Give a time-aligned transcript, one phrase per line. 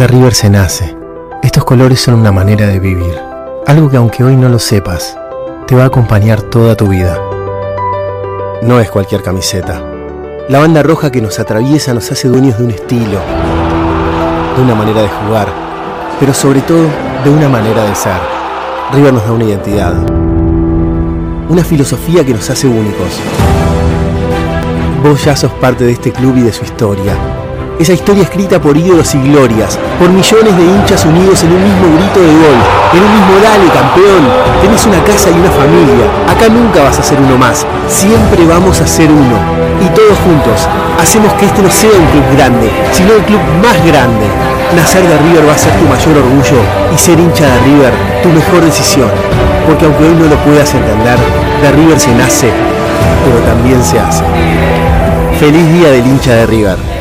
[0.00, 0.96] De River se nace.
[1.42, 3.20] Estos colores son una manera de vivir.
[3.66, 5.14] Algo que aunque hoy no lo sepas,
[5.66, 7.18] te va a acompañar toda tu vida.
[8.62, 9.78] No es cualquier camiseta.
[10.48, 13.20] La banda roja que nos atraviesa nos hace dueños de un estilo,
[14.56, 15.48] de una manera de jugar,
[16.18, 16.86] pero sobre todo
[17.22, 18.16] de una manera de ser.
[18.94, 19.92] River nos da una identidad,
[21.50, 23.20] una filosofía que nos hace únicos.
[25.04, 27.39] Vos ya sos parte de este club y de su historia.
[27.80, 31.88] Esa historia escrita por ídolos y glorias, por millones de hinchas unidos en un mismo
[31.96, 32.60] grito de gol,
[32.92, 34.20] en un mismo dale campeón.
[34.60, 36.04] Tenés una casa y una familia.
[36.28, 37.64] Acá nunca vas a ser uno más.
[37.88, 39.32] Siempre vamos a ser uno.
[39.80, 40.68] Y todos juntos
[41.00, 44.28] hacemos que este no sea un club grande, sino el club más grande.
[44.76, 46.60] Nacer de River va a ser tu mayor orgullo
[46.94, 49.08] y ser hincha de River tu mejor decisión.
[49.64, 52.52] Porque aunque hoy no lo puedas entender, de River se nace,
[53.24, 54.24] pero también se hace.
[55.40, 56.99] Feliz día del hincha de River.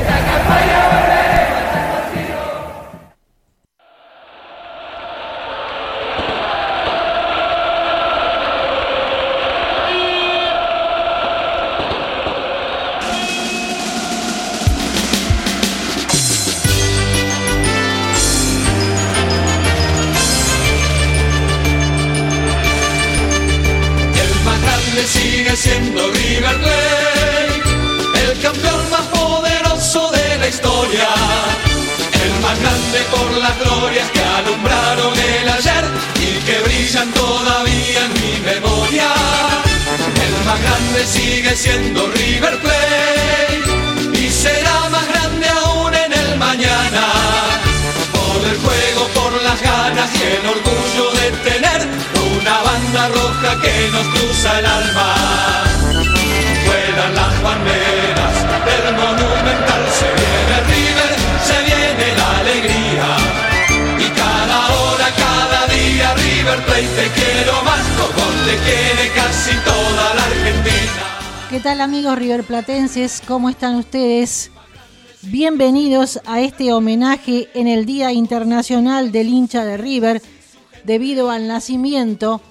[76.41, 80.21] Este homenaje en el Día Internacional del hincha de River
[80.83, 82.41] debido al nacimiento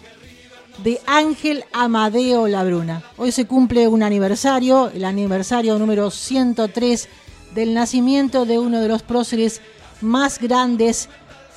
[0.82, 3.03] de Ángel Amadeo Labruna.
[3.16, 7.09] Hoy se cumple un aniversario, el aniversario número 103
[7.54, 9.60] del nacimiento de uno de los próceres
[10.00, 11.09] más grandes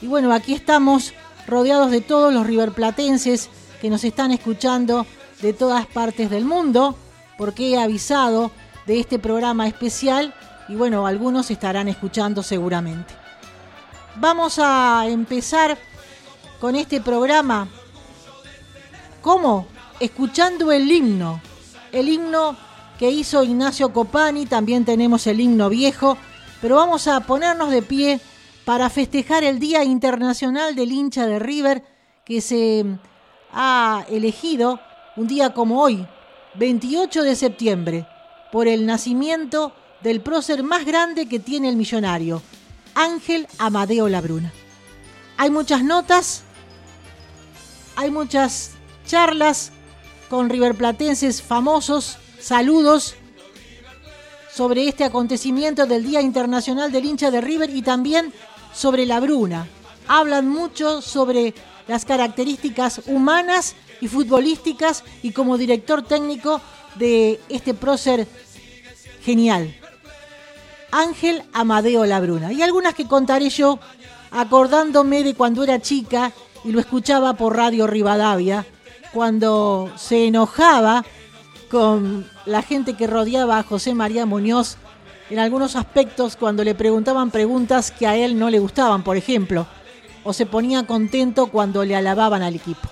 [0.00, 1.12] Y bueno, aquí estamos
[1.46, 3.50] rodeados de todos los riverplatenses
[3.80, 5.04] que nos están escuchando
[5.42, 6.96] de todas partes del mundo,
[7.36, 8.52] porque he avisado
[8.86, 10.32] de este programa especial
[10.68, 13.14] y bueno, algunos estarán escuchando seguramente.
[14.16, 15.78] Vamos a empezar
[16.60, 17.68] con este programa
[19.22, 19.66] ¿Cómo?
[20.00, 21.40] Escuchando el himno.
[21.90, 22.56] El himno
[22.98, 26.16] que hizo Ignacio Copani, también tenemos el himno viejo,
[26.60, 28.20] pero vamos a ponernos de pie
[28.64, 31.84] para festejar el Día Internacional del hincha de River
[32.24, 32.84] que se
[33.52, 34.80] ha elegido
[35.16, 36.06] un día como hoy,
[36.54, 38.06] 28 de septiembre,
[38.52, 39.72] por el nacimiento
[40.02, 42.42] del prócer más grande que tiene el millonario,
[42.94, 44.52] Ángel Amadeo Labruna.
[45.38, 46.42] Hay muchas notas,
[47.96, 48.72] hay muchas
[49.06, 49.72] charlas
[50.28, 53.14] con riverplatenses famosos, saludos
[54.52, 58.32] sobre este acontecimiento del Día Internacional del hincha de River y también
[58.72, 59.68] sobre la Bruna.
[60.06, 61.54] Hablan mucho sobre
[61.86, 66.60] las características humanas y futbolísticas y como director técnico
[66.96, 68.26] de este prócer
[69.22, 69.74] genial.
[70.90, 72.52] Ángel Amadeo Labruna.
[72.52, 73.78] Y algunas que contaré yo
[74.30, 76.32] acordándome de cuando era chica
[76.64, 78.66] y lo escuchaba por Radio Rivadavia
[79.12, 81.04] cuando se enojaba
[81.70, 84.76] con la gente que rodeaba a José María Muñoz
[85.30, 89.66] en algunos aspectos cuando le preguntaban preguntas que a él no le gustaban, por ejemplo,
[90.24, 92.88] o se ponía contento cuando le alababan al equipo.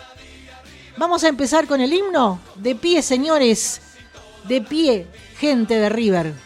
[0.99, 2.41] Vamos a empezar con el himno.
[2.57, 3.81] De pie, señores.
[4.45, 5.07] De pie,
[5.39, 6.46] gente de River.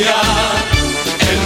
[0.00, 0.06] El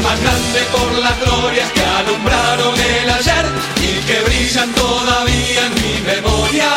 [0.02, 3.46] más poderoso de la historia, el las glorias que alumbraron el ayer
[3.80, 6.68] y que brillan todavía en mi memoria.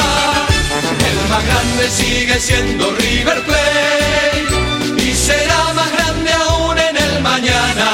[1.09, 7.87] El más grande sigue siendo River Plate y será más grande aún en el mañana.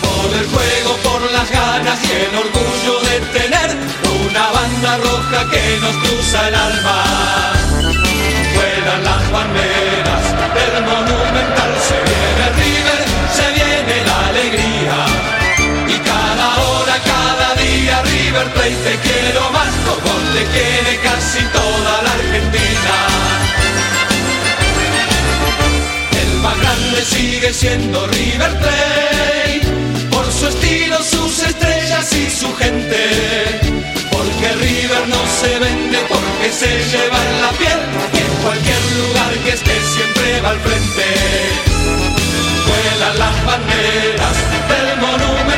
[0.00, 3.76] Por el juego, por las ganas y el orgullo de tener
[4.24, 7.04] una banda roja que nos cruza el alma.
[8.54, 10.24] Vuelan las banderas
[10.54, 11.72] del monumental,
[18.30, 22.94] River te quiero más, como te quiere casi toda la Argentina.
[26.22, 29.62] El más grande sigue siendo River Plate,
[30.12, 33.60] por su estilo, sus estrellas y su gente.
[34.12, 37.80] Porque River no se vende porque se lleva en la piel
[38.14, 41.06] y en cualquier lugar que esté siempre va al frente.
[42.68, 44.36] Vuelan las banderas
[44.70, 45.49] del monumental,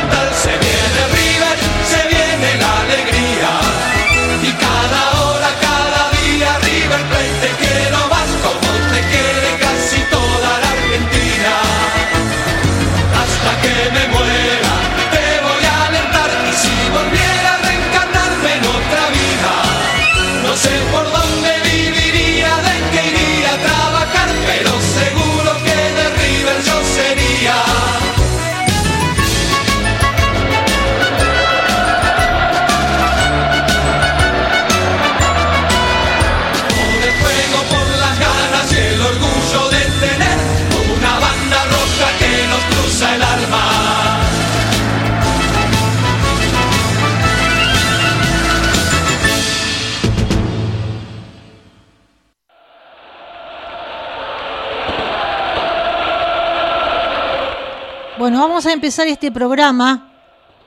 [58.53, 60.13] vamos a empezar este programa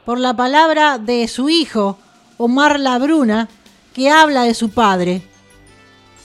[0.04, 1.96] por la palabra de su hijo,
[2.36, 3.48] Omar Labruna,
[3.94, 5.22] que habla de su padre.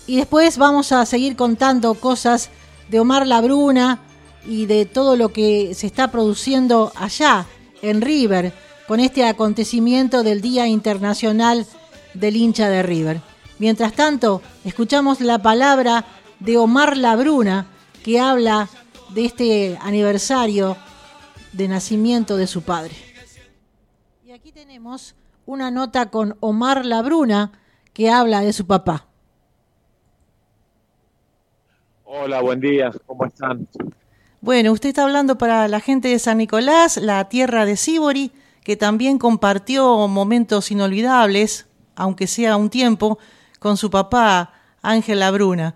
[0.08, 2.50] Y después vamos a seguir contando cosas
[2.90, 4.00] de Omar Labruna
[4.44, 7.46] y de todo lo que se está produciendo allá,
[7.84, 8.54] en River,
[8.88, 11.68] con este acontecimiento del Día Internacional
[12.16, 13.22] del hincha de River.
[13.60, 16.06] Mientras tanto, escuchamos la palabra
[16.40, 17.68] de Omar Labruna,
[18.04, 18.68] que habla
[19.13, 20.75] de este aniversario
[21.53, 22.95] de nacimiento de su padre.
[24.25, 25.15] Y aquí tenemos
[25.45, 27.51] una nota con Omar Labruna
[27.94, 29.07] que habla de su papá.
[32.06, 33.68] Hola, buen día, ¿cómo están?
[34.42, 38.31] Bueno, usted está hablando para la gente de San Nicolás, la tierra de Sibori,
[38.63, 43.18] que también compartió momentos inolvidables, aunque sea un tiempo,
[43.59, 45.75] con su papá Ángel Labruna.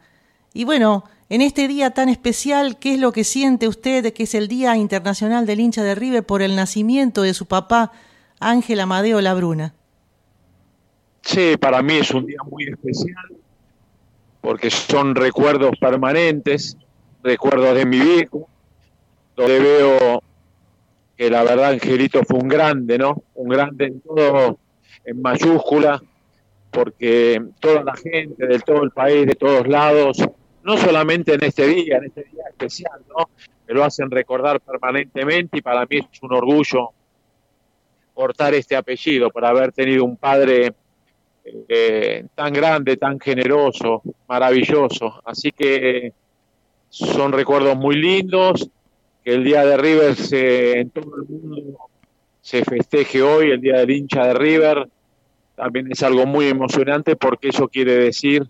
[0.54, 4.36] Y bueno, en este día tan especial, ¿qué es lo que siente usted que es
[4.36, 7.92] el Día Internacional del hincha de River por el nacimiento de su papá
[8.40, 9.74] Ángel Amadeo Labruna?
[11.22, 13.36] Sí, para mí es un día muy especial
[14.46, 16.78] porque son recuerdos permanentes,
[17.24, 18.48] recuerdos de mi viejo,
[19.36, 20.22] donde veo
[21.18, 23.24] que la verdad Angelito fue un grande, ¿no?
[23.34, 24.60] Un grande en todo,
[25.04, 26.00] en mayúscula,
[26.70, 30.18] porque toda la gente de todo el país, de todos lados,
[30.66, 33.30] no solamente en este día, en este día especial, ¿no?
[33.68, 36.90] Me lo hacen recordar permanentemente y para mí es un orgullo
[38.16, 40.74] portar este apellido, por haber tenido un padre
[41.70, 45.22] eh, tan grande, tan generoso, maravilloso.
[45.24, 46.14] Así que
[46.90, 48.70] son recuerdos muy lindos,
[49.24, 51.78] que el día de River se, en todo el mundo
[52.42, 54.88] se festeje hoy, el día del hincha de River,
[55.56, 58.48] también es algo muy emocionante porque eso quiere decir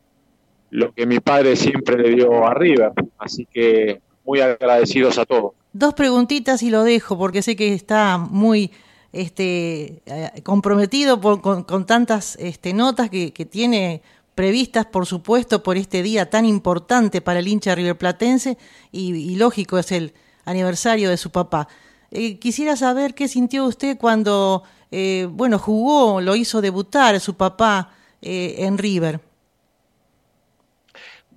[0.70, 2.92] lo que mi padre siempre le dio a River.
[3.18, 5.54] Así que muy agradecidos a todos.
[5.72, 8.72] Dos preguntitas y lo dejo porque sé que está muy
[9.14, 14.02] este, eh, comprometido con, tantas este, notas que, tiene
[14.36, 18.58] previstas, por supuesto, por este día tan importante para el hincha riverplatense
[18.92, 21.68] y, y lógico es el aniversario de su papá.
[22.12, 27.92] Eh, quisiera saber qué sintió usted cuando, eh, bueno, jugó, lo hizo debutar su papá
[28.28, 29.20] en River.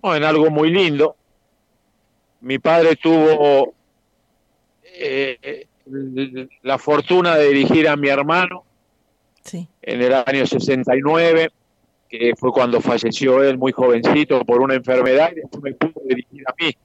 [0.02, 1.16] En algo muy lindo.
[2.40, 3.74] Mi padre tuvo
[4.84, 5.66] eh,
[6.62, 8.64] la fortuna de dirigir a mi hermano
[9.42, 9.68] sí.
[9.82, 11.50] en el año 69,
[12.08, 16.44] que fue cuando falleció él muy jovencito por una enfermedad y después me pudo dirigir
[16.46, 16.76] a mí.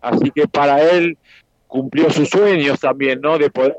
[0.00, 1.18] Así que para él
[1.66, 3.38] cumplió sus sueños también, ¿no?
[3.38, 3.76] De poder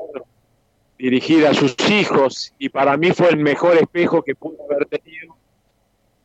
[0.98, 5.36] dirigir a sus hijos y para mí fue el mejor espejo que pudo haber tenido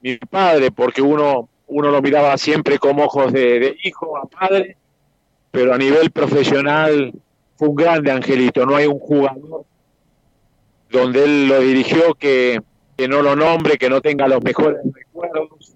[0.02, 4.78] mi padre, porque uno, uno lo miraba siempre como ojos de, de hijo a padre,
[5.52, 7.14] pero a nivel profesional
[7.58, 9.66] fue un grande Angelito, no hay un jugador
[10.90, 12.62] donde él lo dirigió, que,
[12.98, 15.76] que no lo nombre, que no tenga los mejores recuerdos.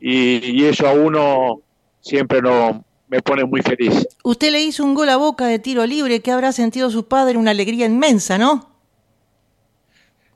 [0.00, 1.60] Y, y eso a uno
[2.00, 4.06] siempre no, me pone muy feliz.
[4.22, 7.38] Usted le hizo un gol a boca de tiro libre, que habrá sentido su padre
[7.38, 8.68] una alegría inmensa, ¿no?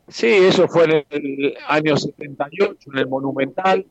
[0.08, 3.86] Sí, eso fue en el año 78, en el Monumental,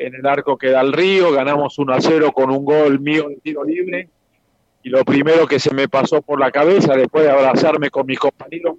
[0.00, 3.28] en el arco que da el río, ganamos 1 a 0 con un gol mío
[3.28, 4.08] de tiro libre.
[4.82, 8.18] Y lo primero que se me pasó por la cabeza, después de abrazarme con mis
[8.18, 8.76] compañeros,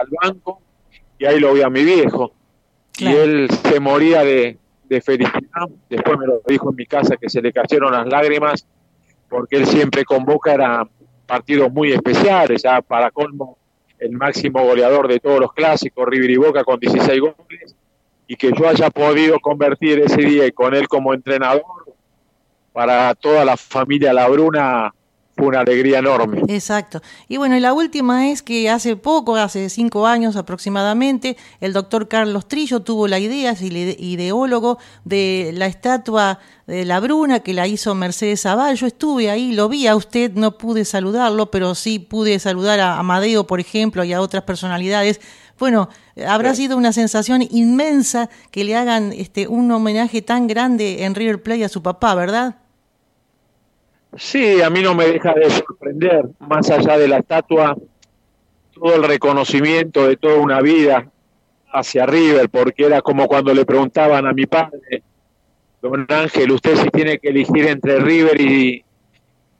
[0.00, 0.62] al banco,
[1.18, 2.32] y ahí lo vi a mi viejo.
[2.96, 5.68] Y él se moría de, de felicidad.
[5.90, 8.66] Después me lo dijo en mi casa que se le cayeron las lágrimas
[9.28, 10.88] porque él siempre convoca era
[11.26, 13.58] partidos muy especiales, ya para colmo
[13.98, 17.76] el máximo goleador de todos los clásicos, River y Boca con 16 goles,
[18.26, 21.62] y que yo haya podido convertir ese día con él como entrenador,
[22.72, 24.92] para toda la familia Labruna
[25.36, 26.42] fue una alegría enorme.
[26.48, 27.00] Exacto.
[27.28, 32.08] Y bueno, y la última es que hace poco, hace cinco años aproximadamente, el doctor
[32.08, 37.52] Carlos Trillo tuvo la idea, es el ideólogo de la estatua de la Bruna que
[37.52, 38.76] la hizo Mercedes Zaval.
[38.76, 42.98] Yo estuve ahí, lo vi a usted, no pude saludarlo, pero sí pude saludar a
[42.98, 45.20] Amadeo, por ejemplo, y a otras personalidades.
[45.58, 45.88] Bueno,
[46.26, 51.42] habrá sido una sensación inmensa que le hagan este un homenaje tan grande en River
[51.42, 52.56] Plate a su papá, ¿verdad?
[54.16, 57.76] Sí, a mí no me deja de sorprender, más allá de la estatua,
[58.72, 61.10] todo el reconocimiento de toda una vida
[61.72, 65.02] hacia River, porque era como cuando le preguntaban a mi padre,
[65.82, 68.84] don Ángel, usted si tiene que elegir entre River y,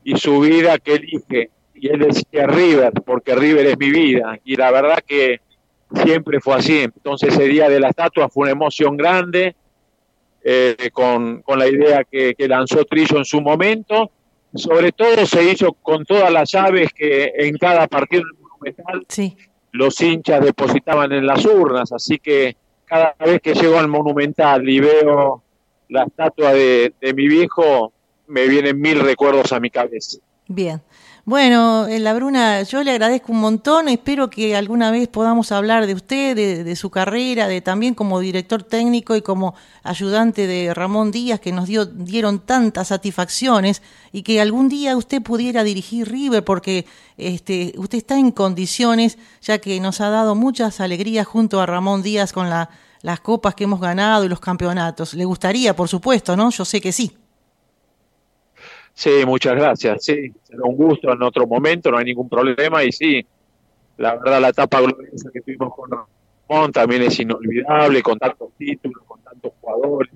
[0.04, 1.50] y su vida, ¿qué elige?
[1.74, 4.38] Y él decía River, porque River es mi vida.
[4.44, 5.40] Y la verdad que
[6.02, 6.78] siempre fue así.
[6.80, 9.54] Entonces ese día de la estatua fue una emoción grande,
[10.42, 14.10] eh, con, con, la idea que, que lanzó Trillo en su momento
[14.54, 19.04] sobre todo se hizo con todas las llaves que en cada partido monumental
[19.72, 24.78] los hinchas depositaban en las urnas, así que cada vez que llego al monumental y
[24.78, 25.42] veo
[25.88, 27.92] la estatua de, de mi viejo,
[28.28, 30.18] me vienen mil recuerdos a mi cabeza.
[30.46, 30.80] Bien.
[31.26, 35.86] Bueno, eh, la Bruna, yo le agradezco un montón, espero que alguna vez podamos hablar
[35.86, 39.54] de usted, de, su carrera, de también como director técnico y como
[39.84, 43.80] ayudante de Ramón Díaz, que nos dio, dieron tantas satisfacciones,
[44.12, 46.84] y que algún día usted pudiera dirigir River, porque
[47.16, 52.02] este, usted está en condiciones, ya que nos ha dado muchas alegrías junto a Ramón
[52.02, 52.68] Díaz con la,
[53.00, 55.14] las copas que hemos ganado y los campeonatos.
[55.14, 56.50] ¿Le gustaría, por supuesto, no?
[56.50, 57.23] Yo sé que sí.
[58.94, 60.04] Sí, muchas gracias.
[60.04, 62.84] Sí, será un gusto en otro momento, no hay ningún problema.
[62.84, 63.26] Y sí,
[63.98, 69.02] la verdad, la etapa gloriosa que tuvimos con Ramón también es inolvidable, con tantos títulos,
[69.06, 70.12] con tantos jugadores,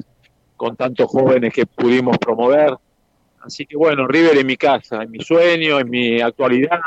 [0.57, 2.77] con tantos jóvenes que pudimos promover.
[3.41, 6.81] Así que bueno, River en mi casa, en mi sueño, en mi actualidad,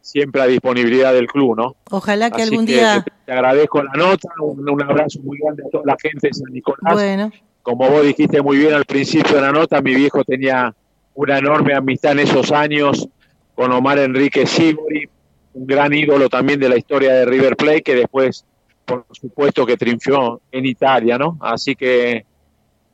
[0.00, 1.76] siempre a disponibilidad del club, ¿no?
[1.90, 3.04] Ojalá que algún día.
[3.24, 6.52] Te, agradezco la nota, un, un, abrazo muy grande a toda la gente de San
[6.52, 6.94] Nicolás.
[6.94, 7.30] Bueno.
[7.62, 10.74] Como vos dijiste muy bien al principio de la nota, mi viejo tenía
[11.14, 13.08] una enorme amistad en esos años
[13.54, 15.08] con Omar Enrique Sibori,
[15.52, 18.44] un gran ídolo también de la historia de River Plate, que después,
[18.84, 21.36] por supuesto, que triunfó en Italia, ¿no?
[21.40, 22.24] Así que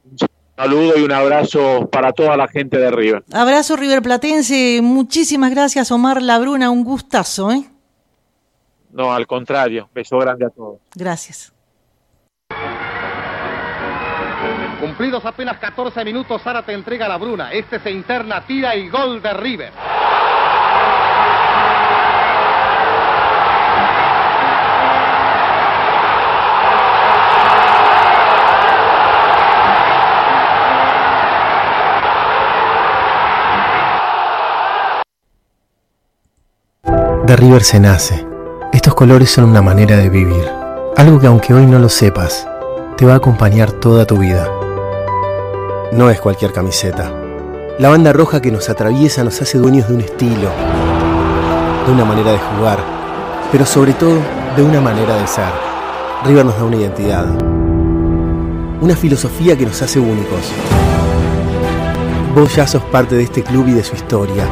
[0.05, 3.25] un saludo y un abrazo para toda la gente de River.
[3.33, 7.65] Abrazo River Platense, muchísimas gracias Omar Labruna, un gustazo, ¿eh?
[8.91, 10.79] No, al contrario, beso grande a todos.
[10.95, 11.53] Gracias.
[14.81, 17.51] Cumplidos apenas 14 minutos, Zárate entrega la Bruna.
[17.51, 19.73] Este se interna, tira y gol de River.
[37.25, 38.27] De River se nace.
[38.73, 40.45] Estos colores son una manera de vivir.
[40.97, 42.47] Algo que aunque hoy no lo sepas,
[42.97, 44.49] te va a acompañar toda tu vida.
[45.93, 47.13] No es cualquier camiseta.
[47.79, 50.51] La banda roja que nos atraviesa nos hace dueños de un estilo,
[51.87, 52.79] de una manera de jugar,
[53.53, 54.19] pero sobre todo
[54.57, 55.53] de una manera de ser.
[56.25, 57.27] River nos da una identidad,
[58.81, 60.51] una filosofía que nos hace únicos.
[62.35, 64.45] Vos ya sos parte de este club y de su historia.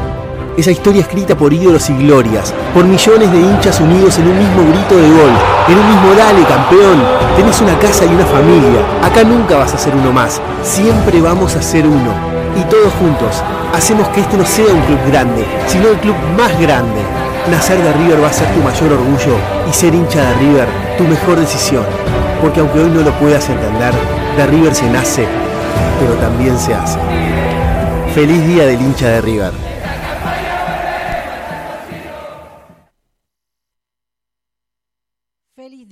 [0.57, 4.63] Esa historia escrita por ídolos y glorias, por millones de hinchas unidos en un mismo
[4.71, 5.33] grito de gol,
[5.67, 7.03] en un mismo dale campeón.
[7.35, 8.79] Tenés una casa y una familia.
[9.03, 10.41] Acá nunca vas a ser uno más.
[10.63, 12.13] Siempre vamos a ser uno.
[12.55, 13.43] Y todos juntos
[13.73, 17.01] hacemos que este no sea un club grande, sino el club más grande.
[17.51, 19.35] Nacer de River va a ser tu mayor orgullo
[19.69, 21.83] y ser hincha de River tu mejor decisión.
[22.41, 23.93] Porque aunque hoy no lo puedas entender,
[24.37, 25.27] de River se nace,
[25.99, 26.97] pero también se hace.
[28.13, 29.65] Feliz día del hincha de River.
[35.55, 35.89] Feliz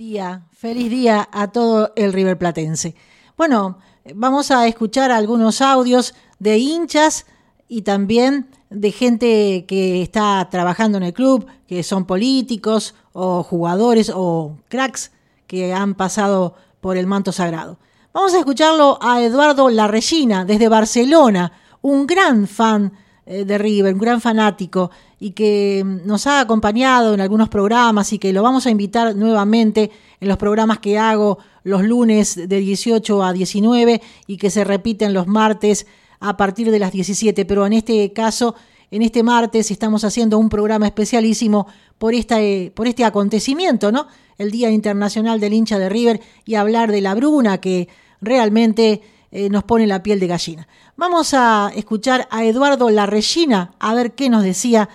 [0.51, 2.95] feliz día a todo el River Platense.
[3.35, 3.79] Bueno,
[4.13, 7.25] vamos a escuchar algunos audios de hinchas
[7.67, 14.11] y también de gente que está trabajando en el club, que son políticos o jugadores
[14.13, 15.11] o cracks
[15.47, 17.79] que han pasado por el manto sagrado.
[18.13, 22.93] Vamos a escucharlo a Eduardo Larregina desde Barcelona, un gran fan
[23.25, 28.19] de River, un gran fanático y que mm, nos ha acompañado en algunos programas y
[28.19, 33.23] que lo vamos a invitar nuevamente en los programas que hago los lunes de 18
[33.23, 35.87] a 19 y que se repiten los martes
[36.19, 37.45] a partir de las 17.
[37.45, 38.55] Pero en este caso,
[38.91, 44.07] en este martes estamos haciendo un programa especialísimo por, esta, eh, por este acontecimiento, ¿no?
[44.37, 47.87] El Día Internacional del Hincha de River y hablar de la Bruna que
[48.21, 49.01] realmente
[49.35, 50.67] eh, nos pone la piel de gallina.
[50.95, 54.89] Vamos a escuchar a Eduardo Larregina a ver qué nos decía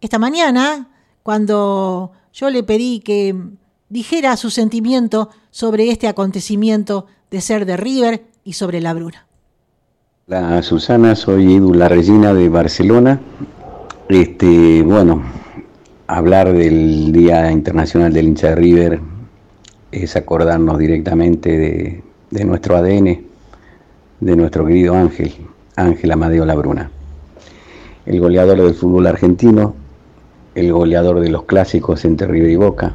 [0.00, 0.90] esta mañana
[1.24, 3.34] cuando yo le pedí que
[3.88, 9.26] dijera su sentimiento sobre este acontecimiento de ser de River y sobre la Bruna.
[10.28, 13.20] Hola Susana, soy Edu Larregina de Barcelona.
[14.08, 15.20] Este, bueno,
[16.06, 19.00] hablar del Día Internacional del Hincha de River
[19.90, 23.29] es acordarnos directamente de, de nuestro ADN,
[24.20, 25.32] de nuestro querido Ángel,
[25.76, 26.90] Ángel Amadeo Labruna,
[28.06, 29.74] el goleador del fútbol argentino,
[30.54, 32.94] el goleador de los clásicos entre River y Boca,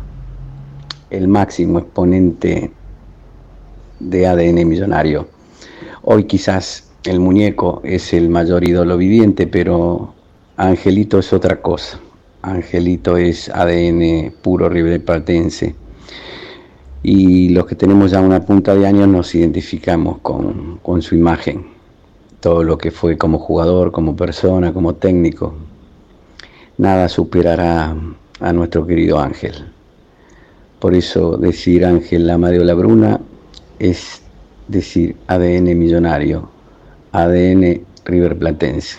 [1.10, 2.72] el máximo exponente
[4.00, 5.27] de ADN millonario.
[6.03, 10.13] Hoy quizás el muñeco es el mayor ídolo viviente, pero
[10.58, 12.00] Angelito es otra cosa.
[12.41, 15.75] Angelito es ADN puro riverplatense.
[17.07, 21.68] Y los que tenemos ya una punta de años nos identificamos con, con su imagen.
[22.39, 25.53] Todo lo que fue como jugador, como persona, como técnico,
[26.79, 27.96] nada superará
[28.39, 29.53] a nuestro querido Ángel.
[30.79, 33.20] Por eso decir Ángel Amadeo Labruna
[33.77, 34.24] es
[34.68, 36.50] decir ADN millonario,
[37.11, 38.98] ADN River Platense.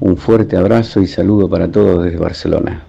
[0.00, 2.82] Un fuerte abrazo y saludo para todos desde Barcelona.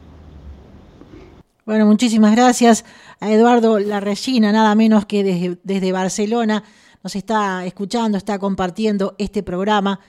[1.65, 2.83] Bueno, muchísimas gracias
[3.23, 6.61] a Eduardo Larregina, nada menos que desde, desde Barcelona,
[7.01, 10.01] nos está escuchando, está compartiendo este programa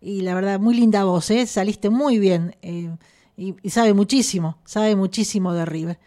[0.00, 1.46] y la verdad, muy linda voz, ¿eh?
[1.46, 2.90] saliste muy bien eh,
[3.36, 6.00] y, sabe muchísimo, sabe muchísimo de River.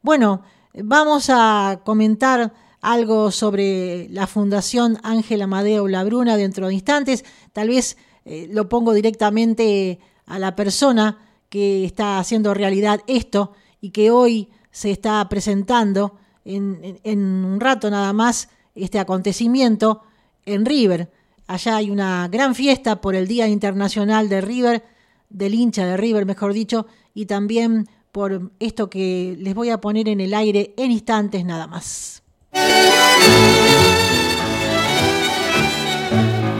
[0.00, 0.42] Bueno,
[0.74, 7.24] vamos a comentar algo sobre la Fundación Ángel Amadeo Labruna dentro de instantes.
[7.52, 13.90] Tal vez eh, lo pongo directamente a la persona que está haciendo realidad esto y
[13.90, 20.02] que hoy se está presentando en, en un rato nada más este acontecimiento
[20.44, 21.10] en River.
[21.46, 24.84] Allá hay una gran fiesta por el Día Internacional de River,
[25.30, 30.10] del hincha de River, mejor dicho, y también por esto que les voy a poner
[30.10, 32.22] en el aire en instantes nada más.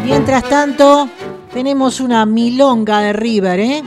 [0.06, 1.10] Mientras tanto,
[1.52, 3.82] tenemos una milonga de River, ¿eh?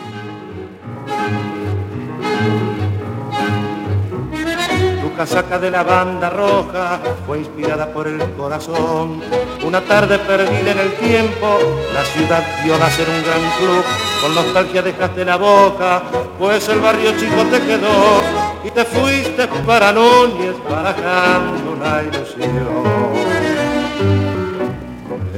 [5.19, 9.21] Casaca de la banda roja fue inspirada por el corazón.
[9.65, 11.59] Una tarde perdida en el tiempo,
[11.93, 13.83] la ciudad vio nacer un gran club.
[14.21, 16.03] Con nostalgia dejaste la boca,
[16.39, 18.21] pues el barrio chico te quedó
[18.63, 23.19] y te fuiste para Núñez barajando una ilusión.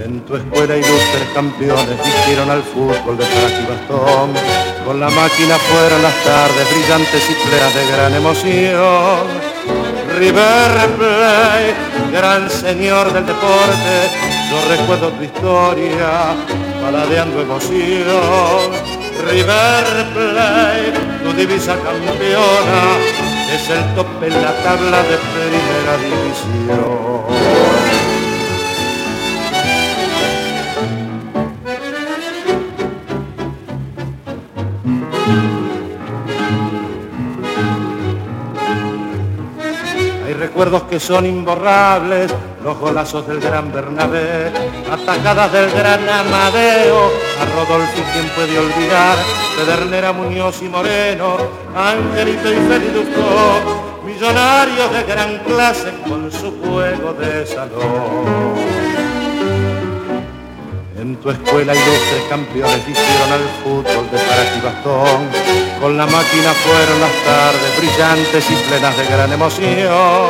[0.06, 4.34] En tu escuela ilustres campeones vistieron al fútbol de frac y bastón.
[4.86, 9.51] Con la máquina fueron las tardes brillantes y plenas de gran emoción.
[10.18, 11.76] River Plate,
[12.12, 14.10] gran señor del deporte,
[14.50, 16.36] yo recuerdo tu historia,
[16.82, 18.72] paladeando emoción.
[19.28, 20.94] River Plate,
[21.24, 22.98] tu divisa campeona,
[23.54, 27.12] es el tope en la tabla de primera división.
[40.52, 42.30] Recuerdos que son imborrables,
[42.62, 44.52] los golazos del gran Bernabé,
[44.92, 47.10] atacadas del gran Amadeo,
[47.40, 49.16] a Rodolfo quien puede olvidar,
[49.56, 51.38] Pedernera, Muñoz y Moreno,
[51.74, 58.91] Angelito y Feliduco, millonarios de gran clase con su juego de salón.
[61.02, 65.30] En tu escuela ilustres campeones hicieron al fútbol de paraje y bastón.
[65.82, 70.30] Con la máquina fueron las tardes brillantes y plenas de gran emoción.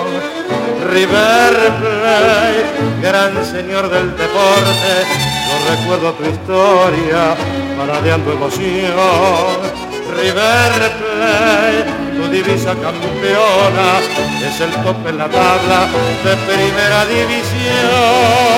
[0.90, 2.64] River Plate,
[3.02, 5.06] gran señor del deporte,
[5.50, 7.36] yo recuerdo tu historia,
[7.78, 9.60] paladeando emoción.
[10.16, 11.84] River Plate,
[12.16, 14.00] tu divisa campeona
[14.42, 15.90] es el tope en la tabla
[16.24, 18.52] de primera división.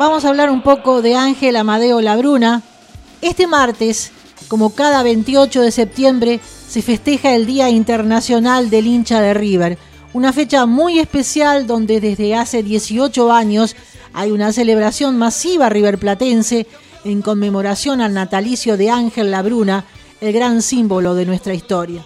[0.00, 2.62] Vamos a hablar un poco de Ángel Amadeo Labruna.
[3.20, 4.12] Este martes,
[4.48, 9.76] como cada 28 de septiembre, se festeja el Día Internacional del Hincha de River,
[10.14, 13.76] una fecha muy especial donde desde hace 18 años
[14.14, 16.66] hay una celebración masiva riverplatense
[17.04, 19.84] en conmemoración al natalicio de Ángel Labruna,
[20.22, 22.02] el gran símbolo de nuestra historia.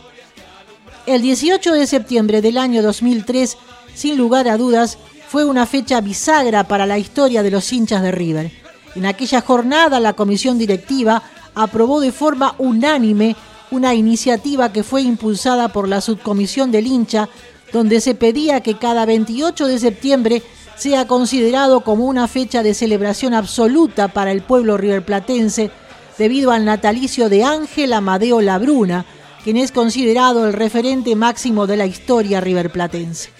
[1.06, 3.56] El 18 de septiembre del año 2003,
[3.94, 4.98] sin lugar a dudas,
[5.34, 8.52] fue una fecha bisagra para la historia de los hinchas de River.
[8.94, 11.24] En aquella jornada la comisión directiva
[11.56, 13.34] aprobó de forma unánime
[13.72, 17.28] una iniciativa que fue impulsada por la subcomisión del hincha,
[17.72, 20.42] donde se pedía que cada 28 de septiembre
[20.76, 25.72] sea considerado como una fecha de celebración absoluta para el pueblo riverplatense
[26.16, 29.04] debido al natalicio de Ángel Amadeo Labruna,
[29.42, 33.33] quien es considerado el referente máximo de la historia riverplatense.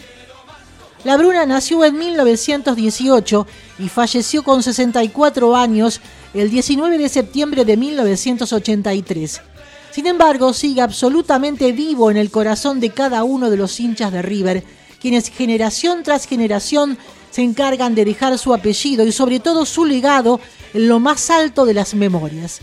[1.05, 3.47] La Bruna nació en 1918
[3.79, 6.01] y falleció con 64 años
[6.33, 9.43] el 19 de septiembre de 1983.
[9.91, 14.23] Sin embargo, sigue absolutamente vivo en el corazón de cada uno de los hinchas de
[14.23, 14.65] River,
[14.99, 16.97] quienes generación tras generación
[17.31, 20.41] se encargan de dejar su apellido y sobre todo su legado
[20.73, 22.61] en lo más alto de las memorias.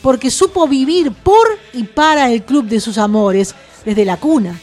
[0.00, 3.52] Porque supo vivir por y para el club de sus amores
[3.84, 4.60] desde la cuna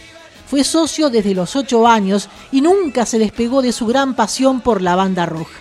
[0.47, 4.81] fue socio desde los 8 años y nunca se despegó de su gran pasión por
[4.81, 5.59] la banda roja.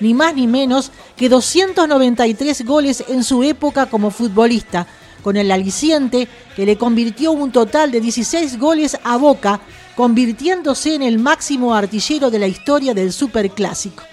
[0.00, 4.86] Ni más ni menos que 293 goles en su época como futbolista,
[5.22, 9.60] con el aliciente que le convirtió un total de 16 goles a Boca,
[9.96, 14.04] convirtiéndose en el máximo artillero de la historia del Superclásico.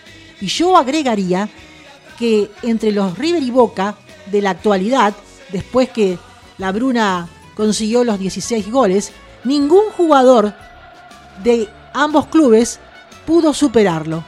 [0.41, 1.47] Y yo agregaría
[2.17, 3.95] que entre los River y Boca
[4.31, 5.13] de la actualidad,
[5.51, 6.17] después que
[6.57, 9.11] la Bruna consiguió los 16 goles,
[9.45, 10.53] ningún jugador
[11.43, 12.79] de ambos clubes
[13.25, 14.23] pudo superarlo.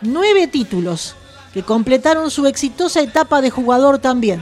[0.00, 1.14] Nueve títulos
[1.52, 4.40] que completaron su exitosa etapa de jugador también,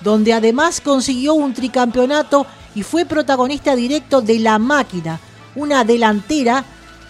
[0.00, 5.20] donde además consiguió un tricampeonato y fue protagonista directo de La Máquina,
[5.54, 6.64] una delantera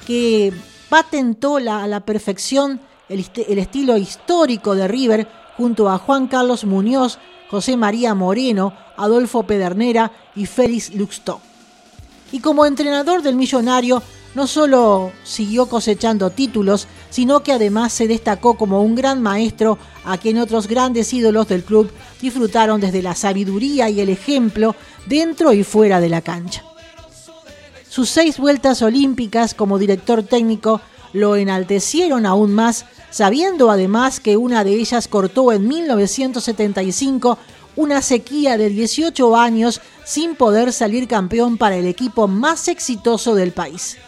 [0.07, 0.53] que
[0.89, 7.19] patentó a la perfección el, el, estilo histórico de River junto a Juan Carlos Muñoz,
[7.51, 11.41] José María Moreno, Adolfo Pedernera y Félix Luxto.
[12.33, 14.03] Y como entrenador del millonario,
[14.35, 20.17] no solo siguió cosechando títulos, sino que además se destacó como un gran maestro a
[20.17, 21.91] quien otros grandes ídolos del club
[22.21, 24.75] disfrutaron desde la sabiduría y el ejemplo
[25.07, 26.65] dentro y fuera de la cancha.
[27.89, 30.81] Sus seis vueltas olímpicas como director técnico
[31.13, 37.39] lo enaltecieron aún más, sabiendo además que una de ellas cortó en 1975
[37.77, 43.53] una sequía de 18 años sin poder salir campeón para el equipo más exitoso del
[43.53, 43.99] país.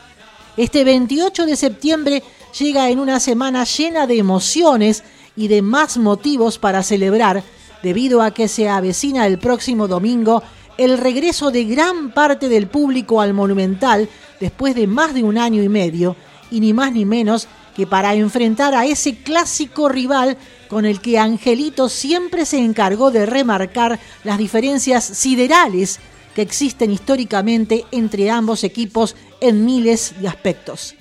[0.57, 2.23] Este 28 de septiembre
[2.59, 5.03] llega en una semana llena de emociones
[5.37, 7.43] y de más motivos para celebrar,
[7.83, 10.43] debido a que se avecina el próximo domingo
[10.77, 14.09] el regreso de gran parte del público al Monumental
[14.41, 16.17] después de más de un año y medio,
[16.51, 20.37] y ni más ni menos que para enfrentar a ese clásico rival
[20.69, 26.01] con el que Angelito siempre se encargó de remarcar las diferencias siderales
[26.35, 30.95] que existen históricamente entre ambos equipos en miles de aspectos.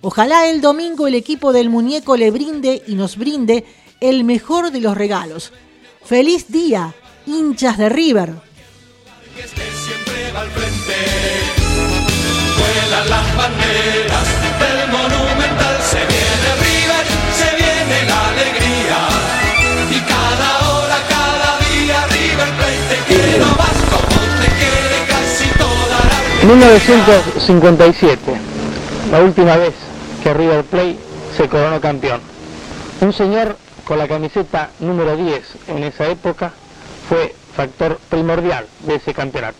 [0.00, 3.64] Ojalá el domingo el equipo del muñeco le brinde y nos brinde
[4.00, 5.52] el mejor de los regalos.
[6.04, 6.94] Feliz día,
[7.26, 8.48] hinchas de River.
[13.08, 14.37] las banderas
[26.48, 28.18] 1957,
[29.12, 29.74] la última vez
[30.22, 30.96] que River Plate
[31.36, 32.22] se coronó campeón.
[33.02, 36.52] Un señor con la camiseta número 10 en esa época
[37.06, 39.58] fue factor primordial de ese campeonato.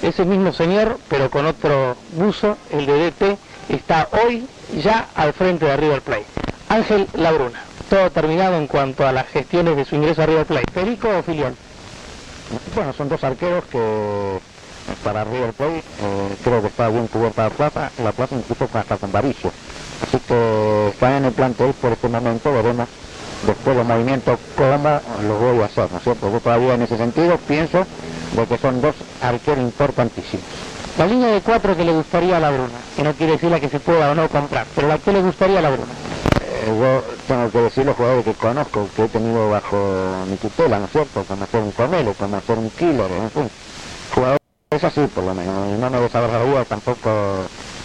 [0.00, 3.36] Ese mismo señor, pero con otro buzo, el de DT,
[3.68, 4.46] está hoy
[4.82, 6.24] ya al frente de River Plate.
[6.70, 10.72] Ángel Labruna, todo terminado en cuanto a las gestiones de su ingreso a River Plate.
[10.72, 11.54] ¿Perico o Filión?
[12.74, 14.40] Bueno, son dos arqueros que
[15.02, 18.96] para River Plate eh, creo que está bien cubierta la plaza, la plaza incluso hasta
[18.96, 19.50] con Baricio.
[20.02, 22.88] Así que está en el plantel por este momento, veremos
[23.46, 26.30] después los movimientos cómo los voy a hacer, ¿no es cierto?
[26.30, 27.86] Yo todavía en ese sentido pienso
[28.36, 30.44] de que son dos arqueros importantísimos.
[30.98, 33.60] La línea de cuatro que le gustaría a la Bruna, que no quiere decir la
[33.60, 35.92] que se pueda o no comprar, pero la que le gustaría a la Bruna.
[36.42, 40.78] Eh, yo tengo que decir los jugadores que conozco, que he tenido bajo mi tutela,
[40.78, 41.24] ¿no es cierto?
[41.24, 43.50] Como hacer un Cornelo, como hacer un Killer, en fin.
[44.14, 45.80] Jugadores así, por lo menos.
[45.80, 47.10] No me desagradaría tampoco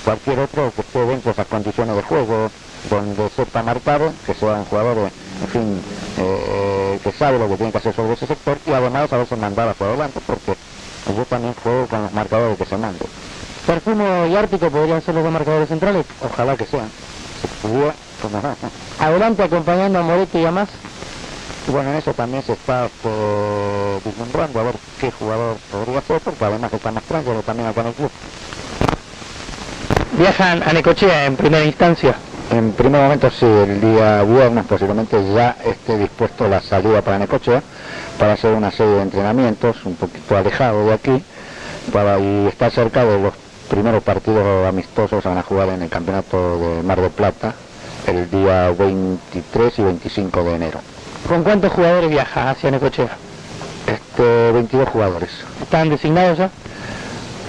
[0.04, 2.52] cualquier otro que esté dentro de esas condiciones de juego,
[2.91, 4.98] donde sepa marcar, que sea un jugador,
[5.41, 5.82] en fin,
[6.19, 9.36] eh, que sabe lo que tiene que hacer sobre ese sector y además a veces
[9.39, 10.56] mandar por adelante, porque
[11.08, 13.04] yo también juego con los marcadores que se mando.
[13.65, 16.06] Perfumo y Ártico podrían ser los dos marcadores centrales.
[16.21, 16.91] Ojalá que sean.
[17.63, 17.95] Pues.
[19.00, 20.69] Adelante acompañando a Moretti y a más.
[21.67, 26.45] Bueno, en eso también se está por vislumbrando a ver qué jugador podría ser, porque
[26.45, 28.12] además está más tranquilo también acá en el club.
[30.17, 32.15] Viajan a Necochea en primera instancia.
[32.51, 37.63] En primer momento sí, el día viernes posiblemente ya esté dispuesto la salida para Necochea
[38.19, 41.23] para hacer una serie de entrenamientos un poquito alejado de aquí
[41.91, 43.34] para y estar cerca de los
[43.69, 47.56] primeros partidos amistosos van a jugar en el campeonato de Mar del Plata
[48.06, 50.94] el día 23 y 25 de enero.
[51.27, 53.17] ¿Con cuántos jugadores viaja hacia Necochea?
[53.88, 55.29] Este, 22 jugadores.
[55.61, 56.51] ¿Están designados ya?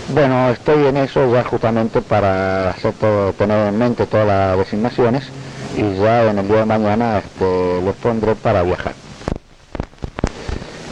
[0.09, 5.25] Bueno, estoy en eso ya justamente para hacer todo, tener en mente todas las designaciones
[5.77, 8.95] y ya en el día de mañana este, los pondré para viajar.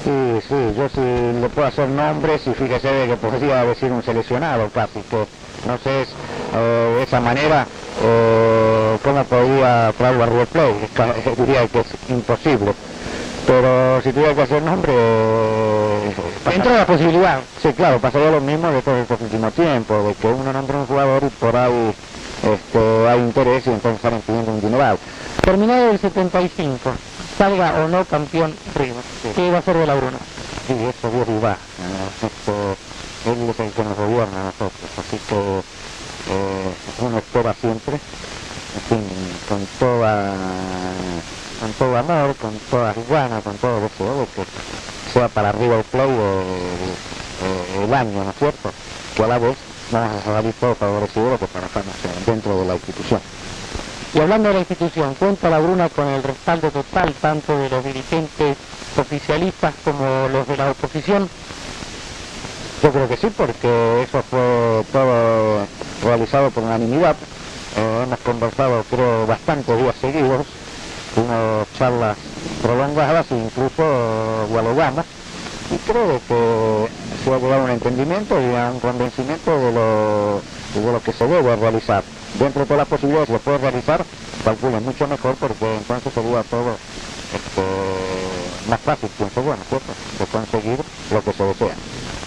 [0.04, 1.00] Sí, sí, yo sí
[1.40, 5.24] le puedo hacer nombres y fíjese que podría decir un seleccionado casi, que
[5.66, 6.08] no sé, es,
[6.54, 7.66] eh, de esa manera,
[8.02, 12.72] eh, cómo podría traerlo a River Plate, diría que es imposible.
[13.46, 14.92] Pero si tuviera que hacer nombre...
[14.96, 16.14] Eh,
[16.50, 17.40] Dentro de la posibilidad.
[17.60, 20.86] Sí, claro, pasaría lo mismo después de este último tiempo, de que uno nombra un
[20.86, 21.94] jugador y por ahí
[22.42, 24.98] este, hay interés y entonces salen pidiendo un dineral.
[25.42, 26.90] Terminado el 75,
[27.36, 29.02] salga o no campeón River,
[29.34, 30.18] ¿qué va a hacer de la Bruna?
[30.66, 31.08] Sí, eso.
[31.08, 31.56] Eh,
[32.22, 32.76] esto,
[33.24, 37.98] es el que nos gobierna a nosotros, así que eh, uno espera siempre,
[38.90, 39.04] en
[39.48, 40.34] con toda
[41.60, 44.44] con todo amor, con todas ganas, con todo deseo, que
[45.12, 48.70] sea para arriba el Play o, el año, ¿no es cierto?
[49.16, 49.56] Que a la vez
[49.90, 51.84] vamos a salir todo favorecido que para estar
[52.26, 53.20] dentro de la institución.
[54.14, 57.84] Y hablando de la institución, ¿cuenta la Bruna con el respaldo total tanto de los
[57.84, 58.56] dirigentes
[58.96, 61.28] oficialistas como los de la oposición?
[62.84, 65.66] Yo creo que sí, porque eso fue todo
[66.02, 67.16] realizado por unanimidad.
[67.78, 70.46] Eh, hemos conversado, creo, bastantes días seguidos
[71.16, 72.18] unas charlas
[72.60, 75.06] prolongadas e incluso dialogadas
[75.70, 76.88] y creo que
[77.24, 80.42] se va a lograr un entendimiento y un convencimiento de lo,
[80.74, 82.04] de lo que se debe realizar.
[82.38, 84.04] Dentro de todas las posibilidades que se puede realizar,
[84.44, 86.76] calculen mucho mejor porque entonces sería todo
[87.32, 87.62] este,
[88.68, 89.94] más fácil, pienso bueno, ¿cierto?
[90.18, 91.76] De conseguir lo que se desea.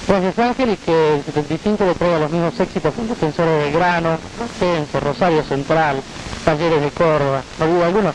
[0.08, 4.18] Gracias Ángel y que el 75 le traiga los mismos éxitos con defensores de grano,
[4.44, 6.02] Ascenso, Rosario Central,
[6.46, 8.14] Talleres de Córdoba, ¿no hubo alguno?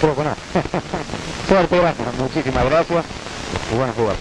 [0.00, 0.30] Creo que no.
[1.48, 2.08] Suerte, gracias.
[2.18, 3.04] Muchísimas gracias
[3.74, 4.18] buenas jugadas.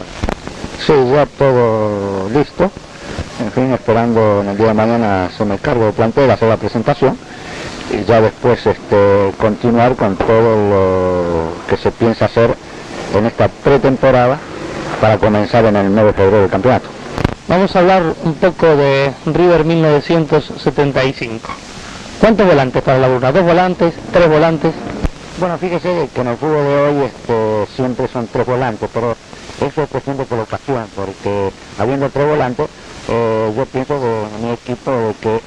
[0.86, 2.71] Sí, ya todo listo.
[3.41, 7.17] En fin, esperando en el día de mañana me cargo de plantel, hacer la presentación
[7.91, 12.55] y ya después este, continuar con todo lo que se piensa hacer
[13.13, 14.39] en esta pretemporada
[15.02, 16.88] para comenzar en el 9 de febrero del campeonato.
[17.48, 21.48] Vamos a hablar un poco de River 1975.
[22.19, 23.32] ¿Cuántos volantes para la burla?
[23.32, 23.93] ¿Dos volantes?
[24.12, 24.74] ¿Tres volantes?
[25.39, 29.15] Bueno, fíjese que en el fútbol de hoy este, siempre son tres volantes, pero
[29.62, 32.67] eso es cuestión de colocación, porque habiendo tres volantes,
[33.10, 35.41] eh, yo pienso que en mi equipo de que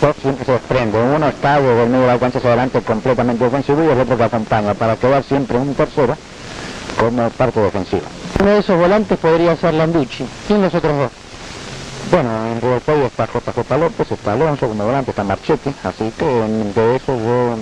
[0.00, 0.98] dos siempre se desprende.
[0.98, 4.16] Uno está desde el medio de la cancha hacia adelante completamente ofensivo y el otro
[4.16, 6.16] que acompaña, para quedar siempre un tercero
[6.98, 8.06] como parte defensiva.
[8.40, 10.24] Uno de esos volantes podría ser Landucci.
[10.46, 11.10] ¿Quién los otros dos?
[12.10, 16.96] Bueno, en Plate está JJ López, está Alonso como volante, está Marchetti, así que de
[16.96, 17.56] eso yo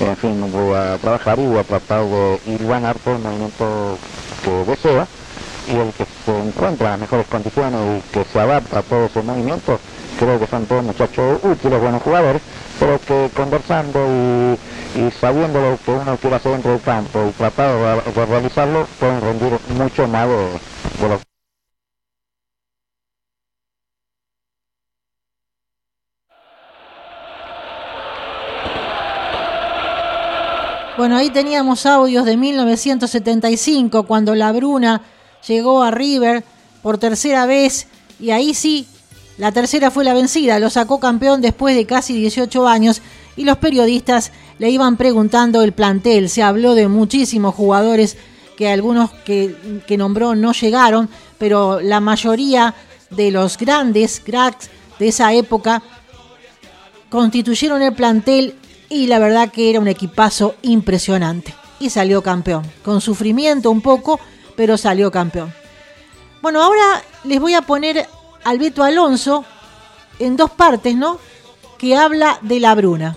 [0.00, 2.58] en fin, voy a trabajar y voy a tratar de ir
[3.02, 3.98] por el movimiento
[4.44, 5.06] que desea
[5.68, 9.24] y el que se encuentra en mejores condiciones y que se adapta a todos esos
[9.24, 9.80] movimientos,
[10.18, 12.42] creo que son todos muchachos útiles, buenos jugadores,
[12.78, 13.98] pero que conversando
[14.96, 19.20] y, sabiendo lo que uno quiere hacer dentro del campo y tratar de, realizarlo, pueden
[19.20, 21.20] rendir mucho más de, lo
[30.96, 35.00] Bueno, ahí teníamos audios de 1975, cuando la Bruna
[35.46, 36.42] llegó a River
[36.82, 37.86] por tercera vez,
[38.18, 38.88] y ahí sí,
[39.38, 43.00] la tercera fue la vencida, lo sacó campeón después de casi 18 años,
[43.36, 48.16] y los periodistas le iban preguntando el plantel, se habló de muchísimos jugadores
[48.56, 52.74] que algunos que, nombró no llegaron, pero la mayoría
[53.10, 55.80] de los grandes cracks de esa época
[57.08, 58.56] constituyeron el plantel
[58.88, 61.54] y la verdad que era un equipazo impresionante.
[61.78, 64.18] Y salió campeón, con sufrimiento un poco,
[64.56, 65.54] pero salió campeón.
[66.42, 68.08] Bueno, ahora les voy a poner
[68.44, 69.44] al Beto Alonso
[70.18, 71.18] en dos partes, ¿no?
[71.78, 73.16] Que habla de la Bruna.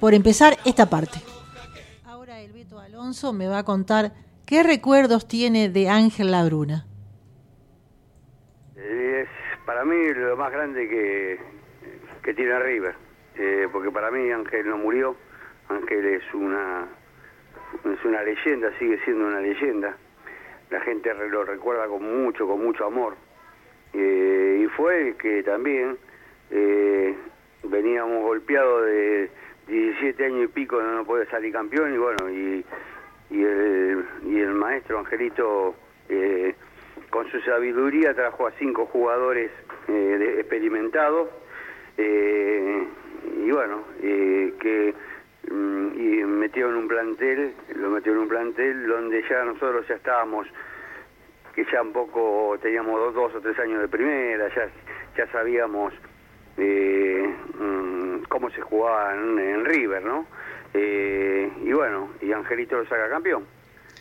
[0.00, 1.18] Por empezar, esta parte.
[2.04, 4.12] Ahora el Beto Alonso me va a contar
[4.46, 6.86] qué recuerdos tiene de Ángel Labruna.
[8.76, 9.28] Es
[9.66, 11.40] para mí lo más grande que,
[12.22, 12.94] que tiene River,
[13.36, 15.16] eh, porque para mí Ángel no murió,
[15.68, 16.86] Ángel es una
[17.84, 19.96] es una leyenda, sigue siendo una leyenda.
[20.70, 23.16] La gente lo recuerda con mucho, con mucho amor.
[23.94, 25.96] Eh, y fue que también
[26.50, 27.14] eh,
[27.62, 29.30] veníamos golpeados de
[29.68, 32.64] 17 años y pico, no, podía salir campeón y bueno, y,
[33.30, 35.76] y, el, y el maestro Angelito
[36.08, 36.54] eh,
[37.10, 39.50] con su sabiduría trajo a cinco jugadores
[39.88, 41.28] eh, experimentados
[41.96, 44.92] y bueno, que
[45.48, 49.94] mm, y metió en un plantel, lo metió en un plantel donde ya nosotros ya
[49.94, 50.48] estábamos,
[51.54, 54.68] que ya un poco teníamos dos, dos o tres años de primera, ya,
[55.16, 55.92] ya sabíamos
[56.56, 60.26] eh, mm, cómo se jugaba en, en River, ¿no?
[60.72, 63.44] Eh, y bueno, y Angelito lo saca campeón.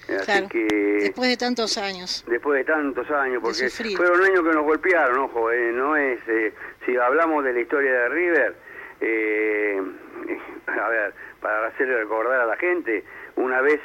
[0.10, 0.50] Así Claro.
[0.50, 0.66] que
[1.02, 2.26] Después de tantos años.
[2.28, 6.54] después de tantos años, porque fueron años que nos golpearon, ojo, eh, no es, eh,
[6.86, 8.56] si hablamos de la historia de River,
[9.00, 9.82] eh,
[10.68, 13.04] a ver, para hacerle recordar a la gente,
[13.38, 13.80] una vez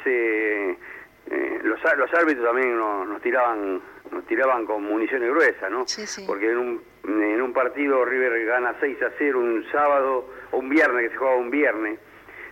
[1.29, 5.87] eh, los, los árbitros también nos, nos tiraban nos tiraban con municiones gruesas, ¿no?
[5.87, 6.23] Sí, sí.
[6.25, 10.67] Porque en un, en un partido River gana 6 a 0 un sábado, o un
[10.69, 11.99] viernes, que se jugaba un viernes,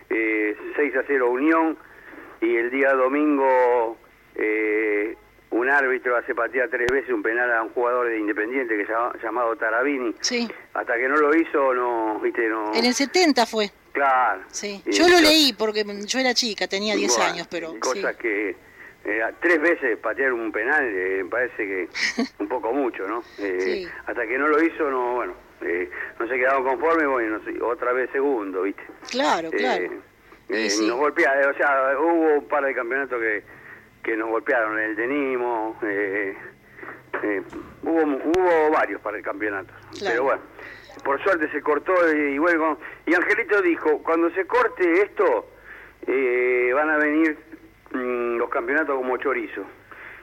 [0.08, 1.76] eh, 6 a 0 Unión,
[2.40, 3.96] y el día domingo
[4.36, 5.16] eh,
[5.50, 8.92] un árbitro hace patear tres veces un penal a un jugador de Independiente que se
[8.92, 10.14] llama- llamado Tarabini.
[10.20, 10.48] Sí.
[10.74, 12.72] Hasta que no lo hizo, no, viste, no...
[12.74, 13.70] En el 70 fue.
[13.92, 14.42] Claro.
[14.52, 14.80] Sí.
[14.86, 17.78] Yo lo leí porque yo era chica, tenía 10 bueno, años, pero sí.
[17.80, 18.54] Cosas que
[19.08, 21.88] eh, tres veces patear un penal eh, me parece que
[22.38, 23.22] un poco mucho, ¿no?
[23.38, 23.88] Eh, Sí.
[24.06, 28.10] Hasta que no lo hizo, no, bueno, eh, no se quedaron conformes, bueno, otra vez
[28.12, 28.82] segundo, ¿viste?
[29.10, 29.84] Claro, claro.
[30.48, 30.86] Eh, Y sí.
[30.88, 33.42] Nos golpearon, o sea, hubo un par de campeonatos que,
[34.02, 36.36] que nos golpearon, el de Nimo, eh,
[37.22, 37.42] eh,
[37.82, 39.72] hubo, hubo varios para el campeonato.
[39.98, 40.10] Claro.
[40.10, 40.42] Pero bueno,
[41.04, 45.50] por suerte se cortó y, y bueno, y Angelito dijo, cuando se corte esto,
[46.06, 47.36] eh, van a venir
[47.92, 49.64] mm, los campeonatos como chorizo.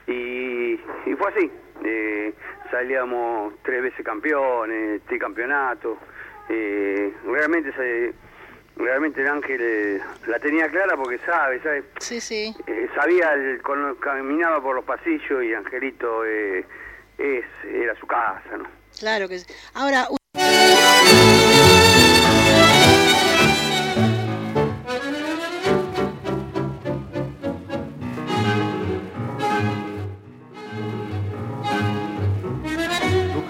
[0.08, 0.73] Y,
[1.06, 1.51] y fue así.
[1.84, 2.34] Eh,
[2.71, 5.97] salíamos tres veces campeones, tricampeonatos.
[6.49, 8.13] Eh, realmente se,
[8.78, 12.56] realmente el Ángel eh, la tenía clara porque sabe, sabe Sí, sí.
[12.67, 16.65] eh, sabía, el, cuando caminaba por los pasillos y Angelito es,
[17.17, 18.65] era su casa, ¿no?
[18.99, 19.54] Claro que sí.
[19.73, 20.06] Ahora,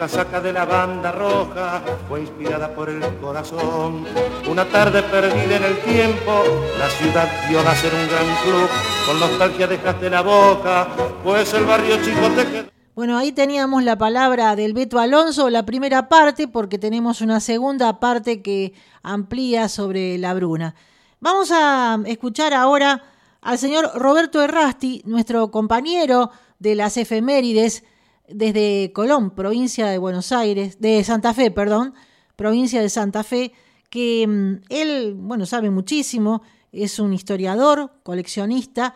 [0.05, 4.05] casaca de la banda roja fue inspirada por el corazón.
[4.47, 6.43] Una tarde perdida en el tiempo,
[6.77, 8.69] la ciudad vio nacer un gran club.
[9.07, 10.87] Con nostalgia dejaste la boca,
[11.23, 12.69] pues el barrio chico te.
[12.93, 17.99] Bueno, ahí teníamos la palabra del Beto Alonso, la primera parte, porque tenemos una segunda
[17.99, 20.75] parte que amplía sobre la Bruna.
[21.19, 23.01] Vamos a escuchar ahora
[23.41, 27.83] al señor Roberto Errasti, nuestro compañero de las efemérides
[28.29, 31.93] desde Colón, provincia de Buenos Aires, de Santa Fe, perdón,
[32.35, 33.51] provincia de Santa Fe,
[33.89, 38.95] que mm, él, bueno, sabe muchísimo, es un historiador, coleccionista,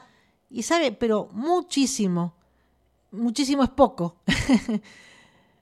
[0.49, 2.35] y sabe, pero muchísimo
[3.11, 4.17] muchísimo es poco.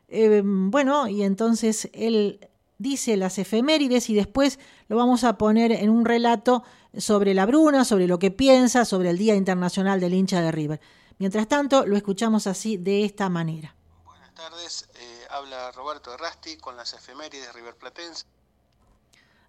[0.10, 2.40] Eh, bueno, y entonces él
[2.78, 6.64] dice las efemérides y después lo vamos a poner en un relato
[6.98, 10.80] sobre la Bruna, sobre lo que piensa, sobre el Día Internacional del hincha de River.
[11.20, 13.74] Mientras tanto, lo escuchamos así, de esta manera.
[14.06, 18.28] Buenas tardes, eh, habla Roberto Errasti con las efemérides riverplatenses.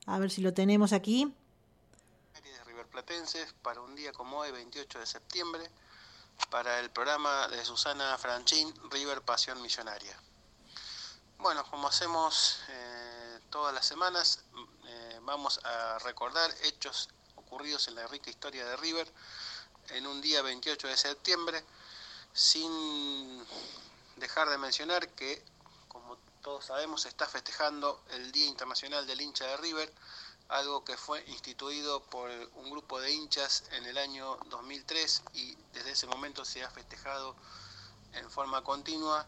[0.06, 1.30] A ver si lo tenemos aquí.
[2.32, 5.70] Efemérides riverplatenses para un día como hoy, 28 de septiembre,
[6.50, 10.18] para el programa de Susana Franchín, River Pasión Millonaria.
[11.36, 14.42] Bueno, como hacemos eh, todas las semanas,
[14.86, 19.12] eh, vamos a recordar hechos ocurridos en la rica historia de River
[19.90, 21.64] en un día 28 de septiembre,
[22.32, 23.42] sin
[24.16, 25.42] dejar de mencionar que,
[25.88, 29.92] como todos sabemos, se está festejando el Día Internacional del Hincha de River,
[30.48, 35.90] algo que fue instituido por un grupo de hinchas en el año 2003 y desde
[35.90, 37.36] ese momento se ha festejado
[38.14, 39.26] en forma continua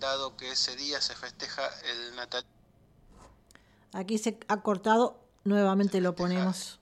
[0.00, 2.50] dado que ese día se festeja el natalicio.
[3.92, 6.80] Aquí se ha cortado, nuevamente lo ponemos.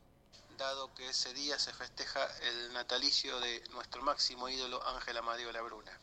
[0.57, 5.99] Dado que ese día se festeja el natalicio de nuestro máximo ídolo Ángel Amadeo Labruna.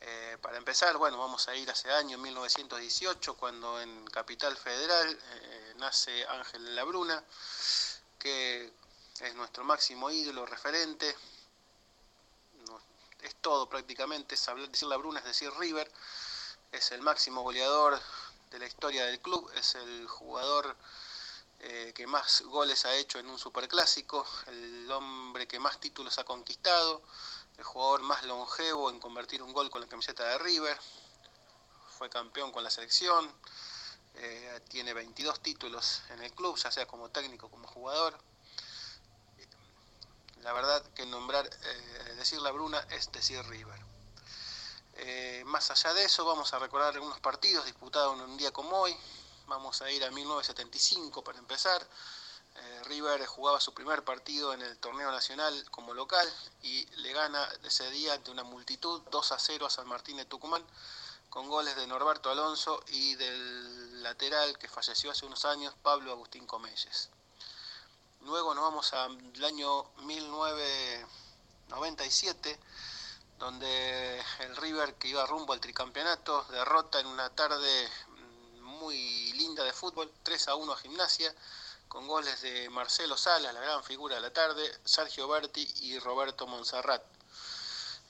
[0.00, 5.74] Eh, para empezar, bueno, vamos a ir hace año 1918, cuando en Capital Federal eh,
[5.76, 7.22] nace Ángel Labruna,
[8.18, 8.72] que
[9.20, 11.16] es nuestro máximo ídolo, referente,
[13.20, 15.90] es todo prácticamente, es hablar, decir Labruna, es decir River,
[16.72, 18.00] es el máximo goleador
[18.50, 20.76] de la historia del club, es el jugador
[21.64, 26.24] eh, que más goles ha hecho en un superclásico, el hombre que más títulos ha
[26.24, 27.02] conquistado,
[27.56, 30.76] el jugador más longevo en convertir un gol con la camiseta de River,
[31.96, 33.32] fue campeón con la selección,
[34.16, 38.18] eh, tiene 22 títulos en el club, ya sea como técnico como jugador.
[40.40, 43.80] La verdad que nombrar, eh, decir la Bruna es decir River.
[45.44, 48.96] Más allá de eso, vamos a recordar algunos partidos disputados en un día como hoy.
[49.52, 51.86] Vamos a ir a 1975 para empezar.
[52.56, 56.26] Eh, River jugaba su primer partido en el torneo nacional como local
[56.62, 60.24] y le gana ese día ante una multitud 2 a 0 a San Martín de
[60.24, 60.64] Tucumán
[61.28, 66.46] con goles de Norberto Alonso y del lateral que falleció hace unos años, Pablo Agustín
[66.46, 67.10] Comelles.
[68.22, 72.58] Luego nos vamos al año 1997,
[73.38, 77.90] donde el River que iba rumbo al tricampeonato derrota en una tarde
[78.82, 81.32] muy linda de fútbol, 3 a 1 a Gimnasia,
[81.86, 86.48] con goles de Marcelo Salas, la gran figura de la tarde, Sergio Berti y Roberto
[86.48, 87.02] Monserrat.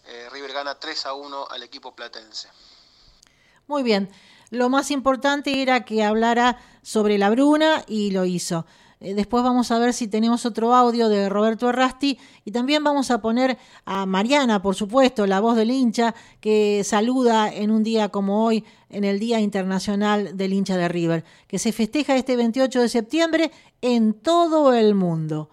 [0.06, 2.48] Eh, River gana 3 a 1 al equipo platense.
[3.66, 4.10] Muy bien,
[4.50, 8.64] lo más importante era que hablara sobre la Bruna y lo hizo.
[9.02, 13.10] Eh, después vamos a ver si tenemos otro audio de Roberto Errasti y también vamos
[13.10, 18.10] a poner a Mariana, por supuesto, la voz del hincha, que saluda en un día
[18.10, 22.80] como hoy, en el Día Internacional del Hincha de River, que se festeja este 28
[22.80, 23.50] de septiembre
[23.80, 25.50] en todo el mundo.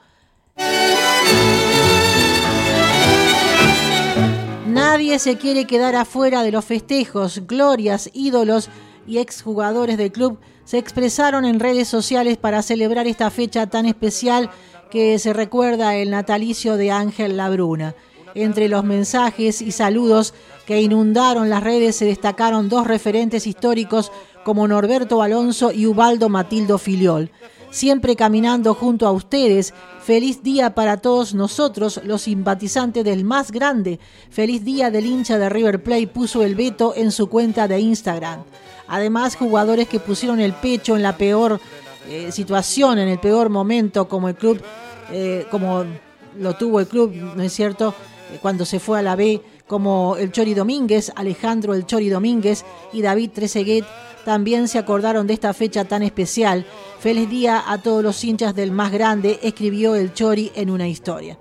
[4.67, 8.69] Nadie se quiere quedar afuera de los festejos, glorias, ídolos
[9.07, 10.37] y exjugadores del club
[10.69, 14.51] se expresaron en redes sociales para celebrar esta fecha tan especial
[14.91, 17.95] que se recuerda el natalicio de Ángel Labruna.
[18.35, 20.35] Entre los mensajes y saludos
[20.67, 24.11] que inundaron las redes se destacaron dos referentes históricos
[24.43, 27.31] como Norberto Alonso y Ubaldo Matildo Filiol.
[27.71, 33.99] Siempre caminando junto a ustedes, feliz día para todos nosotros, los simpatizantes del más grande.
[34.29, 38.43] Feliz día del hincha de River Plate puso el veto en su cuenta de Instagram.
[38.89, 41.59] Además, jugadores que pusieron el pecho en la peor
[42.07, 44.59] eh, situación, en el peor momento, como el club,
[45.11, 45.85] eh, como
[46.37, 47.93] lo tuvo el club, ¿no es cierto?
[48.33, 52.65] Eh, cuando se fue a la B, como el Chori Domínguez, Alejandro el Chori Domínguez
[52.91, 53.85] y David Trezeguet,
[54.25, 56.65] también se acordaron de esta fecha tan especial.
[56.99, 61.37] Feliz día a todos los hinchas del más grande, escribió el Chori en una historia.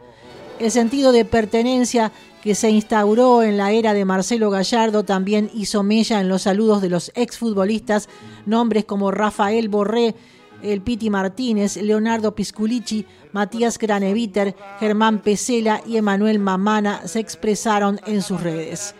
[0.58, 2.12] El sentido de pertenencia
[2.42, 6.80] que se instauró en la era de Marcelo Gallardo también hizo mella en los saludos
[6.80, 8.08] de los exfutbolistas,
[8.46, 10.14] nombres como Rafael Borré,
[10.62, 18.22] el Piti Martínez, Leonardo Pisculici, Matías Graneviter, Germán Pesela y Emanuel Mamana se expresaron en
[18.22, 18.94] sus redes.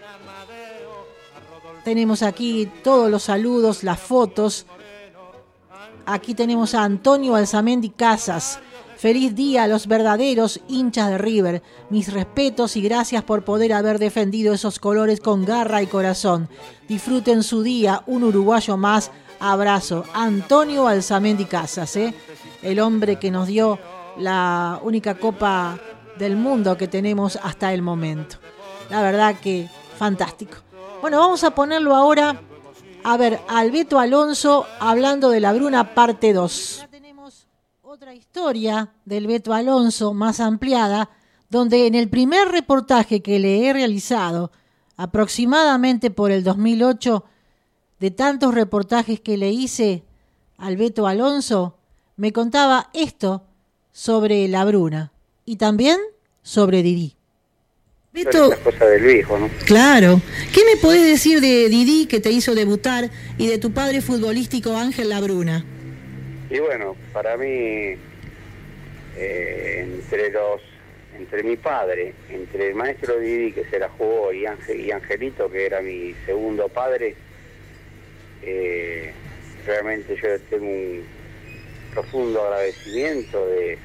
[1.84, 4.66] Tenemos aquí todos los saludos, las fotos.
[6.06, 8.60] Aquí tenemos a Antonio Alzamendi Casas.
[8.98, 11.62] Feliz día a los verdaderos hinchas de River.
[11.88, 16.48] Mis respetos y gracias por poder haber defendido esos colores con garra y corazón.
[16.88, 19.12] Disfruten su día, un uruguayo más.
[19.38, 20.04] Abrazo.
[20.14, 22.12] Antonio Alzamendi Casas, ¿eh?
[22.60, 23.78] el hombre que nos dio
[24.18, 25.78] la única copa
[26.18, 28.38] del mundo que tenemos hasta el momento.
[28.90, 30.56] La verdad que fantástico.
[31.02, 32.40] Bueno, vamos a ponerlo ahora.
[33.04, 36.87] A ver, Alberto Alonso hablando de la Bruna parte 2
[37.98, 41.10] otra historia del Beto Alonso más ampliada,
[41.50, 44.52] donde en el primer reportaje que le he realizado,
[44.96, 47.24] aproximadamente por el 2008,
[47.98, 50.04] de tantos reportajes que le hice
[50.58, 51.76] al Beto Alonso,
[52.16, 53.42] me contaba esto
[53.90, 55.10] sobre la Bruna
[55.44, 55.98] y también
[56.40, 57.16] sobre Didi.
[58.12, 59.50] Beto, cosa del viejo, ¿no?
[59.66, 60.22] Claro.
[60.54, 64.76] ¿Qué me podés decir de Didi que te hizo debutar y de tu padre futbolístico
[64.76, 65.66] Ángel Labruna?
[66.50, 67.94] Y bueno, para mí,
[69.16, 70.62] eh, entre los,
[71.18, 75.50] entre mi padre, entre el maestro Didi que se la jugó y, Ángel, y Angelito
[75.50, 77.14] que era mi segundo padre,
[78.42, 79.12] eh,
[79.66, 81.04] realmente yo tengo un
[81.92, 83.78] profundo agradecimiento de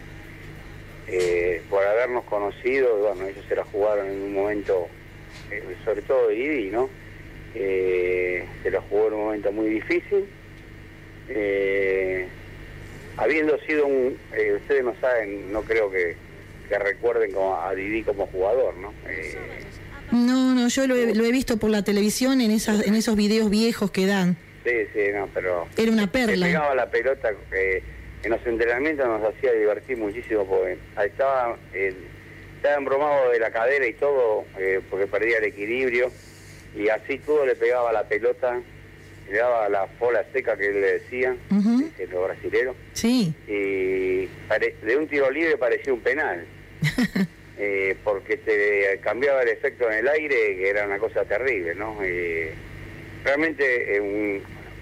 [1.07, 4.87] eh, por habernos conocido, bueno, ellos se la jugaron en un momento,
[5.83, 6.89] sobre todo Didi, ¿no?
[7.53, 10.25] se lo jugó en un momento muy difícil.
[13.17, 16.15] Habiendo sido un, eh, ustedes no saben, no creo que,
[16.69, 18.93] que recuerden como a Didi como jugador, ¿no?
[19.07, 19.35] Eh,
[20.11, 23.15] No, no, yo lo he, lo he visto por la televisión en, esas, en esos
[23.15, 24.35] videos viejos que dan.
[24.63, 26.45] sí, sí, no, pero Era una le perla.
[26.47, 27.83] pegaba la pelota eh,
[28.23, 33.93] en los entrenamientos nos hacía divertir muchísimo porque estaba estaba embromado de la cadera y
[33.93, 36.09] todo eh, porque perdía el equilibrio
[36.75, 38.59] y así todo le pegaba la pelota
[39.31, 42.75] le daba la bola seca que él le decía Ujú, que los brasileros.
[42.93, 46.45] Sí, y pare- de un tiro libre parecía un penal.
[47.55, 51.99] Eh, porque te cambiaba el efecto en el aire que era una cosa terrible no
[52.01, 52.51] Eh,
[53.23, 54.41] realmente eh, un,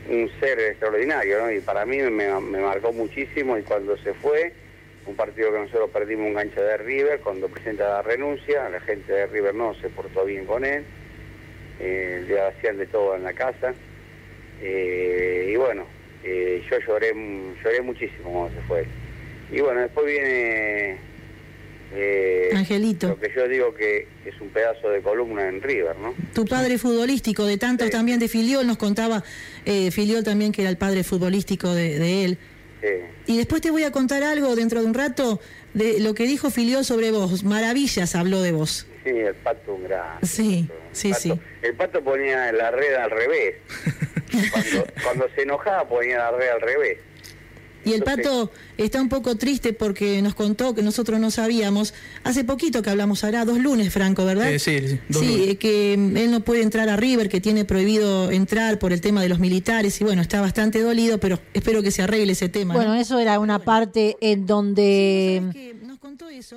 [0.09, 1.51] un ser extraordinario ¿no?
[1.51, 4.53] y para mí me, me marcó muchísimo y cuando se fue
[5.05, 9.11] un partido que nosotros perdimos un gancho de River cuando presenta la renuncia la gente
[9.11, 10.85] de River no se portó bien con él.
[11.81, 13.73] Eh, le hacían de todo en la casa
[14.62, 15.86] eh, y bueno
[16.24, 17.14] eh, yo lloré
[17.64, 18.86] lloré muchísimo cuando se fue
[19.51, 20.97] y bueno después viene
[21.93, 23.09] eh, Angelito.
[23.09, 26.78] lo que yo digo que es un pedazo de columna en River no tu padre
[26.78, 29.24] futbolístico, de tantos también de Filiol, nos contaba
[29.66, 32.38] eh, Filiol también que era el padre futbolístico de, de él.
[32.82, 33.34] Sí.
[33.34, 35.39] Y después te voy a contar algo dentro de un rato
[35.74, 37.43] de lo que dijo Filiol sobre vos.
[37.43, 38.88] Maravillas habló de vos.
[39.03, 40.23] Sí, el pato un gran.
[40.23, 41.39] Sí, sí, sí.
[41.61, 43.55] El pato ponía la red al revés.
[44.51, 46.99] Cuando, cuando se enojaba ponía la red al revés.
[47.84, 51.93] Y el pato está un poco triste porque nos contó que nosotros no sabíamos.
[52.23, 54.51] Hace poquito que hablamos, hará dos lunes, Franco, ¿verdad?
[54.53, 55.47] Eh, sí, sí, dos Sí, lunes.
[55.49, 59.01] eh, que mm, él no puede entrar a River, que tiene prohibido entrar por el
[59.01, 59.99] tema de los militares.
[59.99, 62.75] Y bueno, está bastante dolido, pero espero que se arregle ese tema.
[62.75, 65.71] Bueno, eso era una parte en donde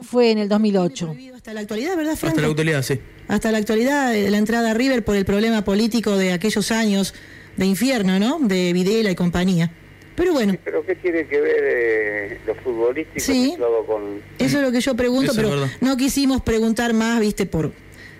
[0.02, 1.14] fue en el 2008.
[1.34, 2.36] Hasta la actualidad, ¿verdad, Franco?
[2.36, 3.00] Hasta la actualidad, sí.
[3.28, 7.14] Hasta la actualidad, eh, la entrada a River por el problema político de aquellos años
[7.56, 8.38] de infierno, ¿no?
[8.40, 9.72] De Videla y compañía.
[10.16, 13.56] Pero bueno, Pero ¿qué tiene que ver eh, lo futbolístico Sí.
[13.86, 14.20] con...
[14.38, 15.68] eso es lo que yo pregunto, Eso pero verdad.
[15.80, 17.46] no quisimos preguntar más, ¿viste?
[17.46, 17.72] Por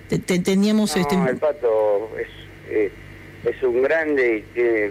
[0.09, 2.27] te- te- teníamos No, este el pato es,
[2.69, 2.91] eh,
[3.45, 4.87] es un grande y tiene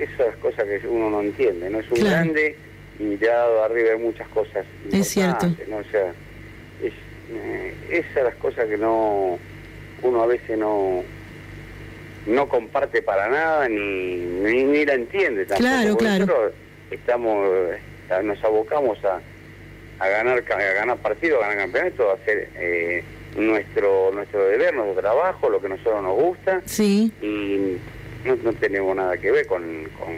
[0.00, 1.80] esas cosas que uno no entiende, ¿no?
[1.80, 2.10] Es un Claro.
[2.10, 2.56] grande
[3.00, 5.46] y le ha dado a River muchas cosas Es cierto.
[5.68, 5.78] ¿no?
[5.78, 6.12] O sea,
[6.82, 6.92] es,
[7.32, 9.38] eh, esas las cosas que no
[10.02, 11.02] uno a veces no
[12.26, 15.68] no comparte para nada ni, ni, ni la entiende tampoco.
[15.68, 16.26] Claro, claro.
[16.26, 16.52] Nosotros
[16.90, 19.20] estamos, eh, nos abocamos a,
[19.98, 23.04] a ganar a ganar partidos, a ganar campeonatos, a hacer eh,
[23.36, 27.12] nuestro nuestro deber, nuestro trabajo, lo que a nosotros nos gusta Sí.
[27.20, 27.76] y
[28.26, 29.62] no, no tenemos nada que ver con,
[29.98, 30.14] con,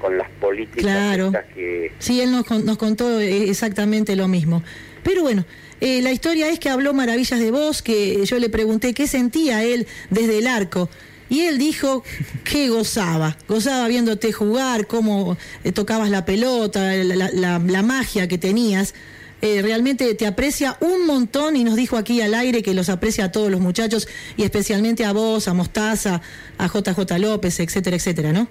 [0.00, 1.32] con las políticas Claro.
[1.54, 4.62] que Sí, él nos, nos contó eh, exactamente lo mismo.
[5.04, 5.44] Pero bueno,
[5.80, 9.62] eh, la historia es que habló maravillas de vos, que yo le pregunté qué sentía
[9.62, 10.88] él desde el arco.
[11.30, 12.04] Y él dijo
[12.44, 18.94] que gozaba, gozaba viéndote jugar, cómo eh, tocabas la pelota, la, magia que tenías.
[19.40, 23.26] Eh, realmente te aprecia un montón y nos dijo aquí al aire que los aprecia
[23.26, 26.20] a todos los muchachos y especialmente a vos, a Mostaza,
[26.58, 28.48] a JJ López, etcétera, etcétera, ¿no?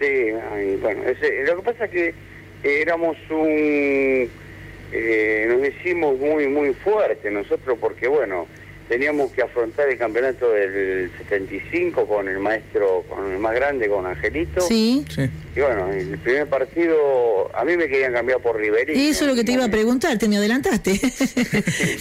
[0.00, 0.06] Sí,
[0.82, 4.28] bueno, ese- lo que pasa es que eh, éramos un...
[4.92, 8.46] eh, nos hicimos muy, muy fuertes nosotros porque, bueno,
[8.88, 14.06] teníamos que afrontar el campeonato del 75 con el maestro, con el más grande, con
[14.06, 14.60] Angelito.
[14.60, 15.04] Sí.
[15.56, 18.98] Y bueno, en el primer partido a mí me querían cambiar por Riverino.
[19.00, 20.92] Eso es lo que te iba a preguntar, te me adelantaste.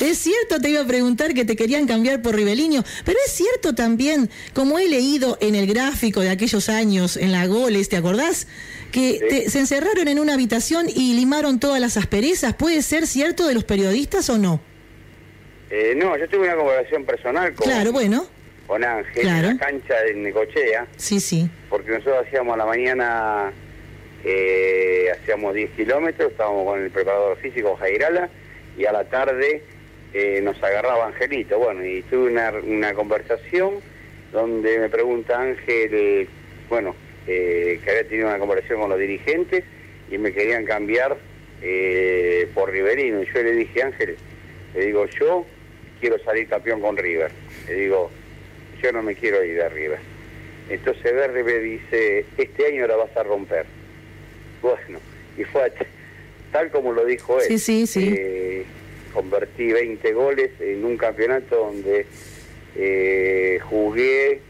[0.02, 3.74] es cierto, te iba a preguntar que te querían cambiar por Ribeliño, pero es cierto
[3.76, 8.48] también, como he leído en el gráfico de aquellos años, en la Goles, ¿te acordás?
[8.92, 12.54] Que te- se encerraron en una habitación y limaron todas las asperezas.
[12.56, 14.62] ¿Puede ser cierto de los periodistas o no?
[15.70, 18.26] Eh, no, yo tuve una conversación personal con, Claro, bueno.
[18.68, 19.48] con Ángel Claro.
[19.50, 20.88] en la cancha de Necochea.
[20.98, 21.50] Sí, sí.
[21.70, 23.52] porque nosotros hacíamos a la mañana,
[24.24, 28.30] eh, hacíamos 10 kilómetros, estábamos con el preparador físico Jairala,
[28.78, 29.64] y a la tarde
[30.14, 31.58] eh, nos agarraba Angelito.
[31.60, 33.76] Bueno, y tuve una, una conversación
[34.32, 36.28] donde me pregunta Ángel,
[36.70, 36.96] bueno,
[37.28, 39.64] eh, que había tenido una conversación con los dirigentes
[40.12, 41.18] y me querían cambiar
[41.62, 43.22] eh, por Riverino.
[43.24, 44.16] Y yo le dije, Ángel,
[44.74, 45.46] le digo, yo
[46.00, 47.32] quiero salir campeón con River.
[47.68, 48.10] Le digo,
[48.82, 50.00] yo no me quiero ir de River.
[50.70, 53.66] Entonces Verde me dice, este año la vas a romper.
[54.62, 55.00] Bueno,
[55.38, 55.72] y fue
[56.52, 57.46] tal como lo dijo él.
[57.48, 58.14] Sí, sí, sí.
[58.18, 58.64] Eh,
[59.14, 62.06] convertí 20 goles en un campeonato donde
[62.76, 64.42] eh, jugué,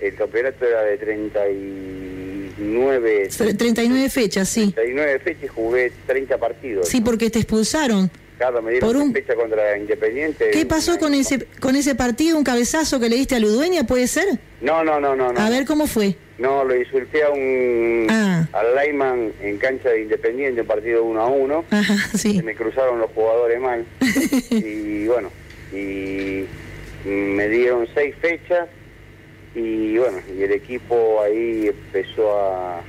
[0.00, 4.72] el campeonato era de 39, Tre- 39 fechas, sí.
[4.72, 6.88] 39 fechas y jugué 30 partidos.
[6.88, 10.50] Sí, porque te expulsaron Claro, me dieron Por un- fecha contra Independiente.
[10.52, 12.38] ¿Qué pasó con ese con ese partido?
[12.38, 13.84] ¿Un cabezazo que le diste a Ludueña?
[13.84, 14.26] ¿Puede ser?
[14.60, 15.32] No, no, no, no.
[15.32, 15.40] no.
[15.40, 16.14] A ver cómo fue.
[16.38, 18.46] No, lo insulté a un Ah.
[18.52, 21.64] al Lyman en cancha de Independiente, un partido uno a uno.
[21.70, 22.40] Ajá, sí.
[22.42, 23.84] Me cruzaron los jugadores mal.
[24.50, 25.30] y bueno,
[25.72, 26.44] y
[27.04, 28.68] me dieron seis fechas
[29.56, 32.82] y bueno, y el equipo ahí empezó a,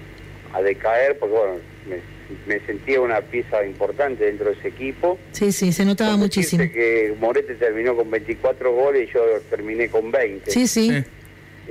[0.53, 1.53] a decaer porque bueno,
[1.89, 5.17] me, me sentía una pieza importante dentro de ese equipo.
[5.31, 6.63] Sí, sí, se notaba muchísimo.
[6.63, 10.51] Dice que Morete terminó con 24 goles y yo terminé con 20.
[10.51, 10.91] Sí, sí.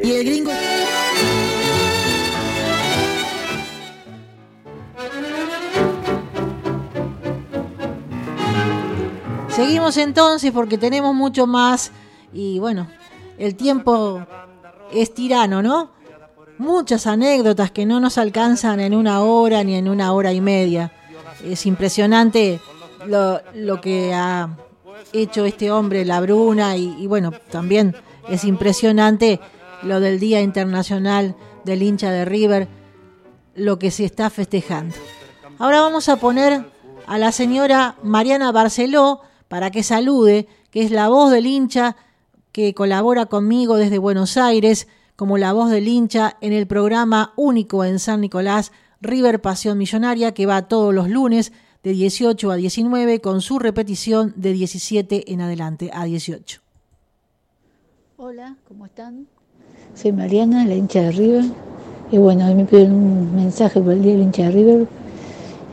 [0.02, 0.52] Y el gringo
[9.48, 11.90] Seguimos entonces porque tenemos mucho más
[12.32, 12.86] y bueno,
[13.38, 14.24] el tiempo
[14.92, 15.97] es tirano, ¿no?
[16.58, 20.92] Muchas anécdotas que no nos alcanzan en una hora ni en una hora y media.
[21.44, 22.60] Es impresionante
[23.06, 24.56] lo, lo que ha
[25.12, 27.94] hecho este hombre, la Bruna, y, y bueno, también
[28.28, 29.40] es impresionante
[29.82, 32.68] lo del Día Internacional del hincha de River,
[33.54, 34.96] lo que se está festejando.
[35.58, 36.64] Ahora vamos a poner
[37.06, 41.96] a la señora Mariana Barceló para que salude, que es la voz del hincha
[42.52, 44.88] que colabora conmigo desde Buenos Aires
[45.18, 50.32] como la voz del hincha en el programa único en San Nicolás, River Pasión Millonaria,
[50.32, 51.52] que va todos los lunes
[51.82, 56.60] de 18 a 19 con su repetición de 17 en adelante a 18.
[58.16, 59.26] Hola, ¿cómo están?
[59.92, 61.44] Soy Mariana, la hincha de River.
[62.12, 64.86] Y bueno, hoy me piden un mensaje por el Día del hincha de River.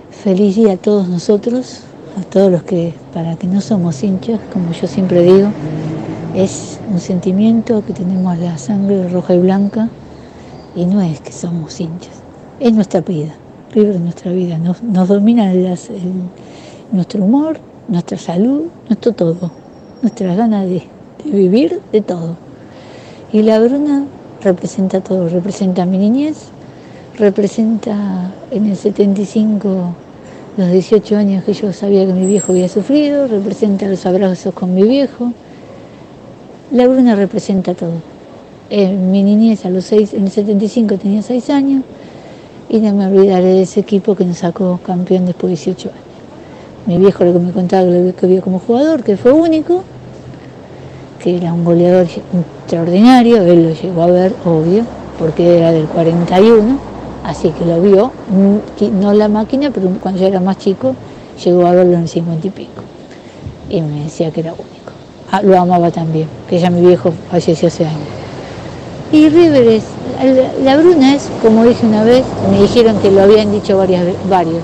[0.09, 1.81] Feliz día a todos nosotros,
[2.19, 5.51] a todos los que, para que no somos hinchas, como yo siempre digo,
[6.35, 9.89] es un sentimiento que tenemos la sangre roja y blanca
[10.75, 12.25] y no es que somos hinchas,
[12.59, 13.35] es nuestra vida,
[13.71, 16.31] River es nuestra vida, nos, nos domina el-
[16.91, 19.53] nuestro humor, nuestra salud, nuestro todo,
[20.01, 20.91] nuestras ganas de,
[21.23, 22.41] de vivir, de todo.
[23.31, 24.09] Y la Bruna
[24.41, 26.53] representa todo, representa mi niñez,
[27.17, 29.97] representa en el 75
[30.57, 34.73] los 18 años que yo sabía que mi viejo había sufrido, representa los abrazos con
[34.73, 35.33] mi viejo.
[36.75, 37.93] La Bruna representa todo.
[38.69, 41.83] En mi niñez los en el 75 tenía 6 años
[42.67, 46.03] y no me olvidaré de ese equipo que nos sacó campeón después de 18 años.
[46.85, 49.85] Mi viejo lo que me contaba lo que vio como jugador, que fue único,
[51.23, 52.07] que era un goleador
[52.59, 54.83] extraordinario, él lo llegó a ver, obvio,
[55.17, 56.77] porque era del 41,
[57.23, 60.93] así que lo vio, mm, no la máquina, pero cuando yo era más chico,
[61.41, 62.81] llegó a verlo en el 50 y pico.
[63.69, 64.74] Y me decía que era único.
[65.35, 68.07] Ah, lo amaba también, que ya mi viejo falleció hace años.
[69.11, 69.83] Y River es,
[70.63, 74.63] la, Bruna es, como dije una vez, me dijeron que lo habían dicho varias, varios,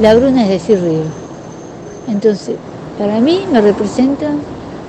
[0.00, 1.04] la Bruna es decir River.
[2.08, 2.56] Entonces,
[2.98, 4.30] para mí me representa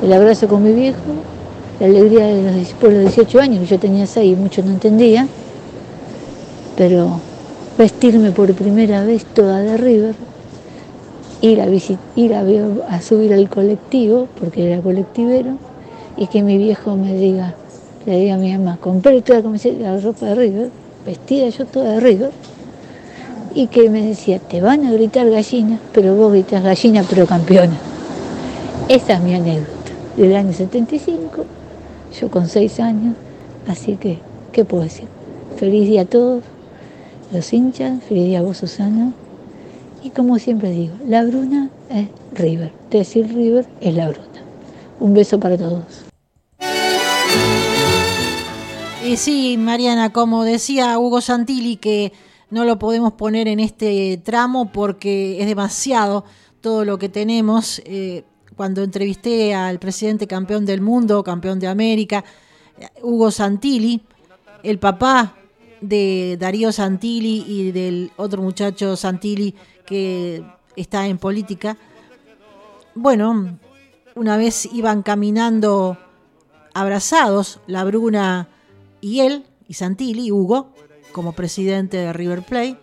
[0.01, 1.01] el abrazo con mi viejo,
[1.81, 4.71] la alegría de los, de los 18 años, que yo tenía 6 y mucho no
[4.71, 5.27] entendía,
[6.77, 7.19] pero
[7.77, 10.15] vestirme por primera vez toda de River,
[11.45, 15.57] ir a, visit- ir a, subir al colectivo, porque era colectivero,
[16.17, 17.53] y que mi viejo me diga,
[18.05, 20.69] le diga a mi mamá, compré toda la la ropa de River,
[21.05, 22.31] vestida yo toda de River,
[23.53, 27.77] y que me decía, te van a gritar gallina, pero vos gritas gallina, pero campeona.
[28.89, 31.45] Esa es mi anécdota del año 75,
[32.19, 33.15] yo con 6 años,
[33.67, 34.17] así que,
[34.51, 35.07] ¿qué puedo decir?
[35.57, 36.43] Feliz día a todos,
[37.31, 39.11] los hinchas, feliz día a vos, Susana.
[40.06, 42.72] Y como siempre digo, la Bruna es River.
[42.91, 44.43] Decir River es la Bruna.
[44.99, 46.06] Un beso para todos.
[49.03, 52.14] Y sí, Mariana, como decía Hugo Santilli, que
[52.51, 56.24] no lo podemos poner en este tramo porque es demasiado
[56.62, 57.82] todo lo que tenemos.
[57.86, 58.26] Eh,
[58.56, 62.24] cuando entrevisté al presidente campeón del mundo, campeón de América,
[62.78, 64.03] eh, Hugo Santilli,
[64.62, 65.36] el papá
[65.82, 70.43] de Darío Santilli y del otro muchacho Santilli que
[70.75, 71.77] está en política,
[72.95, 73.59] bueno,
[74.15, 75.97] una vez iban caminando
[76.73, 78.47] abrazados, la Bruna
[79.01, 80.73] y él, y Santilli, Hugo,
[81.11, 82.77] como presidente de River Plate,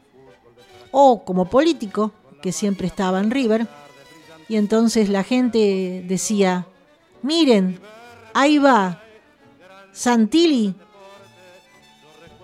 [0.90, 3.68] o como político, que siempre estaba en River,
[4.48, 6.66] y entonces la gente decía,
[7.22, 7.80] miren,
[8.34, 9.03] ahí va
[9.92, 10.74] Santilli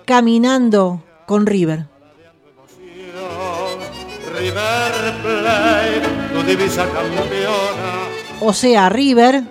[0.07, 1.87] caminando con River.
[4.39, 8.09] River Plate, tu divisa campeona.
[8.41, 9.43] O sea, River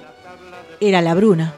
[0.79, 1.53] era la Bruna.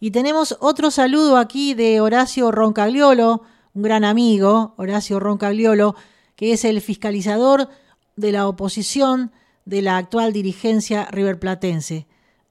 [0.00, 3.42] Y tenemos otro saludo aquí de Horacio Roncagliolo,
[3.74, 5.94] un gran amigo, Horacio Roncagliolo,
[6.36, 7.68] que es el fiscalizador
[8.16, 9.30] de la oposición
[9.66, 12.06] de la actual dirigencia riverplatense.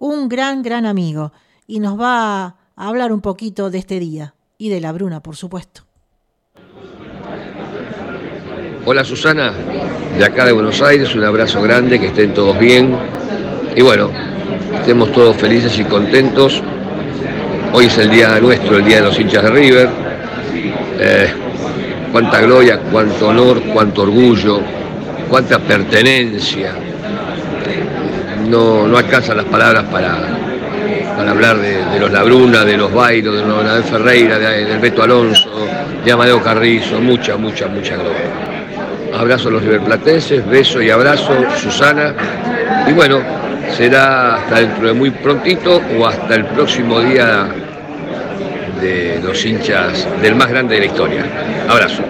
[0.05, 1.31] Un gran, gran amigo.
[1.65, 4.33] Y nos va a hablar un poquito de este día.
[4.57, 5.83] Y de la Bruna, por supuesto.
[8.85, 9.53] Hola Susana,
[10.17, 12.93] de acá de Buenos Aires, un abrazo grande, que estén todos bien.
[13.77, 14.09] Y bueno,
[14.75, 16.61] estemos todos felices y contentos.
[17.71, 19.89] Hoy es el día nuestro, el día de los hinchas de River.
[20.99, 21.33] Eh,
[22.11, 24.59] cuánta gloria, cuánto honor, cuánto orgullo,
[25.29, 26.92] cuánta pertenencia.
[28.53, 30.15] No, alcanzan las palabras para,
[31.17, 35.49] para hablar de, los Labruna, de los Bairo, de Leonardo Ferreira, de, del Beto Alonso,
[36.05, 38.29] de Amadeo Carrizo, mucha, mucha, mucha gloria.
[39.17, 42.13] Abrazo a los riverplatenses, beso y abrazo, Susana.
[42.87, 43.21] Y bueno,
[43.75, 47.47] será hasta dentro de muy prontito o hasta el próximo día
[48.79, 51.25] de los hinchas del más grande de la historia.
[51.67, 52.03] Abrazo.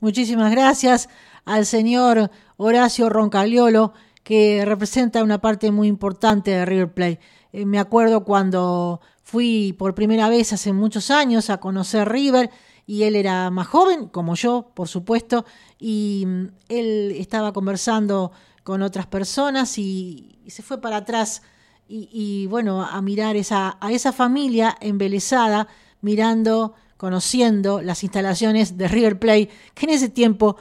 [0.00, 1.08] Muchísimas gracias
[1.44, 3.94] al señor Horacio Roncaliolo,
[4.24, 7.20] que representa una parte muy importante de River Plate.
[7.52, 12.50] Eh, me acuerdo cuando fui por primera vez hace muchos años a conocer River
[12.86, 15.44] y él era más joven, como yo, por supuesto,
[15.78, 21.42] y mm, él estaba conversando con otras personas y, se fue para atrás
[21.88, 25.68] y, bueno, a mirar esa, a esa familia embelesada,
[26.02, 30.56] mirando, conociendo las instalaciones de River Plate, que en ese tiempo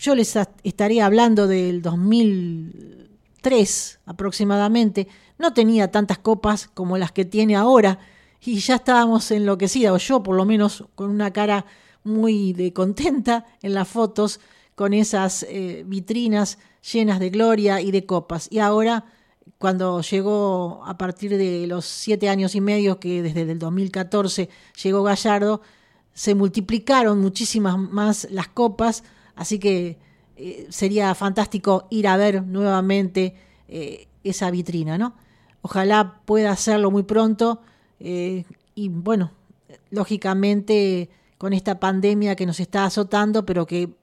[0.00, 0.34] yo les
[0.64, 7.98] estaría hablando del 2003 aproximadamente, no tenía tantas copas como las que tiene ahora
[8.40, 11.66] y ya estábamos enloquecidos, o yo por lo menos con una cara
[12.02, 14.40] muy de contenta en las fotos,
[14.74, 16.56] con esas eh, vitrinas
[16.92, 18.48] llenas de gloria y de copas.
[18.50, 19.04] Y ahora,
[19.58, 24.48] cuando llegó a partir de los siete años y medio, que desde el 2014
[24.82, 25.60] llegó Gallardo,
[26.14, 29.04] se multiplicaron muchísimas más las copas,
[29.40, 29.98] así que
[30.36, 33.34] eh, sería fantástico ir a ver nuevamente
[33.68, 35.14] eh, esa vitrina, ¿no?
[35.62, 37.62] Ojalá pueda hacerlo muy pronto
[38.00, 39.32] eh, y bueno,
[39.88, 43.94] lógicamente con esta pandemia que nos está azotando, pero que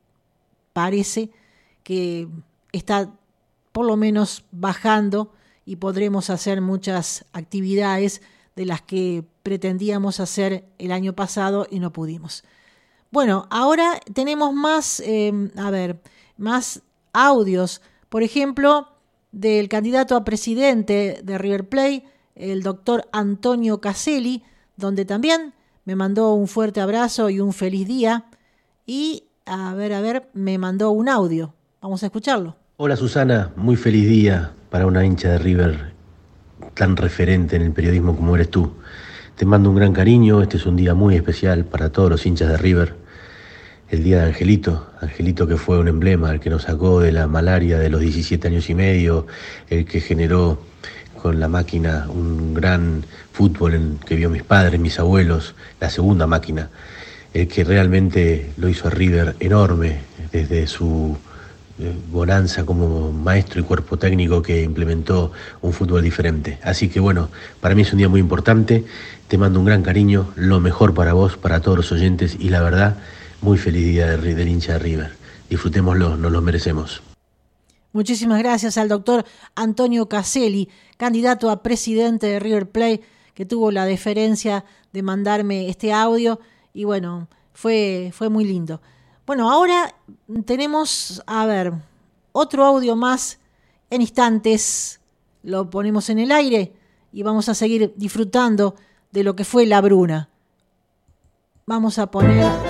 [0.73, 1.29] parece
[1.83, 2.27] que
[2.71, 3.13] está
[3.71, 5.33] por lo menos bajando
[5.65, 8.23] y podremos hacer muchas actividades
[8.55, 12.43] de las que pretendíamos hacer el año pasado y no pudimos.
[13.11, 15.99] Bueno, ahora tenemos más, eh, a ver,
[16.37, 16.81] más
[17.13, 17.81] audios.
[18.09, 18.89] Por ejemplo,
[19.31, 22.03] del candidato a presidente de River Plate,
[22.35, 24.43] el doctor Antonio Caselli,
[24.75, 25.53] donde también
[25.85, 28.25] me mandó un fuerte abrazo y un feliz día.
[28.85, 31.53] Y, a ver, a ver, me mandó un audio.
[31.81, 32.55] Vamos a escucharlo.
[32.77, 35.93] Hola Susana, muy feliz día para una hincha de River
[36.75, 38.73] tan referente en el periodismo como eres tú.
[39.37, 42.49] Te mando un gran cariño, este es un día muy especial para todos los hinchas
[42.49, 42.95] de River.
[43.87, 47.27] El día de Angelito, Angelito que fue un emblema, el que nos sacó de la
[47.27, 49.27] malaria de los 17 años y medio,
[49.69, 50.63] el que generó
[51.21, 56.25] con la máquina, un gran fútbol en, que vio mis padres, mis abuelos, la segunda
[56.25, 56.71] máquina,
[57.31, 59.99] el que realmente lo hizo a River enorme
[60.31, 61.15] desde su
[62.11, 66.59] bonanza como maestro y cuerpo técnico que implementó un fútbol diferente.
[66.63, 67.29] Así que bueno,
[67.61, 68.85] para mí es un día muy importante,
[69.27, 72.61] te mando un gran cariño, lo mejor para vos, para todos los oyentes y la
[72.61, 72.97] verdad,
[73.41, 75.11] muy feliz día del hincha de River.
[75.49, 77.01] Disfrutémoslo, nos lo merecemos.
[77.93, 79.25] Muchísimas gracias al doctor
[79.55, 83.01] Antonio Caselli, candidato a presidente de River Plate,
[83.33, 86.39] que tuvo la deferencia de mandarme este audio
[86.73, 88.81] y bueno, fue, fue muy lindo.
[89.27, 89.93] Bueno, ahora
[90.45, 91.73] tenemos, a ver,
[92.31, 93.37] otro audio más
[93.89, 95.01] en instantes,
[95.43, 96.71] lo ponemos en el aire
[97.11, 98.75] y vamos a seguir disfrutando
[99.11, 100.29] de lo que fue la Bruna.
[101.65, 102.66] Vamos a poner...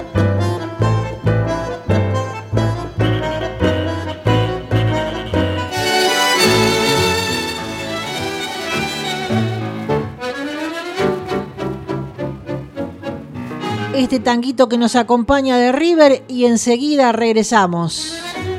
[14.07, 18.13] este tanguito que nos acompaña de River y enseguida regresamos.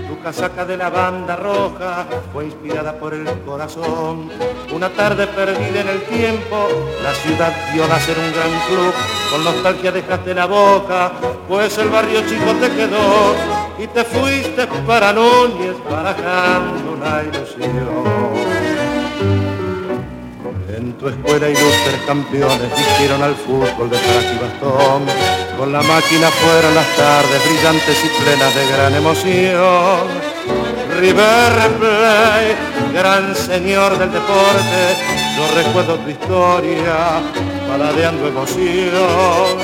[0.07, 4.29] Tu casaca de la banda roja fue inspirada por el corazón.
[4.75, 6.69] Una tarde perdida en el tiempo,
[7.03, 8.93] la ciudad vio nacer un gran club.
[9.31, 11.13] Con nostalgia dejaste la boca,
[11.49, 13.35] pues el barrio chico te quedó
[13.79, 18.28] y te fuiste para Núñez barajando una ilusión.
[20.79, 25.03] En tu escuela ilustres campeones vistieron al fútbol de frac y bastón.
[25.59, 30.07] Con la máquina fueron las tardes brillantes y plenas de gran emoción.
[31.01, 32.57] River Plate,
[32.95, 34.81] gran señor del deporte,
[35.37, 37.23] Yo recuerdo tu historia,
[37.69, 39.59] paladeando emoción.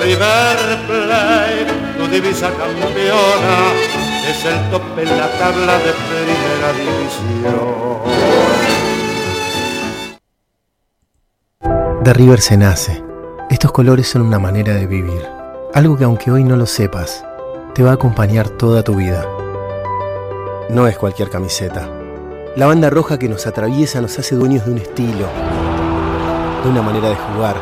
[0.00, 0.56] River
[0.86, 1.66] Plate,
[1.98, 3.58] tu divisa campeona,
[4.30, 8.53] es el tope en la tabla de primera división.
[12.04, 13.02] De River se nace.
[13.48, 15.26] Estos colores son una manera de vivir.
[15.72, 17.24] Algo que aunque hoy no lo sepas,
[17.74, 19.26] te va a acompañar toda tu vida.
[20.68, 21.88] No es cualquier camiseta.
[22.56, 25.26] La banda roja que nos atraviesa nos hace dueños de un estilo,
[26.62, 27.56] de una manera de jugar,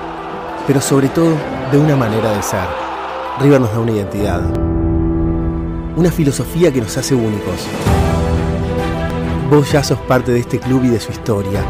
[0.66, 1.36] pero sobre todo
[1.70, 2.66] de una manera de ser.
[3.38, 4.42] River nos da una identidad,
[5.94, 7.68] una filosofía que nos hace únicos.
[9.48, 11.62] Vos ya sos parte de este club y de su historia.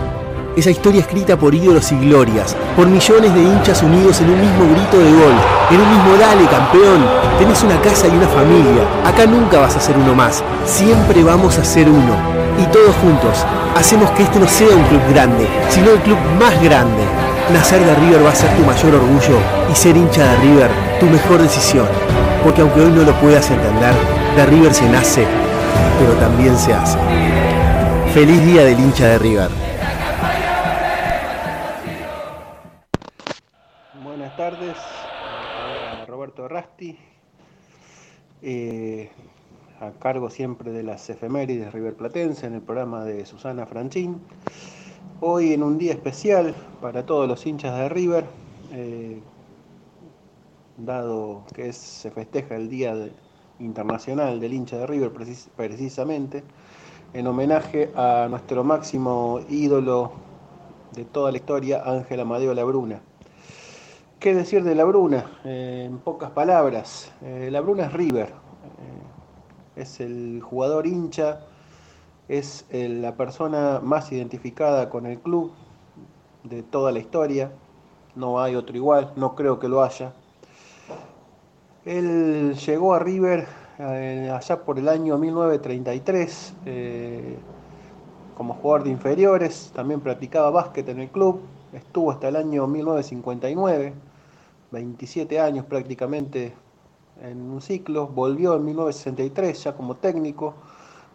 [0.54, 4.64] Esa historia escrita por ídolos y glorias, por millones de hinchas unidos en un mismo
[4.70, 5.34] grito de gol,
[5.70, 7.06] en un mismo dale, campeón.
[7.38, 8.82] Tenés una casa y una familia.
[9.06, 10.44] Acá nunca vas a ser uno más.
[10.66, 12.16] Siempre vamos a ser uno.
[12.60, 16.62] Y todos juntos hacemos que este no sea un club grande, sino el club más
[16.62, 17.02] grande.
[17.50, 19.38] Nacer de River va a ser tu mayor orgullo
[19.72, 21.86] y ser hincha de River tu mejor decisión.
[22.44, 23.94] Porque aunque hoy no lo puedas entender,
[24.36, 25.26] de River se nace,
[25.98, 26.98] pero también se hace.
[28.12, 29.62] Feliz día del hincha de River.
[34.02, 36.96] Buenas tardes, a Roberto Rasti,
[38.40, 39.10] eh,
[39.80, 44.18] a cargo siempre de las efemérides River Platense en el programa de Susana Franchín.
[45.20, 48.24] Hoy en un día especial para todos los hinchas de River,
[48.72, 49.20] eh,
[50.78, 52.96] dado que se festeja el Día
[53.58, 56.44] Internacional del hincha de River precis- precisamente,
[57.12, 60.12] en homenaje a nuestro máximo ídolo
[60.94, 63.02] de toda la historia, Ángel Amadeo Labruna.
[64.22, 65.24] ¿Qué decir de Labruna?
[65.42, 71.40] Eh, en pocas palabras, eh, Labruna es River, eh, es el jugador hincha,
[72.28, 75.50] es eh, la persona más identificada con el club
[76.44, 77.50] de toda la historia,
[78.14, 80.12] no hay otro igual, no creo que lo haya.
[81.84, 87.38] Él llegó a River allá por el año 1933 eh,
[88.36, 91.40] como jugador de inferiores, también practicaba básquet en el club,
[91.72, 94.11] estuvo hasta el año 1959,
[94.72, 96.54] 27 años prácticamente
[97.22, 100.54] en un ciclo, volvió en 1963 ya como técnico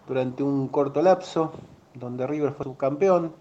[0.08, 1.52] durante un corto lapso,
[1.94, 3.34] donde River fue subcampeón,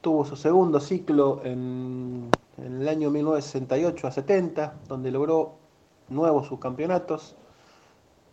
[0.00, 2.28] tuvo su segundo ciclo en,
[2.58, 5.54] el año 1968 a 70, donde logró
[6.08, 7.36] nuevos subcampeonatos,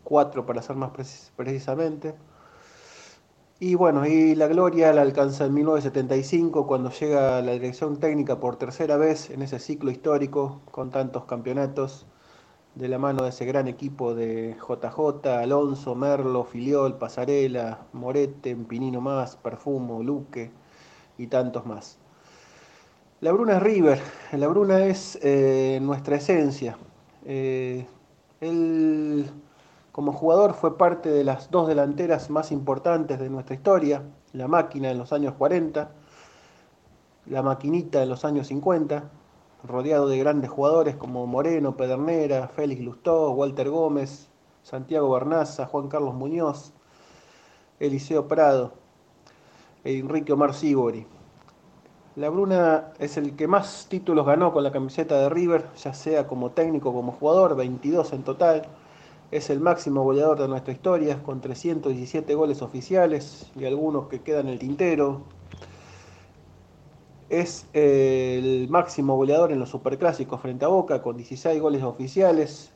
[0.03, 2.15] cuatro para ser más precis- precisamente.
[3.65, 8.37] Y bueno, y la gloria la alcanza en 1975 cuando llega a la dirección técnica
[8.37, 12.05] por tercera vez en ese ciclo histórico con tantos campeonatos
[12.75, 18.99] de la mano de ese gran equipo de JJ, Alonso, Merlo, Filiol, Pasarela, Morete, Pinino
[18.99, 20.51] Más, Perfumo, Luque
[21.17, 21.99] y tantos más.
[23.21, 24.01] La Bruna River,
[24.33, 26.77] la Bruna es eh, nuestra esencia.
[27.23, 27.87] Eh,
[29.93, 34.01] como jugador fue parte de las dos delanteras más importantes de nuestra historia,
[34.33, 35.91] la máquina en los años 40,
[37.27, 39.03] la maquinita en los años 50,
[39.63, 44.29] rodeado de grandes jugadores como Moreno, Pedernera, Félix Lustó, Walter Gómez,
[44.63, 46.73] Santiago Bernaza, Juan Carlos Muñoz,
[47.79, 48.73] Eliseo Prado,
[49.83, 51.05] e Enrique Omar Sibori.
[52.15, 56.25] La Bruna es el que más títulos ganó con la camiseta de River, ya sea
[56.25, 58.63] como técnico como jugador, 22 en total.
[59.33, 64.45] Es el máximo goleador de nuestra historia, con 317 goles oficiales y algunos que quedan
[64.45, 65.23] en el tintero.
[67.29, 72.73] Es el máximo goleador en los superclásicos frente a Boca, con 16 goles oficiales,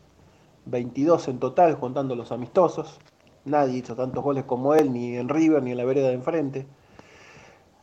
[0.65, 2.97] 22 en total, contando los amistosos.
[3.45, 6.65] Nadie hizo tantos goles como él, ni en River, ni en la vereda de enfrente.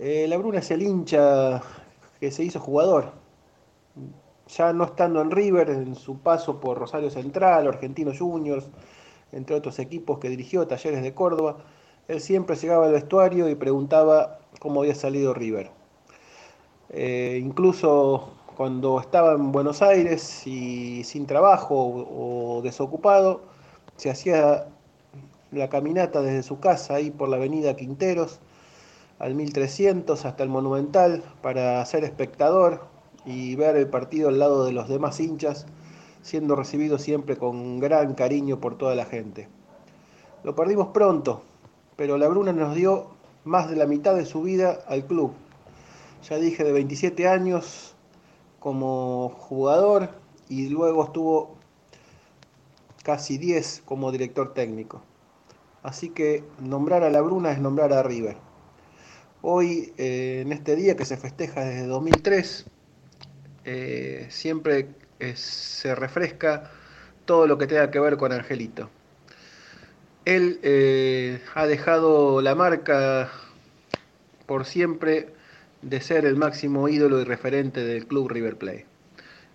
[0.01, 1.63] Eh, la Bruna es el hincha
[2.19, 3.24] que se hizo jugador.
[4.49, 8.67] Ya no estando en River, en su paso por Rosario Central, Argentinos Juniors,
[9.33, 11.57] entre otros equipos que dirigió, Talleres de Córdoba,
[12.09, 15.71] él siempre llegaba al vestuario y preguntaba cómo había salido River.
[16.91, 23.43] Eh, incluso cuando estaba en Buenos Aires y sin trabajo o, o desocupado,
[23.97, 24.69] se hacía
[25.51, 28.41] la caminata desde su casa ahí por la avenida Quinteros
[29.19, 32.94] al 1300 hasta el Monumental para ser espectador
[33.25, 35.67] y ver el partido al lado de los demás hinchas,
[36.23, 39.49] siendo recibido siempre con gran cariño por toda la gente.
[40.43, 41.43] Lo perdimos pronto,
[41.97, 43.09] pero la Bruna nos dio
[43.45, 45.33] más de la mitad de su vida al club.
[46.29, 47.95] Ya dije, de 27 años
[48.59, 50.09] como jugador
[50.49, 51.57] y luego estuvo
[53.03, 55.03] casi 10 como director técnico.
[55.83, 58.37] Así que nombrar a la Bruna es nombrar a River.
[59.43, 62.67] Hoy, eh, en este día que se festeja desde 2003,
[63.65, 64.89] eh, siempre
[65.21, 66.71] eh, se refresca
[67.25, 68.91] todo lo que tenga que ver con Angelito.
[70.25, 73.31] Él eh, ha dejado la marca
[74.47, 75.29] por siempre
[75.83, 78.87] de ser el máximo ídolo y referente del club River Plate.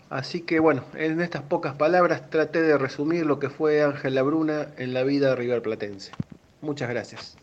[0.10, 4.70] Así que bueno, en estas pocas palabras traté de resumir lo que fue Ángel Labruna
[4.78, 6.12] en la vida River Platense.
[6.62, 7.38] Muchas gracias.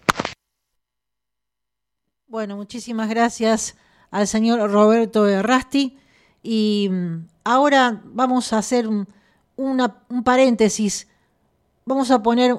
[2.27, 3.77] Bueno, muchísimas gracias
[4.11, 5.97] al señor Roberto Errasti.
[6.49, 9.09] Y mm, ahora vamos a hacer un,
[9.57, 11.09] una, un paréntesis.
[11.85, 12.57] Vamos a poner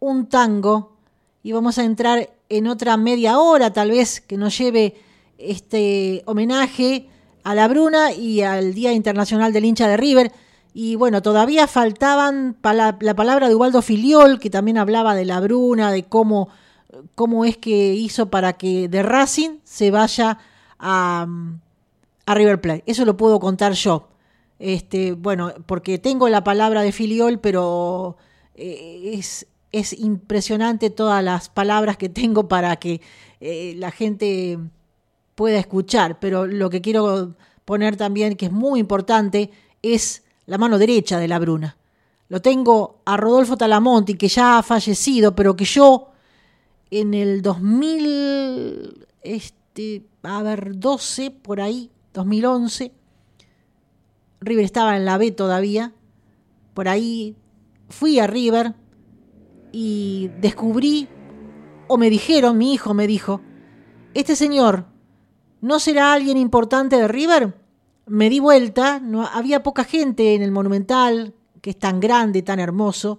[0.00, 0.96] un tango
[1.44, 4.96] y vamos a entrar en otra media hora, tal vez, que nos lleve
[5.38, 7.08] este homenaje
[7.44, 10.32] a la Bruna y al Día Internacional del Hincha de River.
[10.72, 15.38] Y bueno, todavía faltaban la, la palabra de Ubaldo Filiol, que también hablaba de la
[15.38, 16.48] Bruna, de cómo,
[17.14, 20.38] cómo es que hizo para que de Racing se vaya
[20.80, 21.28] a,
[22.26, 22.84] a River Plate.
[22.86, 24.08] Eso lo puedo contar yo.
[24.58, 28.16] Este, bueno, porque tengo la palabra de Filiol, pero
[28.54, 33.00] eh, es, es, impresionante todas las palabras que tengo para que
[33.40, 34.58] eh, la gente
[35.34, 36.18] pueda escuchar.
[36.20, 39.50] Pero lo que quiero poner también, que es muy importante,
[39.82, 41.76] es la mano derecha de la Bruna.
[42.28, 46.08] Lo tengo a Rodolfo Talamonti, que ya ha fallecido, pero que yo
[46.90, 52.92] en el 2000, este, a ver, 12, por ahí, 2011,
[54.40, 55.92] River estaba en la B todavía,
[56.72, 57.36] por ahí
[57.88, 58.74] fui a River
[59.72, 61.08] y descubrí,
[61.88, 63.42] o me dijeron, mi hijo me dijo,
[64.14, 64.86] este señor,
[65.60, 67.60] ¿no será alguien importante de River?
[68.06, 72.60] Me di vuelta, no, había poca gente en el Monumental, que es tan grande, tan
[72.60, 73.18] hermoso,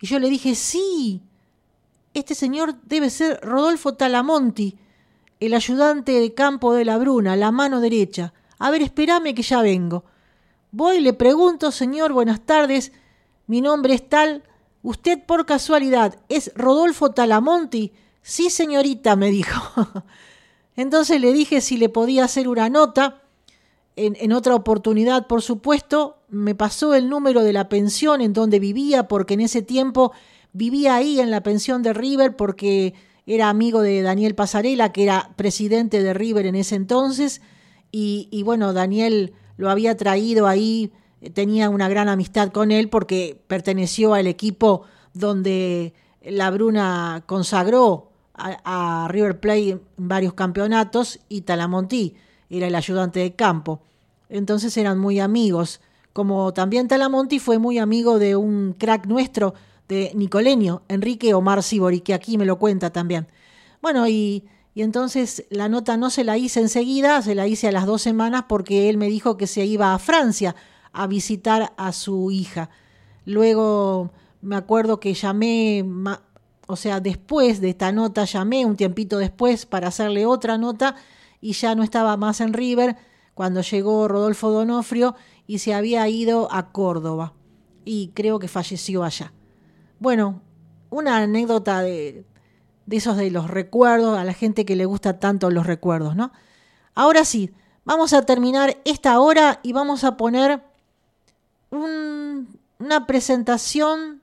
[0.00, 1.22] y yo le dije, sí,
[2.14, 4.76] este señor debe ser Rodolfo Talamonti,
[5.40, 8.32] el ayudante de campo de la Bruna, la mano derecha.
[8.58, 10.04] A ver, espérame que ya vengo.
[10.70, 12.92] Voy le pregunto, señor, buenas tardes,
[13.46, 14.42] mi nombre es tal,
[14.82, 17.92] usted por casualidad es Rodolfo Talamonti.
[18.20, 20.04] Sí, señorita, me dijo.
[20.76, 23.22] Entonces le dije si le podía hacer una nota.
[23.96, 28.60] En, en, otra oportunidad, por supuesto, me pasó el número de la pensión en donde
[28.60, 30.12] vivía, porque en ese tiempo
[30.52, 32.94] vivía ahí en la pensión de River, porque
[33.28, 37.42] era amigo de Daniel Pasarela, que era presidente de River en ese entonces,
[37.90, 40.92] y, bueno, Daniel lo había traído ahí,
[41.34, 44.82] tenía una gran amistad con él porque perteneció al equipo
[45.14, 52.14] donde la Bruna consagró a, a River Plate en varios campeonatos y Talamonti
[52.50, 53.80] era el ayudante de campo.
[54.28, 55.80] Entonces eran muy amigos.
[56.12, 59.54] Como también Talamonti fue muy amigo de un crack nuestro,
[59.88, 63.26] de Nicoleño, Enrique Omar Sibori, que aquí me lo cuenta también.
[63.80, 67.72] Bueno, y, y entonces la nota no se la hice enseguida, se la hice a
[67.72, 70.54] las dos semanas porque él me dijo que se iba a Francia
[70.92, 72.70] a visitar a su hija.
[73.24, 75.84] Luego me acuerdo que llamé,
[76.66, 80.96] o sea, después de esta nota llamé un tiempito después para hacerle otra nota
[81.40, 82.96] y ya no estaba más en River
[83.34, 85.14] cuando llegó Rodolfo Donofrio
[85.46, 87.34] y se había ido a Córdoba
[87.84, 89.32] y creo que falleció allá.
[90.00, 90.42] Bueno,
[90.90, 92.24] una anécdota de,
[92.86, 96.32] de esos de los recuerdos, a la gente que le gusta tanto los recuerdos, ¿no?
[96.94, 97.52] Ahora sí,
[97.84, 100.62] vamos a terminar esta hora y vamos a poner
[101.70, 104.22] un, una presentación,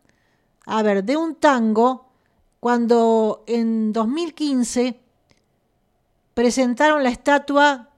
[0.66, 2.10] a ver, de un tango,
[2.60, 5.00] cuando en 2015
[6.34, 7.90] presentaron la estatua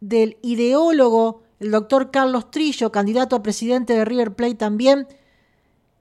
[0.00, 5.08] del ideólogo, el doctor Carlos Trillo, candidato a presidente de River Plate también,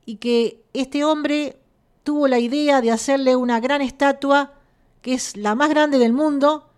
[0.06, 1.58] y que este hombre
[2.04, 4.54] tuvo la idea de hacerle una gran estatua
[5.02, 6.70] que es la más grande del mundo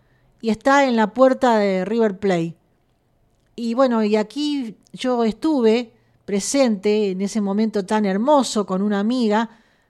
[0.42, 2.56] y está en la puerta de River Plate.
[3.56, 5.94] Y bueno, y aquí yo estuve
[6.26, 9.50] presente en ese momento tan hermoso con una amiga.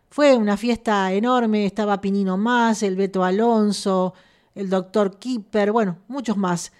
[0.10, 4.14] Fue una fiesta enorme, estaba Pinino Más, el Beto Alonso,
[4.54, 6.72] el doctor Kipper, bueno, muchos más.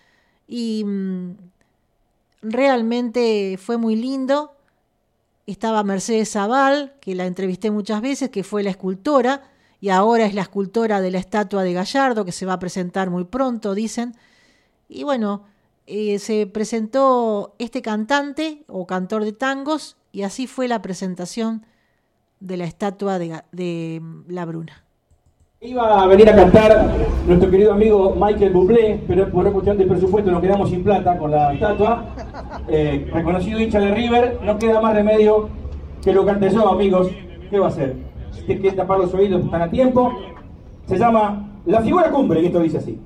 [0.48, 1.32] Y mmm,
[2.42, 4.55] realmente fue muy lindo
[5.46, 9.44] estaba Mercedes Zaval, que la entrevisté muchas veces, que fue la escultora,
[9.80, 13.10] y ahora es la escultora de la estatua de Gallardo, que se va a presentar
[13.10, 14.16] muy pronto, dicen.
[14.90, 15.44] Y bueno,
[15.86, 21.66] eh, se presentó este cantante o cantor de tangos, y así fue la presentación
[22.40, 24.85] de la estatua de, de La Bruna.
[25.66, 26.96] Iba a venir a cantar
[27.26, 31.32] nuestro querido amigo Michael Bublé, pero por cuestión de presupuesto nos quedamos sin plata con
[31.32, 32.06] la estatua.
[32.68, 35.50] Eh, reconocido hincha de River, no queda más remedio
[36.04, 37.10] que lo cante yo, amigos.
[37.50, 37.96] ¿Qué va a hacer?
[38.32, 40.14] Si quiere tapar los oídos, están a tiempo.
[40.86, 43.00] Se llama La figura cumbre, que esto dice así.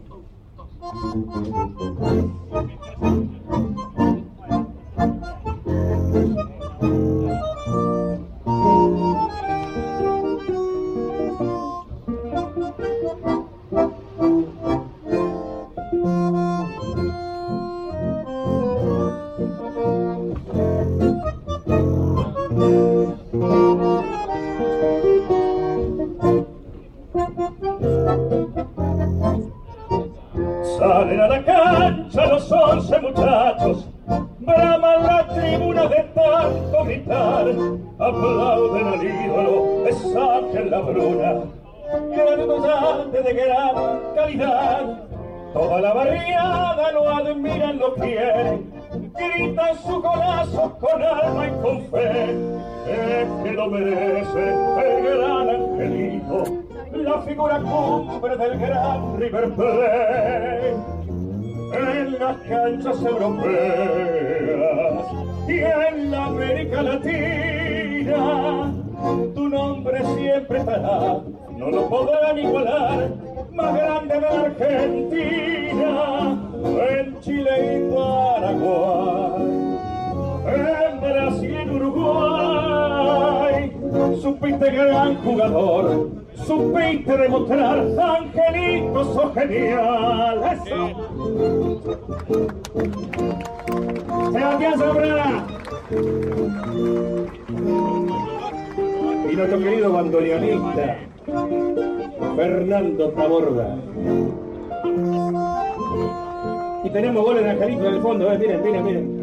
[38.10, 39.86] Aplauden al ídolo,
[40.40, 41.42] Ángel la bruna,
[42.16, 45.08] grandollante de gran calidad.
[45.54, 48.72] Toda la barriada lo admiran, lo quieren,
[49.16, 52.36] gritan su golazo con alma y con fe.
[52.88, 54.50] Es que lo merece
[54.86, 56.44] el gran angelito,
[56.94, 60.76] la figura cumbre del gran River Plate.
[61.72, 63.60] En las canchas europeas
[65.48, 67.59] y en la América Latina,
[69.36, 71.20] tu nombre siempre estará,
[71.56, 73.10] no lo podrán igualar,
[73.54, 76.38] más grande de Argentina,
[76.90, 79.44] en Chile y Paraguay,
[80.48, 83.72] en Brasil y Uruguay,
[84.22, 86.10] supiste gran jugador,
[86.46, 90.80] supiste demostrar, Angelito, sos genial, eso.
[94.32, 95.48] Sebastián Zambrana.
[95.92, 95.96] Y
[99.36, 100.98] nuestro querido bandoneonista,
[102.36, 103.76] Fernando Taborda.
[106.84, 109.20] Y tenemos goles de Angelito en el fondo, eh, miren, miren, miren.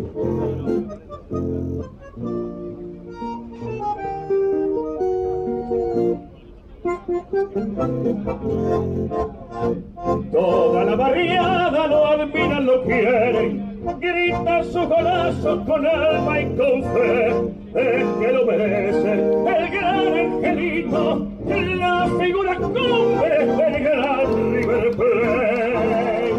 [10.33, 17.29] Toda la barriada lo admiran, lo quieren, grita su golazo con alma y con fe,
[17.75, 26.35] es que lo merece el gran angelito, la figura cumbre del gran River Plate.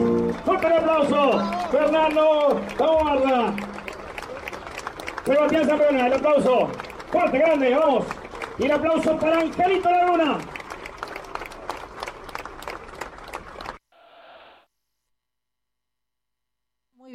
[0.46, 1.42] Fuerte el aplauso,
[1.72, 3.54] Fernando Tabarda.
[5.26, 6.70] Sebastián Zambrana, el aplauso.
[7.12, 8.06] Fuerte, grande, vamos.
[8.60, 10.38] Y el aplauso para Angelito Laguna.
[10.38, 10.67] Muy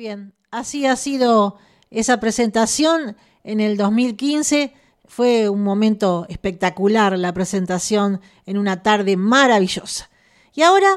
[0.03, 1.59] bien, así ha sido
[1.93, 4.75] esa presentación en el 2015.
[5.05, 10.11] Fue un momento espectacular la presentación en una tarde maravillosa.
[10.57, 10.89] Y ahora,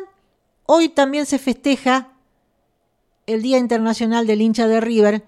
[0.66, 2.14] hoy también se festeja
[3.28, 5.24] el Día Internacional del Hincha de River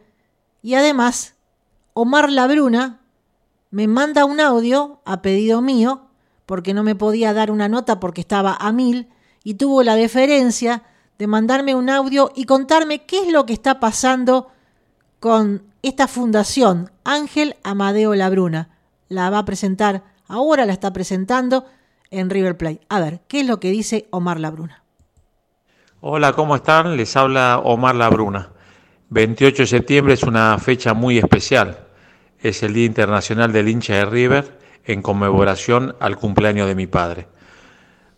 [0.63, 1.35] y además
[1.93, 3.01] Omar Labruna
[3.69, 6.07] me manda un audio a pedido mío
[6.47, 9.09] porque no me podía dar una nota porque estaba a mil
[9.43, 10.83] y tuvo la deferencia
[11.17, 14.51] de mandarme un audio y contarme qué es lo que está pasando
[15.19, 18.69] con esta fundación, Ángel Amadeo Labruna.
[19.09, 21.65] La va a presentar, ahora la está presentando
[22.11, 22.81] en River Plate.
[22.89, 24.83] A ver, ¿qué es lo que dice Omar Labruna?
[26.01, 26.95] Hola, ¿cómo están?
[26.97, 28.49] Les habla Omar Labruna.
[29.09, 31.87] 28 de septiembre es una fecha muy especial.
[32.39, 37.27] Es el Día Internacional del Hincha de River en conmemoración al cumpleaños de mi padre.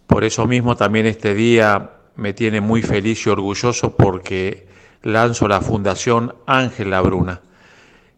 [0.08, 4.68] Por eso mismo también este día me tiene muy feliz y orgulloso porque
[5.02, 7.42] lanzo la Fundación Ángel Labruna,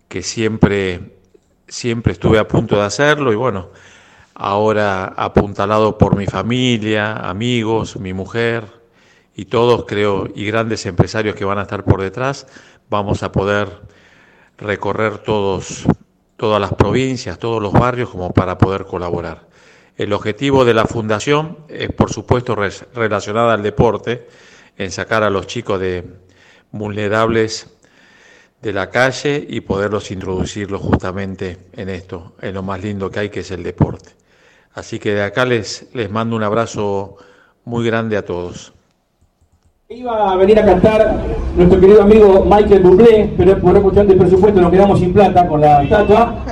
[0.09, 1.13] que siempre,
[1.67, 3.69] siempre estuve a punto de hacerlo y bueno,
[4.33, 8.65] ahora apuntalado por mi familia, amigos, mi mujer
[9.35, 12.47] y todos creo y grandes empresarios que van a estar por detrás,
[12.89, 13.81] vamos a poder
[14.57, 15.85] recorrer todos,
[16.37, 19.50] todas las provincias, todos los barrios como para poder colaborar.
[20.01, 24.27] El objetivo de la fundación es, por supuesto, relacionada al deporte,
[24.75, 26.03] en sacar a los chicos de
[26.71, 27.67] vulnerables
[28.63, 33.29] de la calle y poderlos introducirlos justamente en esto, en lo más lindo que hay,
[33.29, 34.09] que es el deporte.
[34.73, 37.17] Así que de acá les, mando un abrazo
[37.65, 38.73] muy grande a todos.
[39.87, 41.15] Iba a venir a cantar
[41.55, 45.47] nuestro querido amigo Michael Bublé, pero por una cuestión de presupuesto nos quedamos sin plata
[45.47, 46.43] con la estatua.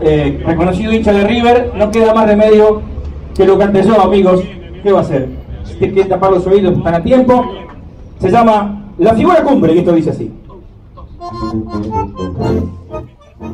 [0.00, 2.93] Eh, reconocido hincha de River, no queda más remedio
[3.34, 4.40] que lo cante yo, amigos.
[4.82, 5.28] ¿Qué va a hacer?
[5.64, 7.44] Si que tapar los oídos, están a tiempo.
[8.20, 10.32] Se llama La Figura Cumbre, y esto dice así.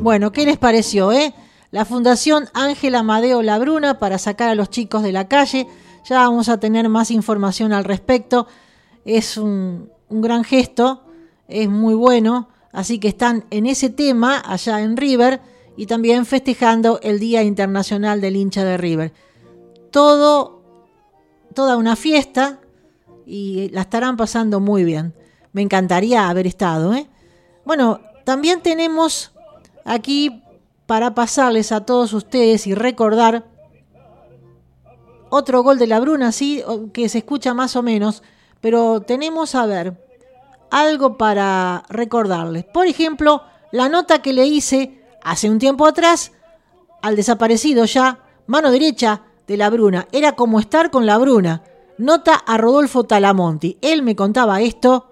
[0.01, 1.33] Bueno, ¿qué les pareció, eh?
[1.71, 5.67] La Fundación Ángel Amadeo Labruna para sacar a los chicos de la calle.
[6.09, 8.47] Ya vamos a tener más información al respecto.
[9.05, 11.03] Es un, un gran gesto,
[11.49, 12.49] es muy bueno.
[12.73, 15.41] Así que están en ese tema allá en River
[15.77, 19.13] y también festejando el Día Internacional del Hincha de River.
[19.91, 20.63] Todo,
[21.55, 22.61] toda una fiesta
[23.27, 25.15] y la estarán pasando muy bien.
[25.53, 26.95] Me encantaría haber estado.
[26.95, 27.09] ¿eh?
[27.65, 29.33] Bueno, también tenemos
[29.85, 30.43] aquí
[30.87, 33.45] para pasarles a todos ustedes y recordar
[35.31, 36.63] otro gol de la Bruna, sí,
[36.93, 38.23] que se escucha más o menos,
[38.61, 39.97] pero tenemos a ver
[40.71, 42.65] algo para recordarles.
[42.65, 46.33] Por ejemplo, la nota que le hice hace un tiempo atrás
[47.03, 50.07] al desaparecido ya, mano derecha de la Bruna.
[50.13, 51.63] Era como estar con la Bruna.
[51.99, 53.79] Nota a Rodolfo Talamonti.
[53.83, 55.11] Él me contaba esto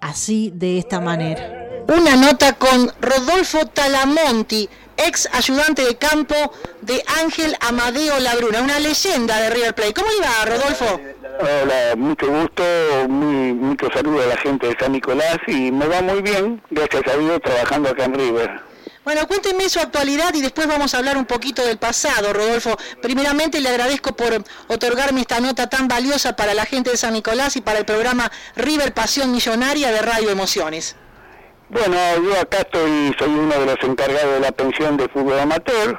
[0.00, 1.82] así, de esta manera.
[1.88, 6.36] Una nota con Rodolfo Talamonti, ex ayudante de campo
[6.82, 9.94] de Ángel Amadeo Labruna, una leyenda de River Plate.
[9.94, 11.00] ¿Cómo iba, Rodolfo?
[11.40, 12.62] Hola, mucho gusto,
[13.08, 17.02] muy, mucho saludo a la gente de San Nicolás y me va muy bien, gracias
[17.12, 18.73] a Dios, trabajando acá en River.
[19.04, 22.74] Bueno, cuénteme su actualidad y después vamos a hablar un poquito del pasado, Rodolfo.
[23.02, 27.54] Primeramente le agradezco por otorgarme esta nota tan valiosa para la gente de San Nicolás
[27.56, 30.96] y para el programa River Pasión Millonaria de Radio Emociones.
[31.68, 35.98] Bueno, yo acá estoy, soy uno de los encargados de la pensión de fútbol amateur,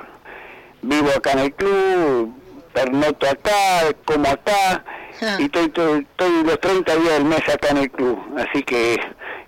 [0.82, 2.34] vivo acá en el club,
[2.74, 4.84] pernoto acá, como acá,
[5.40, 9.00] y estoy, estoy, estoy, los 30 días del mes acá en el club, así que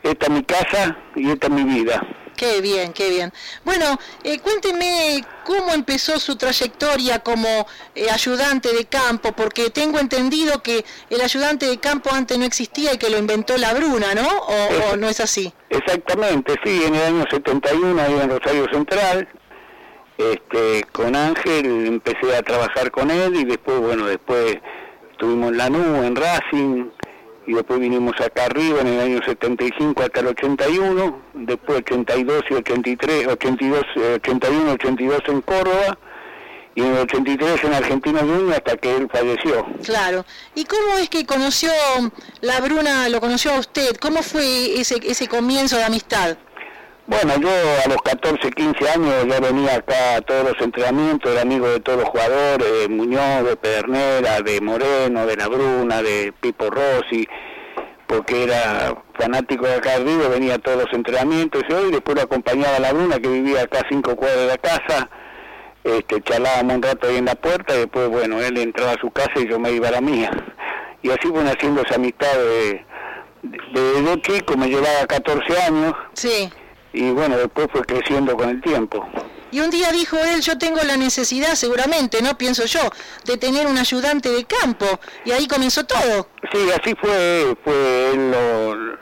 [0.03, 2.05] esta es mi casa y esta es mi vida.
[2.37, 3.33] Qué bien, qué bien.
[3.65, 7.65] Bueno, eh, cuénteme cómo empezó su trayectoria como
[7.95, 12.93] eh, ayudante de campo, porque tengo entendido que el ayudante de campo antes no existía
[12.93, 14.27] y que lo inventó la Bruna, ¿no?
[14.27, 15.51] ¿O, no es así?
[15.71, 19.27] Exactamente, sí, en el año 71 ahí en Rosario Central,
[20.19, 24.57] este, con Ángel empecé a trabajar con él y después, bueno, después
[25.11, 26.85] estuvimos en Lanús, en Racing,
[27.47, 32.53] y después vinimos acá arriba en el año 75 hasta el 81, después 82 y
[32.53, 33.83] 83, 82,
[34.15, 35.97] 81, 82 en Córdoba
[36.75, 39.65] y en el 83 en Argentina Junior hasta que él falleció.
[39.83, 40.25] Claro.
[40.55, 41.71] ¿Y cómo es que conoció
[42.41, 43.95] la Bruna, lo conoció a usted?
[43.95, 46.37] ¿Cómo fue ese, ese comienzo de amistad?
[47.07, 51.43] Bueno, yo a los 14, 15 años ya venía acá a todos los entrenamientos, era
[51.43, 56.33] amigo de todos los jugadores, de Muñoz, de Pedernera, de Moreno, de La Bruna, de
[56.41, 57.25] Pipo Rossi,
[58.07, 62.23] porque era fanático de acá arriba, venía a todos los entrenamientos y hoy después lo
[62.23, 65.09] acompañaba a La Bruna, que vivía acá a cinco cuadras de la casa,
[65.85, 69.09] este, charlábamos un rato ahí en la puerta y después, bueno, él entraba a su
[69.11, 70.29] casa y yo me iba a la mía.
[71.01, 72.85] Y así fue naciendo esa amistad de,
[73.43, 75.93] de, de chico, me llevaba 14 años.
[76.11, 76.51] Sí
[76.93, 79.05] y bueno, después fue creciendo con el tiempo.
[79.51, 82.37] Y un día dijo él, yo tengo la necesidad, seguramente, ¿no?
[82.37, 82.81] Pienso yo,
[83.25, 84.85] de tener un ayudante de campo.
[85.23, 86.27] Y ahí comenzó todo.
[86.51, 88.31] Sí, así fue, fue él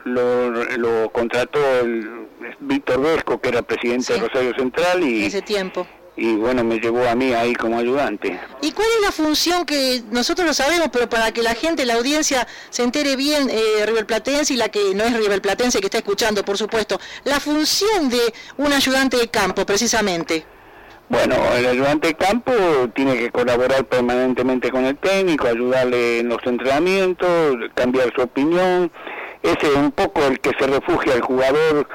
[0.05, 2.27] lo, lo, contrató el
[2.59, 5.03] Víctor Vesco, que era presidente de Rosario Central.
[5.03, 5.87] y ese tiempo
[6.17, 8.39] y bueno, me llevó a mí ahí como ayudante.
[8.61, 11.95] ¿Y cuál es la función que nosotros lo sabemos, pero para que la gente, la
[11.95, 15.87] audiencia se entere bien, eh, River Platense y la que no es River Platense que
[15.87, 20.45] está escuchando, por supuesto, la función de un ayudante de campo, precisamente?
[21.07, 22.51] Bueno, el ayudante de campo
[22.95, 28.91] tiene que colaborar permanentemente con el técnico, ayudarle en los entrenamientos, cambiar su opinión.
[29.43, 31.87] Ese es un poco el que se refugia al jugador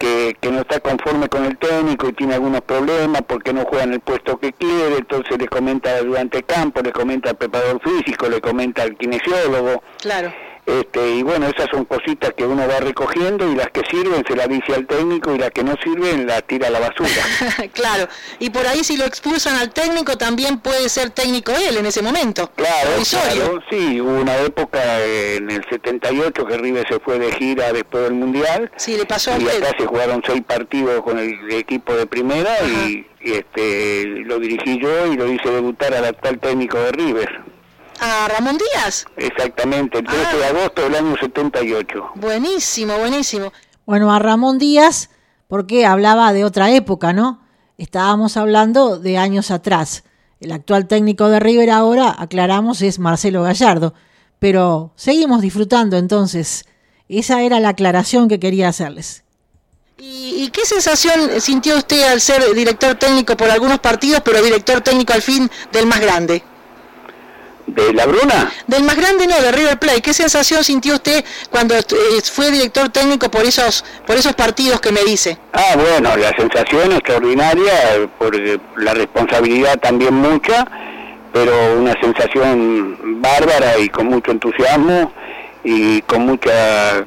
[0.00, 3.92] que, no está conforme con el técnico y tiene algunos problemas porque no juega en
[3.92, 8.28] el puesto que quiere, entonces le comenta al ayudante campo, le comenta al preparador físico,
[8.28, 9.82] le comenta al kinesiólogo.
[10.00, 10.32] Claro.
[10.66, 14.36] Este, y bueno, esas son cositas que uno va recogiendo y las que sirven se
[14.36, 17.10] las dice al técnico y las que no sirven las tira a la basura.
[17.72, 18.08] claro,
[18.38, 22.02] y por ahí si lo expulsan al técnico también puede ser técnico él en ese
[22.02, 22.50] momento.
[22.54, 27.72] Claro, claro sí, hubo una época en el 78 que River se fue de gira
[27.72, 28.70] después del Mundial.
[28.76, 33.06] Sí, le pasó y acá se jugaron seis partidos con el equipo de primera y,
[33.22, 37.49] y, este lo dirigí yo y lo hice debutar al actual técnico de River
[38.00, 39.04] a Ramón Díaz.
[39.16, 40.48] Exactamente, el 13 de ah.
[40.48, 42.12] agosto del año 78.
[42.16, 43.52] Buenísimo, buenísimo.
[43.86, 45.10] Bueno, a Ramón Díaz,
[45.48, 47.42] porque hablaba de otra época, ¿no?
[47.78, 50.04] Estábamos hablando de años atrás.
[50.40, 53.94] El actual técnico de River ahora, aclaramos, es Marcelo Gallardo.
[54.38, 56.64] Pero seguimos disfrutando entonces.
[57.08, 59.24] Esa era la aclaración que quería hacerles.
[59.98, 65.12] ¿Y, qué sensación sintió usted al ser director técnico por algunos partidos, pero director técnico
[65.12, 66.42] al fin del más grande?
[67.74, 68.50] ¿De la Bruna?
[68.66, 70.02] Del más grande no, de River Plate.
[70.02, 71.82] ¿Qué sensación sintió usted cuando eh,
[72.32, 75.38] fue director técnico por esos por esos partidos que me dice?
[75.52, 80.66] Ah, bueno, la sensación extraordinaria, porque la responsabilidad también mucha,
[81.32, 85.12] pero una sensación bárbara y con mucho entusiasmo
[85.62, 87.06] y con mucha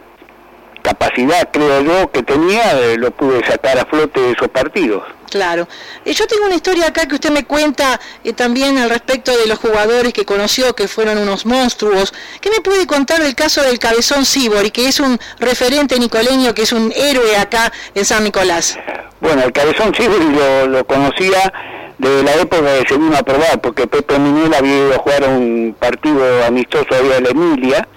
[0.81, 5.03] capacidad, creo yo, que tenía, eh, lo pude sacar a flote de esos partidos.
[5.33, 5.67] Claro.
[6.05, 9.57] Yo tengo una historia acá que usted me cuenta eh, también al respecto de los
[9.57, 12.13] jugadores que conoció, que fueron unos monstruos.
[12.39, 16.61] ¿Qué me puede contar del caso del Cabezón Sibori, que es un referente nicoleño, que
[16.61, 18.77] es un héroe acá en San Nicolás?
[19.21, 21.51] Bueno, el Cabezón Sibori lo, lo conocía
[21.97, 25.23] de la época de se vino a probar, porque Pepe Minel había ido a jugar
[25.29, 27.87] un partido amistoso ahí a la Emilia,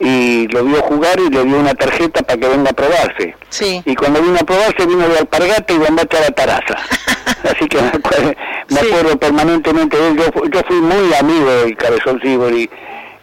[0.00, 3.34] y lo vio jugar y le dio una tarjeta para que venga a probarse.
[3.48, 3.82] Sí.
[3.84, 6.76] Y cuando vino a probarse vino de Alpargata y Bombacha a la Taraza.
[7.44, 8.32] Así que me acuerdo,
[8.70, 10.16] me acuerdo permanentemente de él.
[10.16, 12.68] Yo, yo fui muy amigo del Cabezón Sibori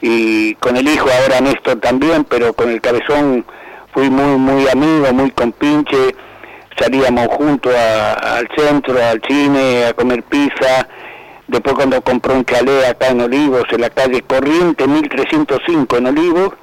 [0.01, 3.45] y con el hijo ahora Néstor también, pero con el Cabezón
[3.93, 6.15] fui muy, muy amigo, muy compinche.
[6.79, 10.87] Salíamos juntos a- al centro, al cine, a comer pizza.
[11.51, 16.53] Después cuando compró un chalet acá en Olivos, en la calle Corriente, 1305 en Olivos,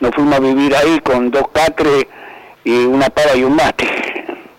[0.00, 2.04] nos fuimos a vivir ahí con dos catres
[2.62, 3.88] y una pava y un mate.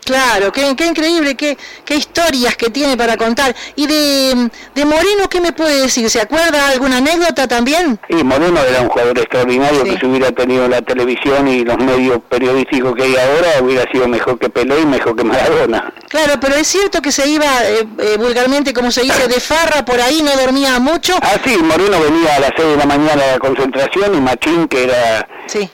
[0.06, 3.56] Claro, qué, qué increíble, qué, qué historias que tiene para contar.
[3.76, 6.08] Y de, de Moreno, ¿qué me puede decir?
[6.12, 8.00] ¿Se acuerda alguna anécdota también?
[8.10, 12.20] Y Moreno era un jugador extraordinario que si hubiera tenido la televisión y los medios
[12.30, 15.92] periodísticos que hay ahora, hubiera sido mejor que Pelé y mejor que Maradona.
[16.08, 19.84] Claro, pero es cierto que se iba eh, eh, vulgarmente, como se dice, de farra
[19.84, 21.16] por ahí, no dormía mucho.
[21.22, 24.68] Ah, sí, Moreno venía a las 6 de la mañana a la concentración y Machín,
[24.68, 25.28] que era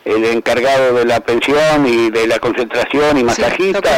[0.05, 3.89] el encargado de la pensión y de la concentración y masajista,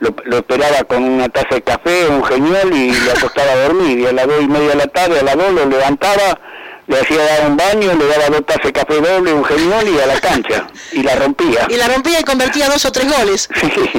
[0.00, 4.00] lo, lo esperaba con una taza de café, un genial y le acostaba a dormir.
[4.00, 6.40] Y a las 2 y media de la tarde, a las 2 lo levantaba,
[6.86, 10.00] le hacía dar un baño, le daba dos tazas de café doble, un genial y
[10.00, 10.66] a la cancha.
[10.92, 11.66] Y la rompía.
[11.68, 13.48] Y la rompía y convertía dos o tres goles.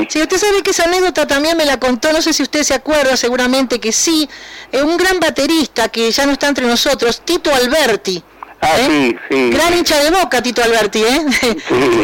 [0.10, 2.74] Sí, usted sabe que esa anécdota también me la contó, no sé si usted se
[2.74, 4.30] acuerda, seguramente que sí,
[4.72, 8.24] eh, un gran baterista que ya no está entre nosotros, Tito Alberti.
[8.64, 9.50] Ah, sí, sí.
[9.50, 11.26] Gran hincha de boca, Tito Alberti, ¿eh?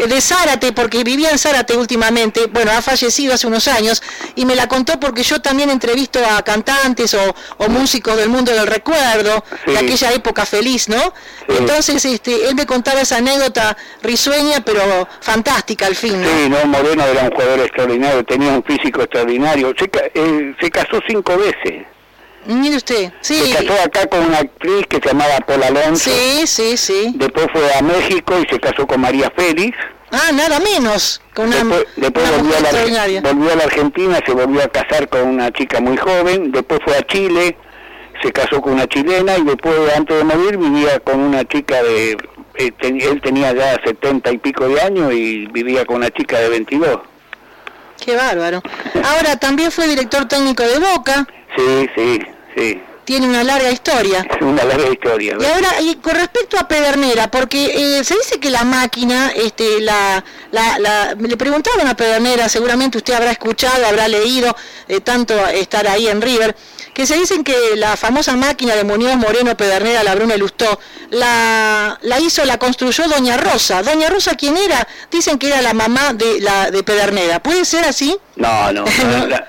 [0.08, 4.02] De Zárate, porque vivía en Zárate últimamente, bueno, ha fallecido hace unos años,
[4.34, 8.52] y me la contó porque yo también entrevisto a cantantes o, o músicos del mundo
[8.52, 11.14] del recuerdo, de aquella época feliz, ¿no?
[11.48, 16.28] Entonces, este, él me contaba esa anécdota risueña, pero fantástica al fin, ¿no?
[16.28, 19.72] Sí, no, Moreno era un jugador extraordinario, tenía un físico extraordinario.
[19.78, 21.86] Se, eh, se casó cinco veces.
[22.46, 23.52] Mire usted, sí.
[23.52, 26.10] Se casó acá con una actriz que se llamaba Paula Alonso.
[26.10, 27.12] Sí, sí, sí.
[27.16, 29.76] Después fue a México y se casó con María Félix.
[30.12, 34.18] Ah, nada menos, con una, Después, después una volvió, a la, volvió a la Argentina,
[34.26, 36.50] se volvió a casar con una chica muy joven.
[36.50, 37.56] Después fue a Chile,
[38.22, 42.16] se casó con una chilena y después, antes de morir, vivía con una chica de...
[42.56, 46.38] eh, ten- él tenía ya setenta y pico de años y vivía con una chica
[46.40, 46.98] de 22.
[48.04, 48.62] Qué bárbaro.
[49.04, 52.18] Ahora, también fue director técnico de Boca, Sí, sí,
[52.56, 52.82] sí.
[53.04, 54.24] tiene una larga historia.
[54.30, 55.36] Es una larga historia.
[55.40, 59.80] Y ahora, y con respecto a Pedernera, porque eh, se dice que la máquina, este,
[59.80, 60.22] la,
[60.52, 64.54] la, la- le preguntaban a Pedernera, seguramente usted habrá escuchado, habrá leído,
[64.88, 66.54] eh, tanto estar ahí en River,
[66.94, 70.78] que se dicen que la famosa máquina de Muñoz Moreno Pedernera, la Bruna Lustó,
[71.10, 73.82] la, la hizo, la construyó Doña Rosa.
[73.82, 74.86] Doña Rosa, ¿quién era?
[75.10, 77.42] Dicen que era la mamá de, la, de Pedernera.
[77.42, 78.16] ¿Puede ser así?
[78.36, 78.84] No, no.
[79.02, 79.46] La, la-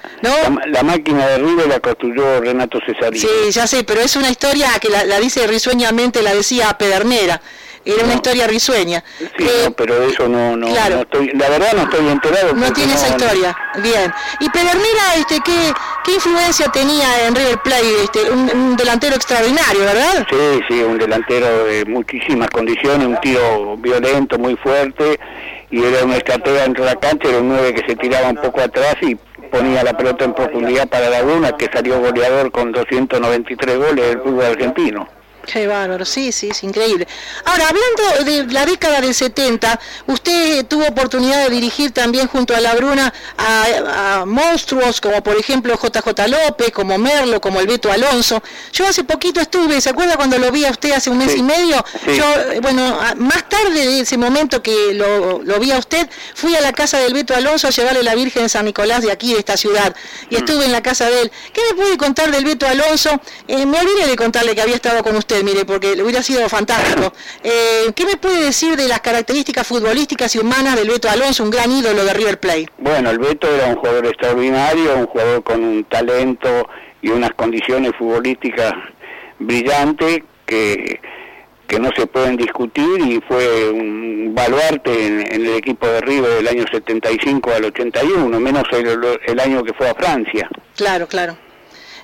[0.49, 3.19] la- la máquina de River la construyó Renato Cesarini.
[3.19, 7.41] Sí, ya sé, pero es una historia que la, la dice risueñamente, la decía Pedernera.
[7.83, 9.03] Era una historia risueña.
[9.17, 10.95] Sí, no, pero eso no, no, claro.
[10.95, 12.53] no estoy, la verdad no estoy enterado.
[12.53, 13.57] No tiene esa historia.
[13.81, 14.13] Bien.
[14.39, 18.03] Y Pedernera, este, ¿qué, qué influencia tenía en River Plate?
[18.03, 20.27] Este, un, un delantero extraordinario, ¿verdad?
[20.29, 25.19] Sí, sí, un delantero de muchísimas condiciones, un tiro violento, muy fuerte,
[25.71, 28.35] y era una estratega dentro de la cancha, era un 9 que se tiraba un
[28.35, 29.15] poco atrás y
[29.51, 34.45] ponía la pelota en profundidad para Laguna, que salió goleador con 293 goles del fútbol
[34.45, 35.07] argentino.
[35.45, 37.07] Qué bárbaro, sí, sí, es increíble.
[37.45, 42.59] Ahora, hablando de la década del 70, usted tuvo oportunidad de dirigir también junto a
[42.59, 47.91] la Bruna a, a monstruos como por ejemplo JJ López, como Merlo, como el Beto
[47.91, 48.41] Alonso.
[48.73, 51.43] Yo hace poquito estuve, ¿se acuerda cuando lo vi a usted hace un mes y
[51.43, 51.83] medio?
[52.05, 52.15] sí.
[52.15, 56.55] Yo, eh, bueno, más tarde de ese momento que lo, lo vi a usted, fui
[56.55, 59.39] a la casa del Beto Alonso a llevarle la Virgen San Nicolás de aquí, de
[59.39, 59.95] esta ciudad,
[60.29, 61.31] y estuve en la casa de él.
[61.53, 63.09] ¿Qué me puede contar del Beto Alonso?
[63.47, 67.13] Eh, me olvidé de contarle que había estado con usted, mire, porque hubiera sido fantástico.
[67.43, 71.49] Eh, ¿Qué me puede decir de las características futbolísticas y humanas del Beto Alonso, un
[71.49, 72.67] gran ídolo de River Plate?
[72.77, 76.69] Bueno, el Beto era un jugador extraordinario, un jugador con un talento
[77.01, 78.73] y unas condiciones futbolísticas
[79.39, 80.99] brillantes que,
[81.67, 86.35] que no se pueden discutir y fue un baluarte en, en el equipo de River
[86.35, 90.49] del año 75 al 81, menos el, el año que fue a Francia.
[90.75, 91.37] Claro, claro.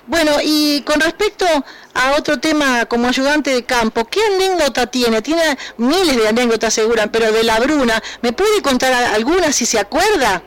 [0.08, 1.44] Bueno, y con respecto
[1.92, 5.20] a otro tema como ayudante de campo, ¿qué anécdota tiene?
[5.20, 5.42] Tiene
[5.76, 10.42] miles de anécdotas seguras, pero de la Bruna, ¿me puede contar alguna si se acuerda?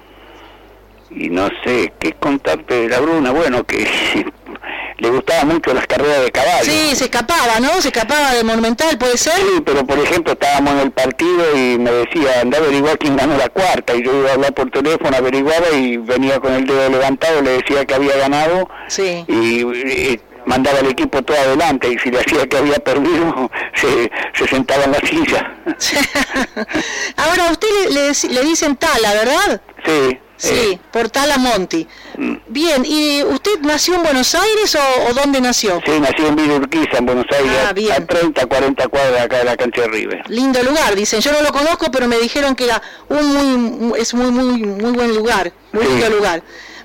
[1.12, 3.32] Y no sé, ¿qué contarte de la Bruna?
[3.32, 3.88] Bueno, que
[5.02, 6.64] le gustaban mucho las carreras de caballo.
[6.64, 7.82] Sí, se escapaba, ¿no?
[7.82, 9.34] Se escapaba de Monumental, ¿puede ser?
[9.34, 13.18] Sí, pero por ejemplo estábamos en el partido y me decía, anda a averiguar quién
[13.18, 13.96] ganó la cuarta.
[13.96, 17.54] Y yo iba a hablar por teléfono, averiguaba y venía con el dedo levantado, le
[17.54, 18.70] decía que había ganado.
[18.88, 19.26] Sí.
[19.28, 24.48] Y, mandaba al equipo todo adelante y si le hacía que había perdido, se, se
[24.48, 25.56] sentaba en la silla.
[27.18, 29.62] Ahora, a usted le, le dicen Tala, ¿verdad?
[29.84, 30.20] Sí.
[30.42, 31.88] Sí, por Talamonti.
[32.18, 32.36] Mm.
[32.48, 35.80] Bien, ¿y usted nació en Buenos Aires o, dónde nació?
[35.86, 37.92] Sí, nací en Villa Urquiza, en Buenos Aires, ah, bien.
[37.92, 40.24] a 30, 40 cuadras acá de la cancha de River.
[40.30, 41.22] Lindo lugar, dicen.
[41.22, 44.92] Yo no lo conozco, pero me dijeron que era un muy, es muy, muy, muy
[44.92, 46.42] buen lugar, muy lindo lugar.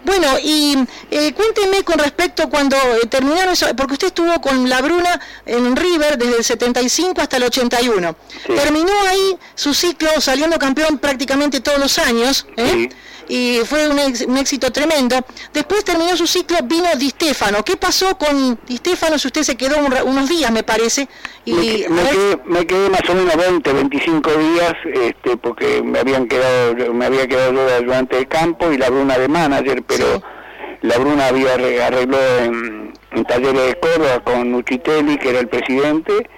[0.07, 0.77] Bueno, y
[1.11, 5.75] eh, cuénteme con respecto cuando eh, terminaron eso, porque usted estuvo con la Bruna en
[5.75, 8.17] River desde el 75 hasta el 81.
[8.47, 12.47] Terminó ahí su ciclo saliendo campeón prácticamente todos los años.
[12.57, 12.89] ¿eh?
[13.29, 13.99] Y fue un,
[14.37, 15.17] éxito tremendo.
[15.53, 17.65] Después terminó su ciclo, vino Di Stefano.
[17.65, 21.09] ¿Qué pasó con Di Stefano si usted se quedó unos días, me parece?
[21.45, 27.07] Y, me, quedé, más o menos 20, 25 días, este, porque me habían quedado, me
[27.07, 30.23] había quedado yo de ayudante de campo y la Bruna de manager, pero
[30.83, 36.29] la Bruna había arregló en, en talleres de Córdoba con Uchitelli, que era el presidente,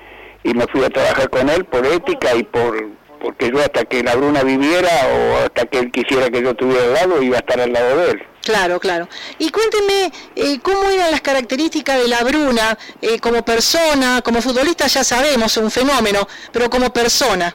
[0.45, 4.03] y me fui a trabajar con él por ética y por porque yo hasta que
[4.03, 7.41] la Bruna viviera o hasta que él quisiera que yo estuviera al lado, iba a
[7.41, 8.23] estar al lado de él.
[8.45, 9.09] Claro, claro.
[9.39, 14.23] Y cuénteme, eh, ¿cómo eran las características de la Bruna eh, como persona?
[14.23, 17.55] Como futbolista ya sabemos, es un fenómeno, pero como persona.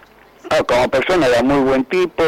[0.49, 2.23] Ah, como persona era muy buen tipo.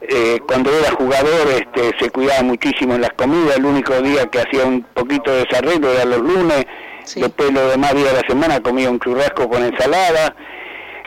[0.00, 3.56] Eh, cuando era jugador este, se cuidaba muchísimo en las comidas.
[3.56, 6.66] El único día que hacía un poquito de desarrollo era los lunes.
[7.16, 10.36] Después los demás días de la semana comía un churrasco con ensalada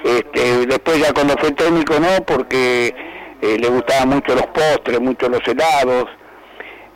[0.04, 2.94] este, después ya cuando fue técnico no, porque
[3.42, 6.06] eh, le gustaban mucho los postres, mucho los helados,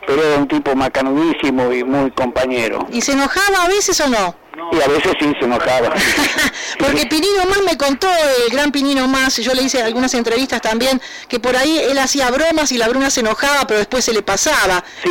[0.06, 2.86] pero era un tipo macanudísimo y muy compañero.
[2.90, 4.45] ¿Y se enojaba a veces o no?
[4.72, 5.92] Y a veces sí se enojaba.
[6.78, 8.08] Porque Pinino Más me contó,
[8.46, 12.30] el gran Pinino Más, yo le hice algunas entrevistas también, que por ahí él hacía
[12.30, 14.82] bromas y la Bruna se enojaba, pero después se le pasaba.
[15.02, 15.10] Sí,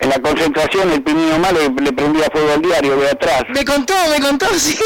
[0.00, 3.44] en la, concentración el Pinino Más le, prendía fuego al diario de atrás.
[3.50, 4.78] Me contó, me contó, sí.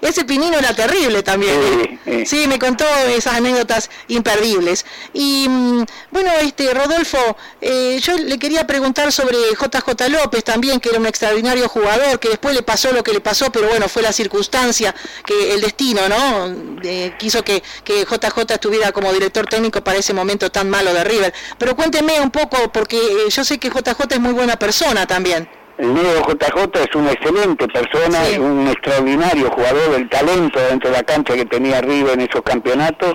[0.00, 1.98] Ese Pinino era terrible también.
[2.06, 2.24] ¿eh?
[2.26, 4.84] Sí, me contó esas anécdotas imperdibles.
[5.12, 10.90] Y mm, bueno, este Rodolfo, eh, yo le quería preguntar sobre JJ López también, que
[10.90, 14.02] era un extraordinario jugador, que después le pasó lo que le pasó, pero bueno, fue
[14.02, 14.94] la circunstancia,
[15.24, 16.78] que el destino, ¿no?
[17.18, 21.32] quiso que, que JJ estuviera como director técnico para ese momento tan malo de River.
[21.58, 25.48] Pero cuénteme un poco, porque eh, yo sé que JJ es muy buena persona también.
[25.78, 31.04] El nuevo JJ es una excelente persona, un extraordinario jugador, el talento dentro de la
[31.04, 33.14] cancha que tenía River en esos campeonatos.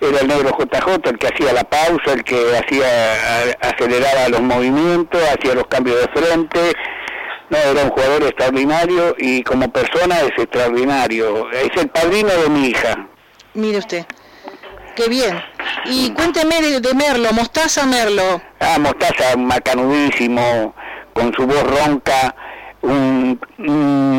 [0.00, 2.86] Era el negro JJ el que hacía la pausa, el que hacía
[3.60, 6.72] aceleraba los movimientos, hacía los cambios de frente,
[7.50, 11.50] no, era un jugador extraordinario y como persona es extraordinario.
[11.50, 13.06] Es el padrino de mi hija.
[13.54, 14.06] Mire usted.
[14.96, 15.40] Qué bien.
[15.86, 18.40] Y cuénteme de, Merlo, Mostaza Merlo.
[18.60, 20.74] Ah, Mostaza, macanudísimo,
[21.12, 22.34] con su voz ronca,
[22.82, 23.38] un,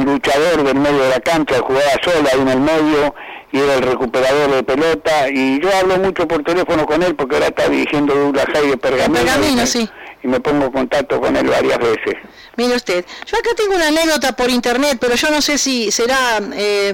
[0.05, 3.15] luchador del medio de la cancha, jugaba sola ahí en el medio
[3.51, 5.29] y era el recuperador de pelota.
[5.29, 8.77] Y yo hablo mucho por teléfono con él porque ahora está dirigiendo Douglas High de
[8.77, 9.19] Pergamino.
[9.19, 9.89] Pergamino, sí.
[10.23, 12.15] Y me pongo en contacto con él varias veces.
[12.57, 16.39] Mire usted, yo acá tengo una anécdota por internet, pero yo no sé si será,
[16.53, 16.93] eh,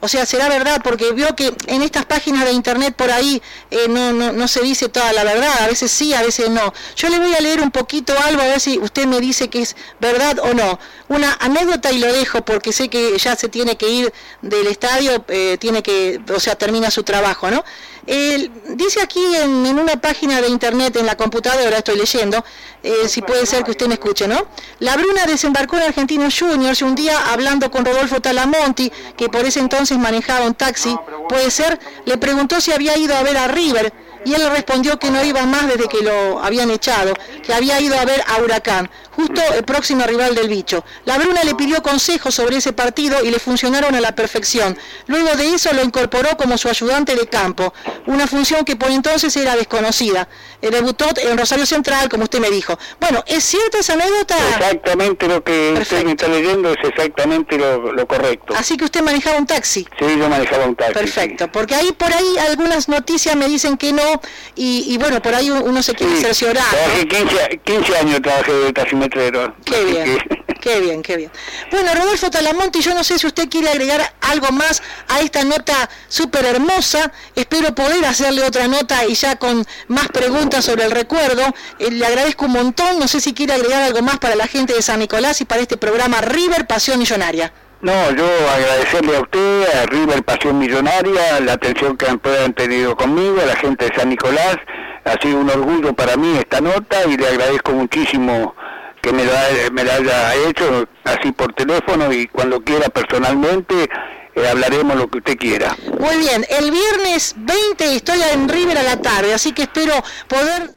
[0.00, 3.86] o sea, será verdad, porque veo que en estas páginas de internet por ahí eh,
[3.88, 6.72] no, no, no, se dice toda la verdad, a veces sí, a veces no.
[6.96, 9.62] Yo le voy a leer un poquito algo, a ver si usted me dice que
[9.62, 10.78] es verdad o no.
[11.08, 14.12] Una anécdota y lo dejo, porque sé que ya se tiene que ir
[14.42, 17.64] del estadio, eh, tiene que, o sea, termina su trabajo, ¿no?
[18.06, 22.44] Dice aquí en, una página de internet, en la computadora, estoy leyendo,
[22.82, 24.46] eh, si puede ser que usted me escuche, ¿no?
[24.78, 29.60] La Bruna desembarcó en Argentinos Juniors un día hablando con Rodolfo Talamonti, que por ese
[29.60, 30.96] entonces manejaba un taxi,
[31.28, 33.92] puede ser, le preguntó si había ido a ver a River
[34.24, 37.98] y él respondió que no iba más desde que lo habían echado, que había ido
[37.98, 38.90] a ver a Huracán,
[39.20, 40.84] justo el próximo rival del bicho.
[41.04, 44.76] La Bruna le pidió consejos sobre ese partido y le funcionaron a la perfección.
[45.06, 47.72] Luego de eso lo incorporó como su ayudante de campo,
[48.06, 50.28] una función que por entonces era desconocida.
[50.60, 52.78] debutó en Rosario Central, como usted me dijo.
[53.00, 54.36] Bueno, ¿es cierta esa anécdota?
[54.56, 58.54] Exactamente lo que usted me está leyendo es exactamente lo, correcto.
[58.56, 59.86] Así que usted manejaba un taxi.
[59.98, 60.94] Sí, yo manejaba un taxi.
[60.94, 64.09] Perfecto, porque ahí por ahí algunas noticias me dicen que no,
[64.56, 66.64] y, bueno, por ahí uno se quiere cerciorar.
[66.70, 69.54] Trabajé 15, 15, años trabajé de taximetrero.
[69.64, 70.18] Qué bien.
[70.60, 71.30] Qué bien, qué bien.
[71.70, 75.88] Bueno, Rodolfo Talamonte, yo no sé si usted quiere agregar algo más a esta nota
[76.08, 77.10] súper hermosa.
[77.34, 81.42] Espero poder hacerle otra nota y ya con más preguntas sobre el recuerdo.
[81.78, 82.98] Eh, le agradezco un montón.
[82.98, 85.62] No sé si quiere agregar algo más para la gente de San Nicolás y para
[85.62, 87.52] este programa River Pasión Millonaria.
[87.82, 92.94] No, yo agradecerle a usted, a River Pasión Millonaria, la atención que han, han tenido
[92.94, 94.58] conmigo, a la gente de San Nicolás.
[95.04, 98.54] Ha sido un orgullo para mí esta nota y le agradezco muchísimo
[99.00, 103.88] que me la, me la haya hecho así por teléfono y cuando quiera personalmente
[104.34, 105.74] eh, hablaremos lo que usted quiera.
[105.98, 109.94] Muy bien, el viernes 20 estoy en River a la tarde, así que espero
[110.28, 110.74] poder...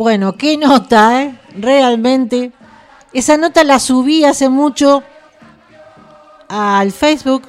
[0.00, 1.38] Bueno, qué nota, ¿eh?
[1.58, 2.52] Realmente.
[3.12, 5.02] Esa nota la subí hace mucho
[6.48, 7.42] al Facebook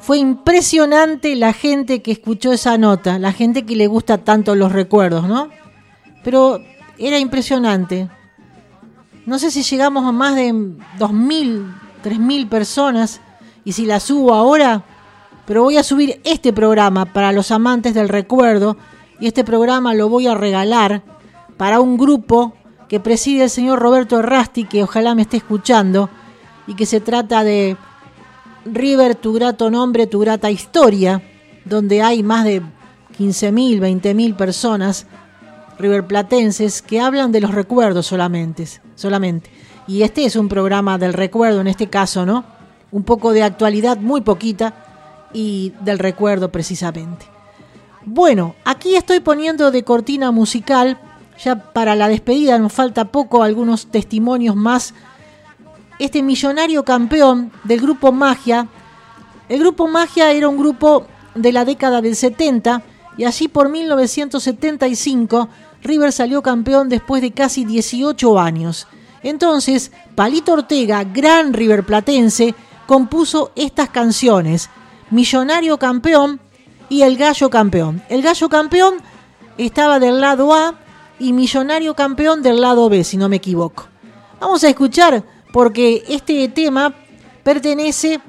[0.00, 4.72] fue impresionante la gente que escuchó esa nota, la gente que le gusta tanto los
[4.72, 5.50] recuerdos, ¿no?
[6.24, 6.60] Pero
[6.98, 8.08] era impresionante.
[9.24, 13.20] No sé si llegamos a más de 2.000, 3.000 personas
[13.64, 14.82] y si la subo ahora,
[15.46, 18.76] pero voy a subir este programa para los amantes del recuerdo
[19.20, 21.17] y este programa lo voy a regalar
[21.58, 22.54] para un grupo
[22.88, 26.08] que preside el señor Roberto Errasti, que ojalá me esté escuchando,
[26.66, 27.76] y que se trata de
[28.64, 31.22] River, tu grato nombre, tu grata historia,
[31.66, 32.62] donde hay más de
[33.18, 35.06] 15.000, 20.000 personas
[35.78, 39.50] riverplatenses que hablan de los recuerdos solamente, solamente.
[39.86, 42.44] Y este es un programa del recuerdo en este caso, ¿no?
[42.90, 44.74] Un poco de actualidad, muy poquita,
[45.32, 47.26] y del recuerdo precisamente.
[48.04, 50.98] Bueno, aquí estoy poniendo de cortina musical,
[51.42, 54.94] ya para la despedida nos falta poco, algunos testimonios más
[55.98, 58.68] este millonario campeón del grupo Magia.
[59.48, 62.82] El grupo Magia era un grupo de la década del 70
[63.16, 65.48] y allí por 1975
[65.82, 68.86] River salió campeón después de casi 18 años.
[69.22, 72.54] Entonces, Palito Ortega, gran River Platense,
[72.86, 74.70] compuso estas canciones,
[75.10, 76.40] Millonario Campeón
[76.88, 78.02] y El Gallo Campeón.
[78.08, 78.94] El Gallo Campeón
[79.56, 80.74] estaba del lado A
[81.18, 83.86] y Millonario Campeón del lado B, si no me equivoco.
[84.40, 86.94] Vamos a escuchar porque este tema
[87.42, 88.20] pertenece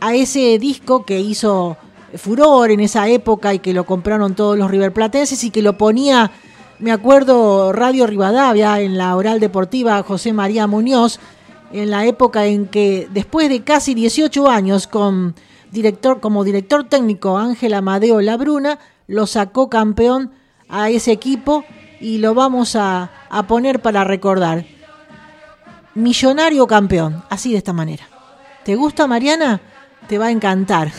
[0.00, 1.76] a ese disco que hizo
[2.16, 6.30] furor en esa época y que lo compraron todos los riverplatenses y que lo ponía,
[6.78, 11.18] me acuerdo, Radio Rivadavia en la oral deportiva José María Muñoz,
[11.72, 15.34] en la época en que después de casi 18 años con
[15.72, 20.30] director, como director técnico Ángel Amadeo Labruna, lo sacó campeón
[20.68, 21.64] a ese equipo
[22.04, 24.66] y lo vamos a, a poner para recordar.
[25.94, 28.06] Millonario campeón, así de esta manera.
[28.62, 29.62] ¿Te gusta Mariana?
[30.06, 30.92] Te va a encantar.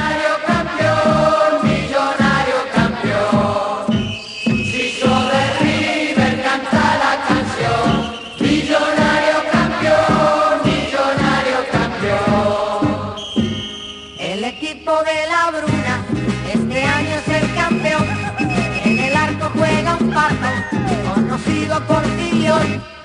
[21.86, 22.97] por Tillón.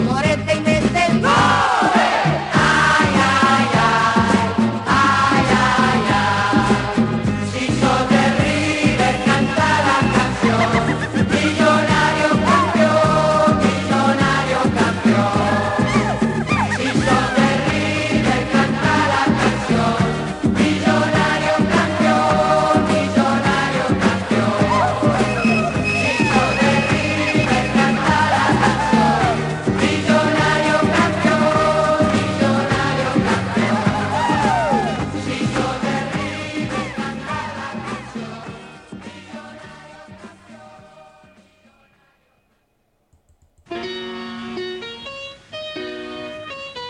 [0.00, 0.27] amores.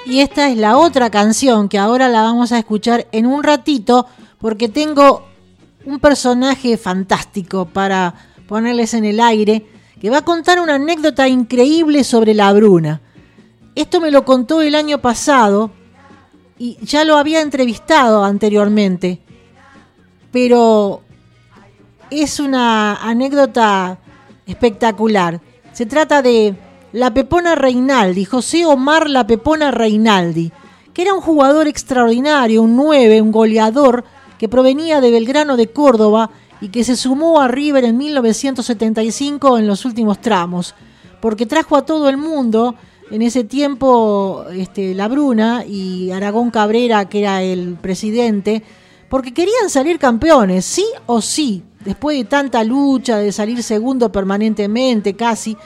[0.09, 4.07] Y esta es la otra canción que ahora la vamos a escuchar en un ratito
[4.41, 5.27] porque tengo
[5.85, 8.15] un personaje fantástico para
[8.47, 9.67] ponerles en el aire
[10.01, 13.03] que va a contar una anécdota increíble sobre la Bruna.
[13.75, 15.73] Esto me lo contó el año pasado
[16.59, 19.21] y ya lo había entrevistado anteriormente,
[20.33, 21.03] pero
[22.11, 23.99] es una anécdota
[24.47, 25.39] espectacular.
[25.75, 26.57] Se trata de
[26.93, 30.53] la Pepona Reinaldi, José Omar La Pepona Reinaldi,
[30.95, 34.05] que era un jugador extraordinario, un 9, un goleador
[34.39, 39.67] que provenía de Belgrano de Córdoba y que se sumó a River en 1975 en
[39.67, 40.75] los últimos tramos,
[41.21, 42.75] porque trajo a todo el mundo
[43.11, 48.63] en ese tiempo este, La Bruna y Aragón Cabrera, que era el presidente,
[49.09, 55.15] porque querían salir campeones, sí o sí, después de tanta lucha, de salir segundo permanentemente
[55.15, 55.57] casi.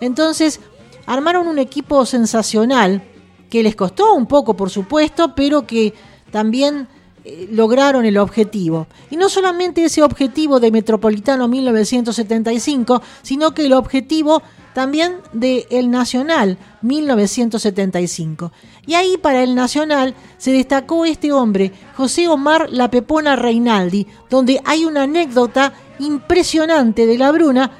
[0.00, 0.60] Entonces
[1.06, 3.02] armaron un equipo sensacional,
[3.50, 5.94] que les costó un poco, por supuesto, pero que
[6.30, 6.88] también
[7.24, 8.86] eh, lograron el objetivo.
[9.10, 14.42] Y no solamente ese objetivo de Metropolitano 1975, sino que el objetivo
[14.74, 18.52] también de El Nacional 1975.
[18.86, 24.60] Y ahí para el Nacional se destacó este hombre, José Omar La Pepona Reinaldi, donde
[24.64, 27.70] hay una anécdota impresionante de la Bruna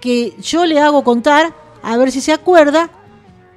[0.00, 2.90] que yo le hago contar a ver si se acuerda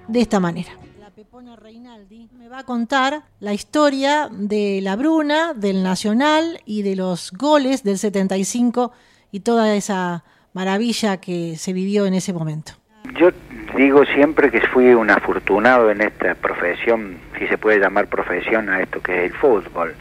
[0.07, 0.69] de esta manera.
[0.99, 6.83] La Pepona Reinaldi me va a contar la historia de la Bruna, del Nacional y
[6.83, 8.91] de los goles del 75
[9.31, 10.23] y toda esa
[10.53, 12.73] maravilla que se vivió en ese momento.
[13.19, 13.31] Yo
[13.75, 18.79] digo siempre que fui un afortunado en esta profesión, si se puede llamar profesión a
[18.81, 19.95] esto que es el fútbol.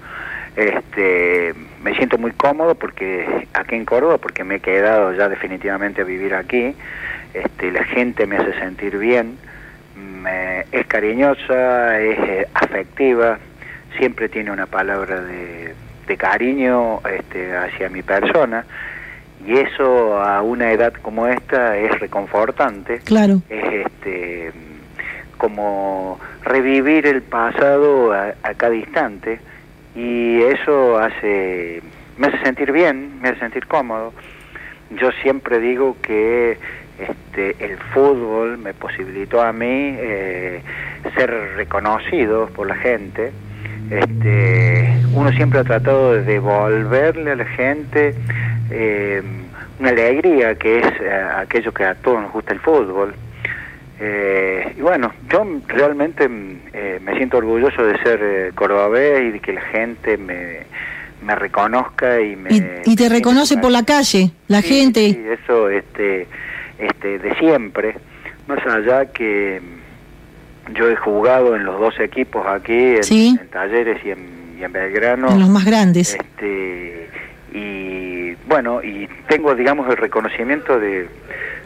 [0.55, 6.02] Este, me siento muy cómodo porque aquí en Córdoba, porque me he quedado ya definitivamente
[6.02, 6.74] a vivir aquí
[7.44, 9.36] este, la gente me hace sentir bien,
[10.73, 13.39] es cariñosa, es eh, afectiva,
[13.97, 15.74] siempre tiene una palabra de,
[16.16, 18.65] cariño este, hacia mi persona
[19.47, 23.01] y eso a una edad como esta es reconfortante.
[23.01, 23.43] Claro.
[23.51, 24.52] Es este,
[25.36, 29.39] como revivir el pasado a, a cada instante
[29.94, 31.82] y eso hace
[32.16, 34.15] me hace sentir bien, me hace sentir cómodo.
[34.90, 36.56] Yo siempre digo que
[36.98, 39.66] este, el fútbol me posibilitó a mí
[39.98, 40.60] eh,
[41.14, 43.32] ser reconocido por la gente.
[43.90, 48.14] Este, uno siempre ha tratado de devolverle a la gente
[48.70, 49.22] eh,
[49.78, 53.14] una alegría que es eh, aquello que a todos nos gusta el fútbol.
[54.00, 60.16] y bueno, yo realmente me siento orgulloso de ser cordobés y de que la gente
[60.16, 60.60] me,
[61.22, 62.80] me reconozca y me...
[62.84, 65.00] Y, te reconoce por la calle, la gente.
[65.12, 66.28] Sí, eso, este
[66.78, 67.96] este, de siempre,
[68.46, 69.60] más allá que
[70.74, 75.30] yo he jugado en los dos equipos aquí, en, Talleres y en, Belgrano.
[75.30, 76.14] En los más grandes.
[76.14, 77.09] Este,
[77.52, 81.09] y bueno, y tengo, digamos, el reconocimiento de,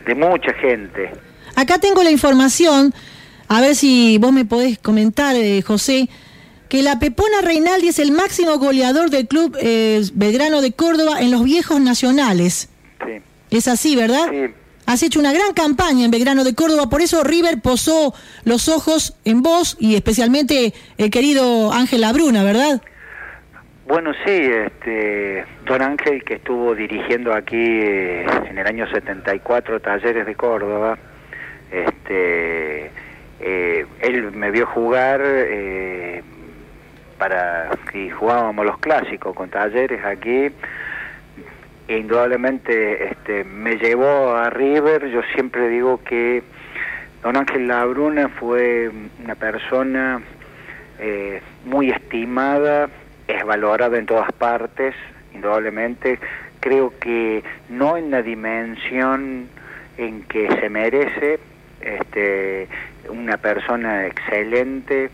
[0.07, 1.11] de mucha gente.
[1.57, 2.95] Acá tengo la información,
[3.49, 6.09] a ver si vos me podés comentar, eh, José,
[6.69, 11.31] que la Pepona Reinaldi es el máximo goleador del club eh, Belgrano de Córdoba en
[11.31, 12.69] los viejos nacionales.
[13.05, 13.21] Sí.
[13.51, 14.31] Es así, ¿verdad?
[14.31, 14.55] Sí.
[14.87, 18.15] Has hecho una gran campaña en Belgrano de Córdoba, por eso River posó
[18.45, 22.83] los ojos en vos y especialmente el querido Ángel Labruna, ¿verdad?
[23.87, 30.27] Bueno, sí, este, don Ángel que estuvo dirigiendo aquí eh, en el año 74 Talleres
[30.27, 30.99] de Córdoba,
[31.71, 32.91] este,
[33.41, 36.23] eh, él me vio jugar eh,
[37.19, 40.51] para que jugábamos los clásicos con Talleres aquí
[41.89, 45.09] indudablemente este, me llevó a River.
[45.11, 46.43] Yo siempre digo que
[47.23, 48.91] don Ángel Labruna fue
[49.23, 50.23] una persona
[50.99, 52.89] eh, muy estimada,
[53.27, 54.95] es valorada en todas partes,
[55.35, 56.19] indudablemente.
[56.61, 59.49] Creo que no en la dimensión
[59.99, 61.41] en que se merece,
[61.81, 62.69] este,
[63.09, 65.11] una persona excelente,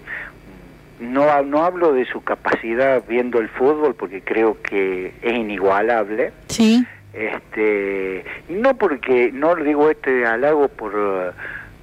[1.00, 6.32] no, no hablo de su capacidad viendo el fútbol porque creo que es inigualable.
[6.48, 6.84] Sí.
[7.12, 11.34] Este, y no porque, no digo este halago por,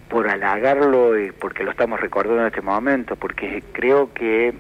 [0.09, 4.53] por halagarlo y porque lo estamos recordando en este momento, porque creo que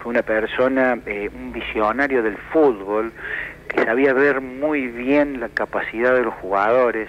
[0.00, 3.12] fue una persona, eh, un visionario del fútbol,
[3.68, 7.08] que sabía ver muy bien la capacidad de los jugadores,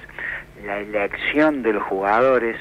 [0.65, 2.57] la elección de los jugadores,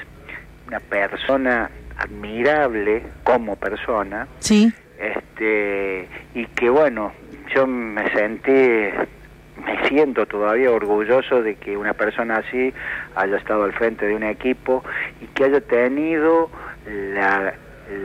[0.69, 4.27] una persona admirable como persona.
[4.39, 4.73] Sí.
[4.99, 7.12] Este, y que bueno,
[7.55, 12.73] yo me sentí, me siento todavía orgulloso de que una persona así
[13.15, 14.83] haya estado al frente de un equipo
[15.20, 16.51] y que haya tenido
[16.87, 17.55] la,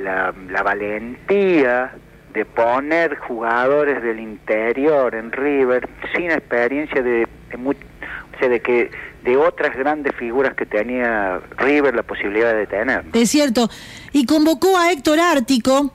[0.03, 1.91] la, la valentía
[2.33, 8.59] de poner jugadores del interior en River sin experiencia de, de mu- o sea, de
[8.59, 8.89] que
[9.23, 13.05] de otras grandes figuras que tenía River la posibilidad de tener.
[13.13, 13.69] Es cierto.
[14.11, 15.91] Y convocó a Héctor Ártico,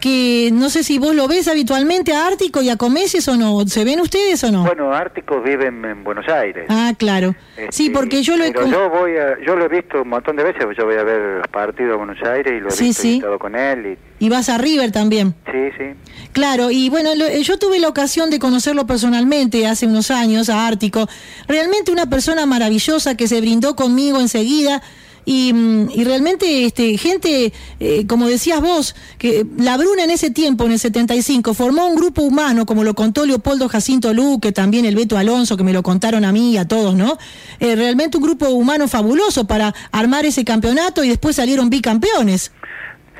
[0.00, 3.66] que no sé si vos lo ves habitualmente a Ártico y a Comeses o no.
[3.66, 4.64] ¿Se ven ustedes o no?
[4.64, 6.64] Bueno, Árticos viven en Buenos Aires.
[6.68, 7.34] Ah, claro.
[7.70, 8.52] Sí, porque yo lo he...
[8.52, 11.02] Pero yo voy a, yo lo he visto un montón de veces, yo voy a
[11.04, 13.98] ver los partidos de Buenos Aires y lo he Sí, visto y estado con él
[14.18, 15.34] Y vas a River también.
[15.46, 15.84] y sí, sí.
[16.32, 20.66] Claro, y bueno, lo- yo tuve la ocasión de conocerlo personalmente hace unos años a
[20.66, 21.08] Ártico.
[21.46, 24.82] Realmente una persona maravillosa que se brindó conmigo enseguida.
[25.24, 30.30] Y, mm, y realmente este, gente, eh, como decías vos, que la Bruna en ese
[30.30, 34.84] tiempo, en el 75, formó un grupo humano, como lo contó Leopoldo Jacinto Luque, también
[34.84, 37.18] el Beto Alonso, que me lo contaron a mí y a todos, ¿no?
[37.60, 42.52] Eh, realmente un grupo humano fabuloso para armar ese campeonato y después salieron bicampeones.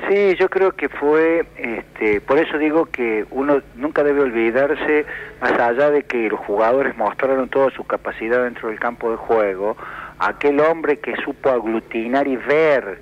[0.07, 5.05] Sí, yo creo que fue, este, por eso digo que uno nunca debe olvidarse,
[5.41, 9.75] más allá de que los jugadores mostraron toda su capacidad dentro del campo de juego,
[10.19, 12.99] aquel hombre que supo aglutinar y ver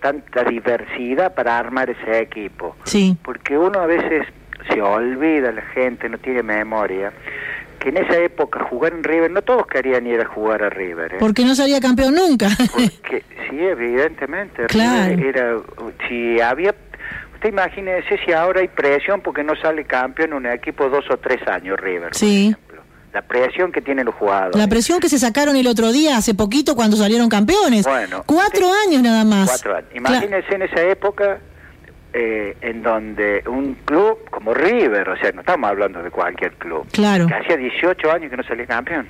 [0.00, 2.76] tanta diversidad para armar ese equipo.
[2.84, 3.16] Sí.
[3.22, 4.26] Porque uno a veces
[4.68, 7.12] se olvida, la gente no tiene memoria,
[7.78, 11.14] que en esa época jugar en River, no todos querían ir a jugar a River.
[11.14, 11.16] ¿eh?
[11.18, 12.48] Porque no salía campeón nunca.
[13.08, 14.66] Que, sí, evidentemente.
[14.66, 15.16] Claro.
[15.16, 15.56] River Era,
[16.08, 16.74] si había,
[17.34, 21.46] usted imagínese si ahora hay presión porque no sale campeón un equipo dos o tres
[21.48, 22.14] años River.
[22.14, 22.54] Sí.
[23.12, 24.56] La presión que tienen los jugadores.
[24.56, 27.84] La presión que se sacaron el otro día, hace poquito, cuando salieron campeones.
[27.86, 29.48] Bueno, Cuatro años nada más.
[29.50, 29.90] Cuatro años.
[29.94, 31.40] Imagínense en esa época
[32.14, 36.86] eh, en donde un club como River, o sea, no estamos hablando de cualquier club,
[36.92, 37.26] Claro.
[37.26, 39.08] que hacía 18 años que no salía campeón.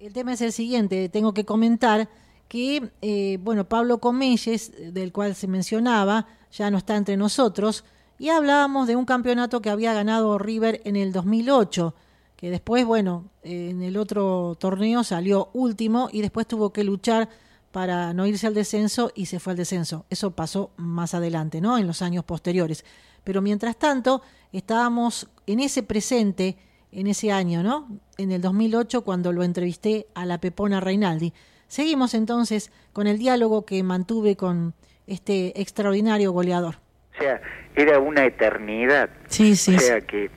[0.00, 2.08] El tema es el siguiente, tengo que comentar
[2.48, 7.84] que, eh, bueno, Pablo Comelles, del cual se mencionaba, ya no está entre nosotros,
[8.18, 11.94] y hablábamos de un campeonato que había ganado River en el 2008,
[12.42, 17.28] que después, bueno, en el otro torneo salió último y después tuvo que luchar
[17.70, 20.06] para no irse al descenso y se fue al descenso.
[20.10, 21.78] Eso pasó más adelante, ¿no?
[21.78, 22.84] En los años posteriores.
[23.22, 26.56] Pero mientras tanto, estábamos en ese presente,
[26.90, 27.86] en ese año, ¿no?
[28.18, 31.32] En el 2008, cuando lo entrevisté a la Pepona Reinaldi.
[31.68, 34.74] Seguimos entonces con el diálogo que mantuve con
[35.06, 36.80] este extraordinario goleador.
[37.14, 37.40] O sea,
[37.76, 39.10] era una eternidad.
[39.28, 39.76] Sí, sí.
[39.76, 40.28] O sea que,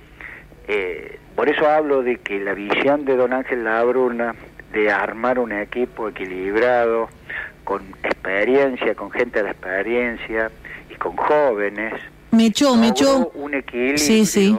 [0.68, 4.36] eh, por eso hablo de que la visión de don Ángel Labruna
[4.74, 7.10] de armar un equipo equilibrado,
[7.64, 10.52] con experiencia, con gente de experiencia
[10.90, 11.94] y con jóvenes,
[12.32, 13.06] Me echó, me echó.
[13.20, 14.58] logró un equilibrio Sí, sí.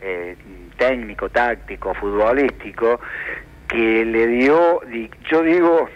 [0.00, 0.36] eh,
[0.76, 3.00] técnico, táctico, futbolístico,
[3.68, 5.88] que le dio, di- yo digo,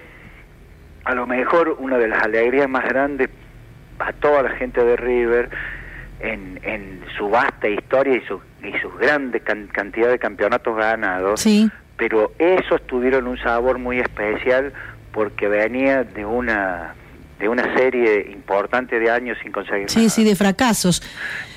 [1.05, 3.29] a lo mejor una de las alegrías más grandes
[3.99, 5.51] a toda la gente de River
[6.21, 11.41] en, en su vasta historia y su, y sus grandes can- cantidad de campeonatos ganados,
[11.41, 11.71] Sí.
[11.97, 14.73] pero esos tuvieron un sabor muy especial
[15.13, 16.95] porque venía de una
[17.39, 21.03] de una serie importante de años sin conseguir Sí, sí, de fracasos.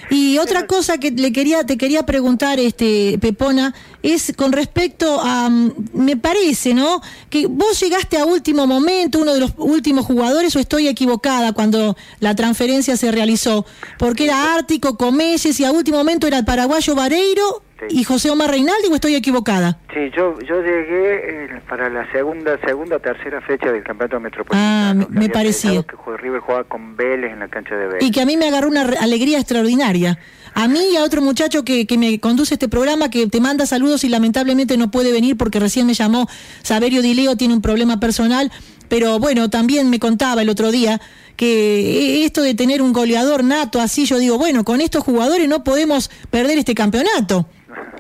[0.10, 3.74] Y otra cosa que le quería, te quería preguntar, este, Pepona,
[4.04, 7.02] es con respecto a, mm, me parece, ¿no?
[7.30, 11.96] Que vos llegaste a último momento, uno de los últimos jugadores, o estoy equivocada cuando
[12.20, 13.66] la transferencia se realizó,
[13.98, 18.50] porque era Ártico, Comelles, y a último momento era el paraguayo Vareiro y José Omar
[18.50, 19.78] Reinaldi, o estoy equivocada.
[19.94, 25.04] Sí, yo, yo llegué eh, para la segunda, segunda o tercera fecha del campeonato metropolitano.
[25.04, 25.84] Ah, me, me parecía.
[25.84, 28.04] que River jugaba con Vélez en la cancha de Vélez.
[28.04, 30.18] Y que a mí me agarró una alegría extraordinaria.
[30.54, 33.66] A mí y a otro muchacho que, que me conduce este programa, que te manda
[33.66, 36.28] saludos y lamentablemente no puede venir porque recién me llamó
[36.62, 38.52] Saberio Dileo, tiene un problema personal,
[38.88, 41.02] pero bueno, también me contaba el otro día
[41.36, 45.64] que esto de tener un goleador nato así, yo digo, bueno, con estos jugadores no
[45.64, 47.48] podemos perder este campeonato.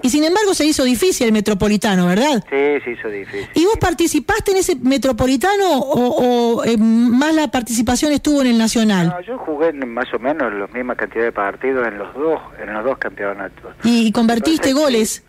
[0.01, 2.43] Y sin embargo se hizo difícil el metropolitano, ¿verdad?
[2.49, 3.47] Sí, se hizo difícil.
[3.53, 8.57] ¿Y vos participaste en ese metropolitano o, o, eh, más la participación estuvo en el
[8.57, 9.07] nacional?
[9.07, 12.73] No, yo jugué más o menos la misma cantidad de partidos en los dos, en
[12.73, 13.75] los dos campeonatos.
[13.83, 15.23] Y, y convertiste goles.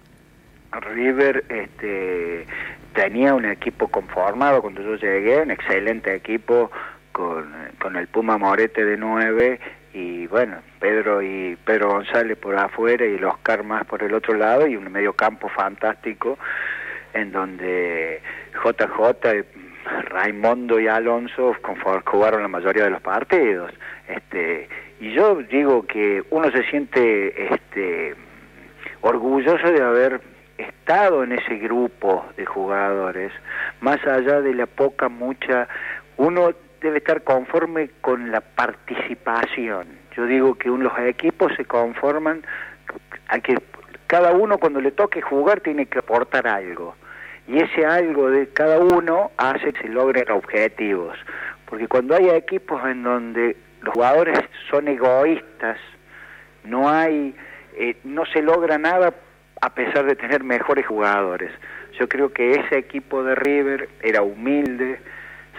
[0.81, 2.47] River este,
[2.95, 6.71] tenía un equipo conformado cuando yo llegué, un excelente equipo
[7.13, 9.61] con, con el Puma Morete de 9
[9.95, 14.35] y bueno, Pedro y Pedro González por afuera y el Oscar más por el otro
[14.35, 16.37] lado y un medio campo fantástico
[17.15, 18.21] en donde
[18.53, 19.47] JJ,
[20.11, 21.57] Raimondo y Alonso
[22.05, 23.73] jugaron la mayoría de los partidos.
[24.09, 24.69] Este,
[25.01, 28.15] y yo digo que uno se siente este,
[29.01, 30.21] orgulloso de haber
[30.59, 33.33] estado en ese grupo de jugadores,
[33.81, 35.67] más allá de la poca, mucha,
[36.19, 36.51] uno
[36.83, 40.04] debe estar conforme con la participación.
[40.17, 42.43] Yo digo que los equipos se conforman
[43.29, 43.57] a que
[44.07, 46.95] cada uno cuando le toque jugar tiene que aportar algo.
[47.47, 51.17] Y ese algo de cada uno hace que se logren objetivos.
[51.67, 54.39] Porque cuando hay equipos en donde los jugadores
[54.71, 55.79] son egoístas,
[56.65, 57.35] no hay,
[57.77, 59.15] eh, no se logra nada
[59.61, 61.51] a pesar de tener mejores jugadores.
[61.99, 64.99] Yo creo que ese equipo de River era humilde,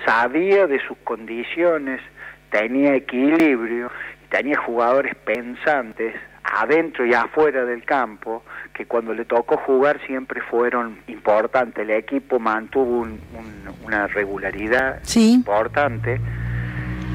[0.06, 2.02] sabía de sus condiciones,
[2.50, 3.92] tenía equilibrio,
[4.30, 8.44] tenía jugadores pensantes adentro y afuera del campo
[8.74, 11.84] que cuando le tocó jugar siempre fueron importantes.
[11.84, 15.00] El equipo mantuvo un- un- una regularidad
[15.34, 16.20] importante.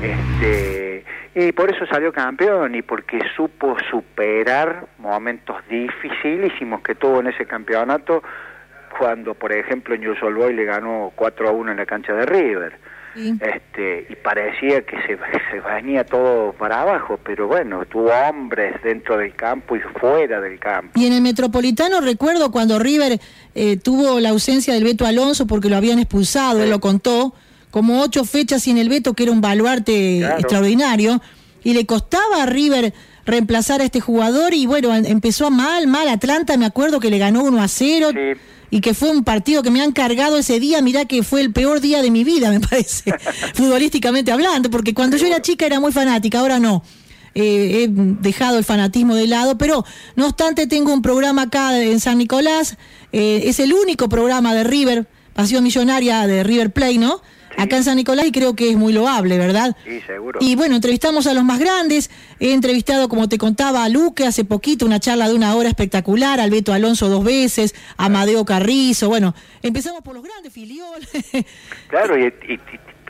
[0.03, 1.05] Este,
[1.35, 7.45] y por eso salió campeón y porque supo superar momentos dificilísimos que tuvo en ese
[7.47, 8.23] campeonato
[8.99, 12.27] cuando, por ejemplo, en All Boy le ganó 4 a 1 en la cancha de
[12.27, 12.73] River.
[13.17, 15.17] Este, y parecía que se,
[15.51, 20.59] se venía todo para abajo, pero bueno, tuvo hombres dentro del campo y fuera del
[20.59, 20.93] campo.
[20.99, 23.21] Y en el Metropolitano recuerdo cuando River
[23.55, 27.35] eh, tuvo la ausencia del Beto Alonso porque lo habían expulsado, él lo contó,
[27.71, 30.39] como ocho fechas sin el Beto, que era un baluarte Claro.
[30.39, 31.21] extraordinario,
[31.63, 32.93] y le costaba a River
[33.27, 37.19] reemplazar a este jugador y bueno, em- empezó mal, mal, Atlanta me acuerdo que le
[37.19, 38.09] ganó 1 a 0
[38.71, 41.53] y que fue un partido que me han cargado ese día, mirá que fue el
[41.53, 43.13] peor día de mi vida, me parece,
[43.55, 46.83] futbolísticamente hablando, porque cuando yo era chica era muy fanática, ahora no.
[47.33, 49.85] Eh, he dejado el fanatismo de lado, pero
[50.17, 52.77] no obstante tengo un programa acá en San Nicolás,
[53.13, 57.23] eh, es el único programa de River, Pasión Millonaria de River Play, ¿no?
[57.57, 59.77] Acá en San Nicolás y creo que es muy loable, ¿verdad?
[59.85, 60.39] Sí, seguro.
[60.43, 62.11] Y bueno, entrevistamos a los más grandes.
[62.39, 66.41] He entrevistado, como te contaba, a Luque hace poquito, una charla de una hora espectacular,
[66.41, 69.09] al Beto Alonso dos veces, a Amadeo Carrizo.
[69.09, 71.07] Bueno, empezamos por los grandes, Filiol.
[71.89, 72.61] Claro, y, y- y-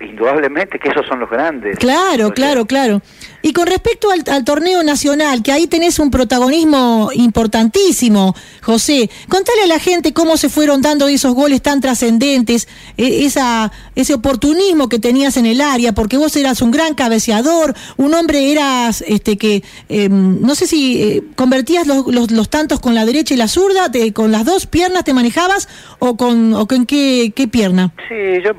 [0.02, 1.78] indudablemente que esos son los grandes.
[1.78, 3.02] Claro, claro, claro.
[3.42, 9.62] Y con respecto al, al torneo nacional, que ahí tenés un protagonismo importantísimo, José, contale
[9.62, 14.88] a la gente cómo se fueron dando esos goles tan trascendentes, eh, esa, ese oportunismo
[14.88, 19.36] que tenías en el área, porque vos eras un gran cabeceador, un hombre eras, este,
[19.36, 23.36] que, eh, no sé si eh, convertías los, los, los tantos con la derecha y
[23.36, 25.68] la zurda, te- con las dos piernas te manejabas,
[25.98, 27.92] o con, o con qué, qué pierna.
[28.08, 28.14] Sí,
[28.44, 28.52] yo,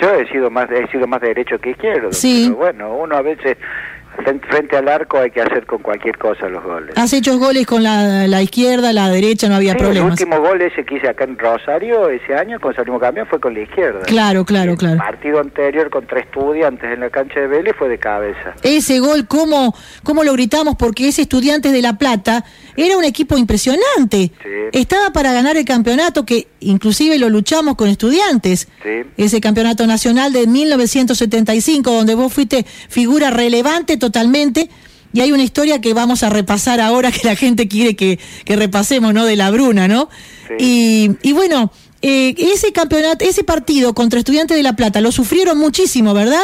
[0.00, 2.12] yo he sido más he sido más derecho que izquierdo.
[2.12, 2.44] Sí.
[2.46, 3.56] Pero bueno, uno a veces
[4.48, 6.92] frente, al arco hay que hacer con cualquier cosa los goles.
[6.96, 10.20] Has hecho goles con la, la izquierda, la derecha, no había Sí, problemas.
[10.20, 13.40] El último gol ese que hice acá en Rosario ese año, cuando salimos campeón, fue
[13.40, 14.00] con la izquierda.
[14.00, 14.94] Claro, claro, claro.
[14.94, 18.54] El partido anterior contra estudiantes en la cancha de Vélez fue de cabeza.
[18.62, 20.76] Ese gol, ¿cómo, ¿cómo lo gritamos?
[20.76, 22.44] Porque ese Estudiantes de La Plata
[22.76, 24.32] era un equipo impresionante.
[24.72, 28.68] Estaba para ganar el campeonato, que inclusive lo luchamos con Estudiantes.
[28.82, 29.02] Sí.
[29.16, 34.68] Ese campeonato nacional de 1975, donde vos fuiste figura relevante totalmente.
[35.12, 38.56] Y hay una historia que vamos a repasar ahora que la gente quiere que, que
[38.56, 39.24] repasemos, ¿no?
[39.24, 40.08] De la Bruna, ¿no?
[40.58, 41.72] Y, y bueno,
[42.02, 46.42] eh, ese campeonato, ese partido contra Estudiantes de La Plata lo sufrieron muchísimo, ¿verdad?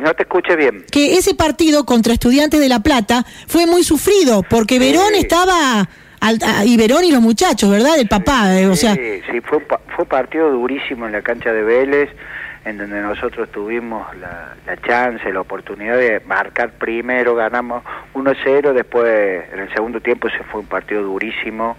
[0.00, 0.84] No te escuché bien.
[0.90, 5.88] que ese partido contra Estudiantes de La Plata fue muy sufrido, porque Verón estaba,
[6.20, 7.98] al- a- y Verón y los muchachos, ¿verdad?
[7.98, 9.00] El papá, eh, o sea, Sí,
[9.30, 12.08] sí, fue un, fue un partido durísimo en la cancha de Vélez,
[12.64, 17.82] en donde nosotros tuvimos la, la chance, la oportunidad de marcar primero, ganamos
[18.14, 21.76] 1-0, después en el segundo tiempo se fue un partido durísimo.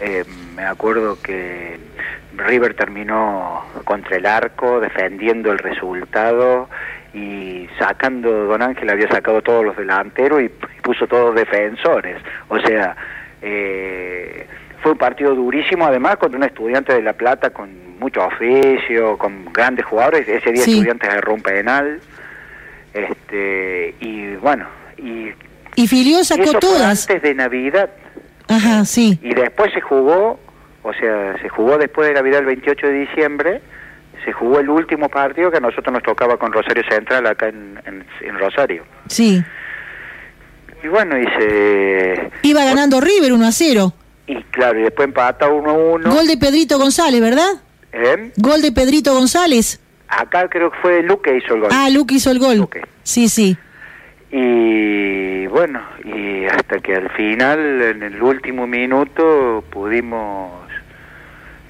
[0.00, 0.24] Eh,
[0.54, 1.78] me acuerdo que
[2.36, 6.68] River terminó contra el arco, defendiendo el resultado
[7.14, 10.48] y sacando, Don Ángel había sacado todos los delanteros y
[10.82, 12.20] puso todos defensores.
[12.48, 12.96] O sea,
[13.40, 14.46] eh,
[14.82, 19.52] fue un partido durísimo, además contra un estudiante de La Plata con mucho oficio, con
[19.52, 20.28] grandes jugadores.
[20.28, 20.72] Ese día Sí.
[20.74, 22.00] estudiantes agarró un penal.
[22.94, 25.30] Este, y bueno, y
[25.76, 27.08] y sacó eso fue todas.
[27.08, 27.90] antes de Navidad.
[28.48, 29.18] Ajá, sí.
[29.22, 30.40] Y después se jugó,
[30.82, 33.60] o sea, se jugó después de Navidad el 28 de diciembre,
[34.24, 37.78] se jugó el último partido que a nosotros nos tocaba con Rosario Central acá en,
[37.84, 38.84] en- en Rosario.
[39.08, 39.42] Sí.
[40.82, 42.30] Y bueno, y se...
[42.42, 43.92] Iba ganando River 1 a 0.
[44.28, 46.10] Y claro, y después empata 1 a 1.
[46.14, 47.48] Gol de Pedrito González, ¿verdad?
[47.92, 48.30] ¿Eh?
[48.36, 49.80] Gol de Pedrito González.
[50.06, 51.70] Acá creo que fue Luque hizo el gol.
[51.72, 52.68] Ah, Luke hizo el gol.
[53.02, 53.56] Sí, sí.
[54.30, 60.52] Y bueno, y hasta que al final, en el último minuto, pudimos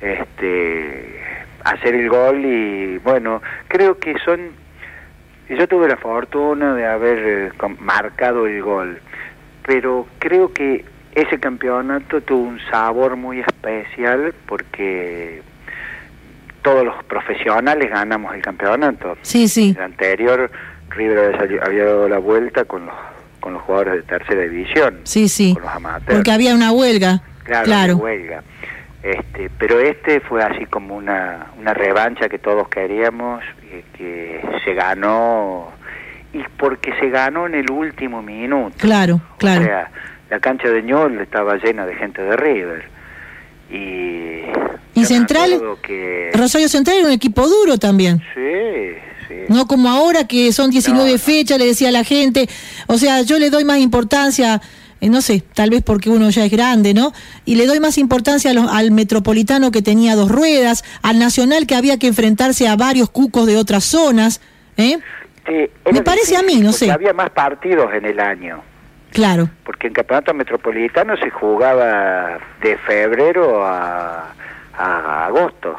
[0.00, 1.20] este
[1.64, 4.50] hacer el gol y bueno, creo que son
[5.48, 9.00] yo tuve la fortuna de haber eh, marcado el gol,
[9.66, 10.84] pero creo que
[11.20, 15.42] ese campeonato tuvo un sabor muy especial porque
[16.62, 19.16] todos los profesionales ganamos el campeonato.
[19.22, 19.74] Sí, sí.
[19.76, 20.50] El anterior,
[20.90, 22.94] River había, dado la vuelta con los,
[23.40, 25.54] con los jugadores de tercera división, Sí, sí.
[25.54, 26.14] con los amateurs.
[26.16, 27.20] Porque había una huelga.
[27.44, 27.94] Claro, Claro.
[27.96, 28.42] de huelga.
[29.02, 34.74] Este, pero este fue así como una, una revancha que todos queríamos, eh, que se
[34.74, 35.70] ganó,
[36.32, 38.74] y porque se ganó en el último minuto.
[38.78, 39.62] Claro, claro.
[39.62, 39.90] O sea,
[40.30, 42.84] la cancha de Ñol estaba llena de gente de River.
[43.70, 44.42] Y,
[44.98, 46.30] Y Central, que...
[46.34, 48.22] Rosario Central era un equipo duro también.
[48.34, 48.94] Sí,
[49.28, 49.34] sí.
[49.48, 52.48] No como ahora que son 19 fechas, le decía a la gente.
[52.86, 54.60] O sea, yo le doy más importancia,
[55.00, 57.12] eh, no sé, tal vez porque uno ya es grande, ¿no?
[57.44, 61.98] Y le doy más importancia al metropolitano que tenía dos ruedas, al nacional que había
[61.98, 64.40] que enfrentarse a varios cucos de otras zonas,
[64.76, 64.98] ¿eh?
[65.46, 66.90] Sí, Me parece a mí, no sé.
[66.90, 68.62] Había más partidos en el año.
[69.12, 69.48] Claro.
[69.64, 74.32] Porque en campeonato metropolitano se jugaba de febrero a,
[74.76, 75.78] a agosto.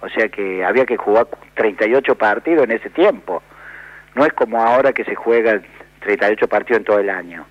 [0.00, 3.42] O sea que había que jugar 38 partidos en ese tiempo.
[4.14, 5.60] No es como ahora que se juega
[6.00, 7.46] 38 partidos en todo el año.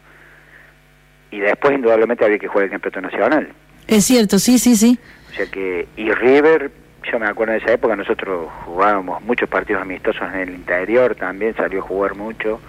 [1.32, 3.50] Y después indudablemente había que jugar el campeonato nacional.
[3.88, 5.00] Es cierto, sí, sí, sí.
[5.32, 6.72] O sea que, y River,
[7.12, 11.56] yo me acuerdo de esa época, nosotros jugábamos muchos partidos amistosos en el interior, también
[11.56, 12.60] salió a jugar mucho.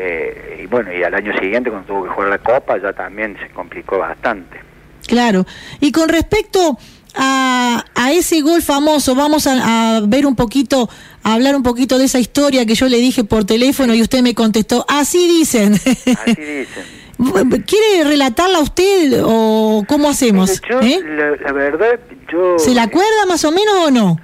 [0.00, 3.36] Eh, y bueno, y al año siguiente cuando tuvo que jugar la Copa ya también
[3.40, 4.60] se complicó bastante.
[5.06, 5.44] Claro.
[5.80, 6.78] Y con respecto
[7.16, 10.88] a, a ese gol famoso, vamos a, a ver un poquito,
[11.24, 14.22] a hablar un poquito de esa historia que yo le dije por teléfono y usted
[14.22, 15.74] me contestó, así dicen.
[15.74, 16.98] Así dicen.
[17.66, 20.60] ¿Quiere relatarla usted o cómo hacemos?
[20.70, 21.00] Yo, ¿Eh?
[21.04, 21.98] la, la verdad,
[22.30, 22.56] yo...
[22.58, 24.20] ¿Se la acuerda más o menos o no?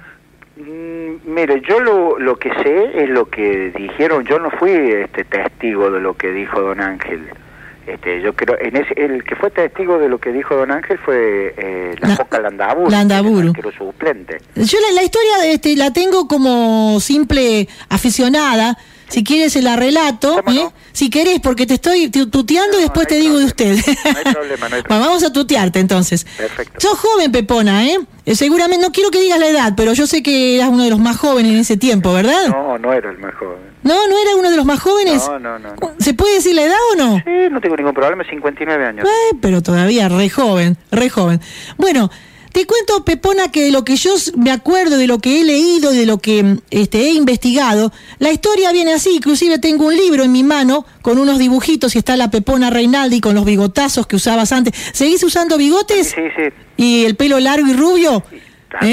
[0.57, 5.23] Mm, Mire, yo lo, lo que sé es lo que dijeron, yo no fui este
[5.25, 7.27] testigo de lo que dijo don Ángel.
[7.85, 10.97] Este, yo creo, en ese, el que fue testigo de lo que dijo don Ángel
[10.97, 13.53] fue eh, la, Poca Landaburu, Landaburu.
[13.55, 14.37] el suplente.
[14.55, 18.77] Yo la, la historia este, la tengo como simple aficionada.
[19.09, 20.67] Si quieres se la relato, ¿eh?
[20.91, 23.75] si querés, porque te estoy tu- tuteando y después te digo de usted.
[23.75, 26.25] No hay problema, no hay Bueno, vamos a tutearte entonces.
[26.37, 26.79] Perfecto.
[26.79, 27.99] Sos joven, Pepona, ¿eh?
[28.25, 30.89] Eh, Seguramente, no quiero que digas la edad, pero yo sé que eras uno de
[30.89, 32.47] los más jóvenes en ese tiempo, ¿verdad?
[32.49, 33.59] No, no era el más joven.
[33.83, 35.23] No, no era uno de los más jóvenes.
[35.27, 35.69] No, no, no.
[35.79, 35.91] no.
[35.99, 37.17] ¿Se puede decir la edad o no?
[37.17, 39.05] Sí, no tengo ningún problema, 59 años.
[39.07, 41.39] Eh, pero todavía re joven, re joven.
[41.77, 42.09] Bueno,
[42.55, 45.91] te cuento, Pepona, que de lo que yo me acuerdo, de lo que he leído,
[45.91, 49.09] de lo que este, he investigado, la historia viene así.
[49.13, 53.19] Inclusive tengo un libro en mi mano con unos dibujitos y está la Pepona Reinaldi
[53.19, 54.73] con los bigotazos que usabas antes.
[54.93, 56.15] ¿Seguís usando bigotes?
[56.15, 56.43] Sí, sí,
[56.77, 58.23] ¿Y el pelo largo y rubio?
[58.31, 58.39] ¿Eh?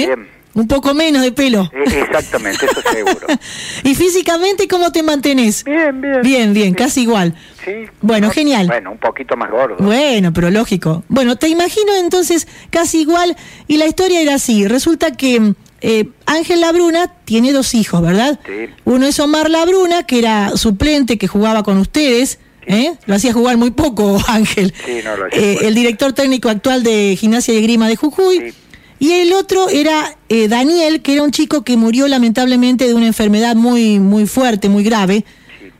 [0.08, 0.28] también.
[0.54, 1.70] Un poco menos de pelo.
[1.72, 3.26] Eh, Exactamente, eso seguro.
[3.84, 5.62] ¿Y físicamente cómo te mantenés?
[5.62, 6.20] Bien, bien.
[6.22, 7.36] Bien, bien, casi igual.
[7.64, 7.72] Sí.
[8.00, 8.66] Bueno, genial.
[8.66, 9.76] Bueno, un poquito más gordo.
[9.78, 11.04] Bueno, pero lógico.
[11.08, 13.36] Bueno, te imagino entonces casi igual
[13.68, 14.66] y la historia era así.
[14.66, 18.38] Resulta que eh, Ángel Labruna tiene dos hijos, ¿verdad?
[18.46, 18.70] Sí.
[18.84, 22.38] Uno es Omar Labruna, que era suplente, que jugaba con ustedes.
[22.66, 22.94] ¿eh?
[23.06, 24.72] Lo hacía jugar muy poco, Ángel.
[24.84, 28.54] Sí, no lo hacía Eh, el director técnico actual de Gimnasia y Grima de Jujuy.
[29.00, 33.08] Y el otro era eh, Daniel, que era un chico que murió lamentablemente de una
[33.08, 35.24] enfermedad muy, muy fuerte, muy grave,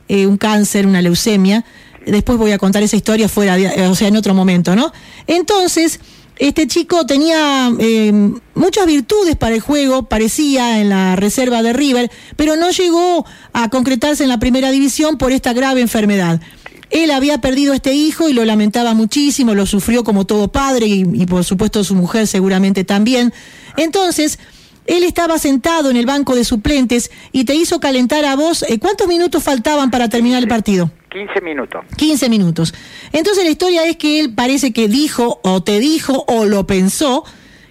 [0.07, 1.65] eh, un cáncer, una leucemia.
[2.05, 4.91] Después voy a contar esa historia fuera, de- eh, o sea, en otro momento, ¿no?
[5.27, 5.99] Entonces,
[6.37, 8.11] este chico tenía eh,
[8.55, 13.69] muchas virtudes para el juego, parecía en la reserva de River, pero no llegó a
[13.69, 16.41] concretarse en la primera división por esta grave enfermedad.
[16.89, 20.87] Él había perdido a este hijo y lo lamentaba muchísimo, lo sufrió como todo padre
[20.87, 23.33] y, y por supuesto su mujer seguramente también.
[23.77, 24.37] Entonces,
[24.85, 28.63] él estaba sentado en el banco de suplentes y te hizo calentar a vos.
[28.63, 30.91] eh, ¿Cuántos minutos faltaban para terminar el partido?
[31.11, 31.85] 15 minutos.
[31.97, 32.73] 15 minutos.
[33.11, 37.23] Entonces la historia es que él parece que dijo o te dijo o lo pensó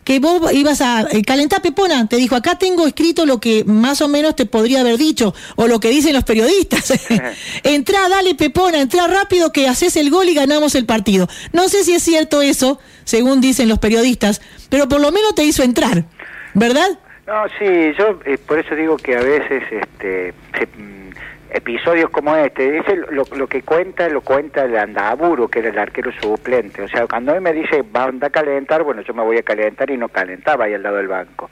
[0.04, 4.00] que vos ibas a eh, calentar Pepona, te dijo, acá tengo escrito lo que más
[4.00, 6.92] o menos te podría haber dicho, o lo que dicen los periodistas.
[7.62, 11.28] entrá, dale Pepona, entrá rápido que haces el gol y ganamos el partido.
[11.52, 15.44] No sé si es cierto eso, según dicen los periodistas, pero por lo menos te
[15.44, 16.06] hizo entrar,
[16.54, 16.98] ¿verdad?
[17.26, 21.10] No, sí, yo eh, por eso digo que a veces este se- mm,
[21.50, 25.78] episodios como este, ese lo, lo que cuenta lo cuenta el Andaburo, que era el
[25.78, 26.82] arquero suplente.
[26.82, 29.90] O sea, cuando él me dice, va a calentar, bueno, yo me voy a calentar
[29.90, 31.50] y no calentaba ahí al lado del banco.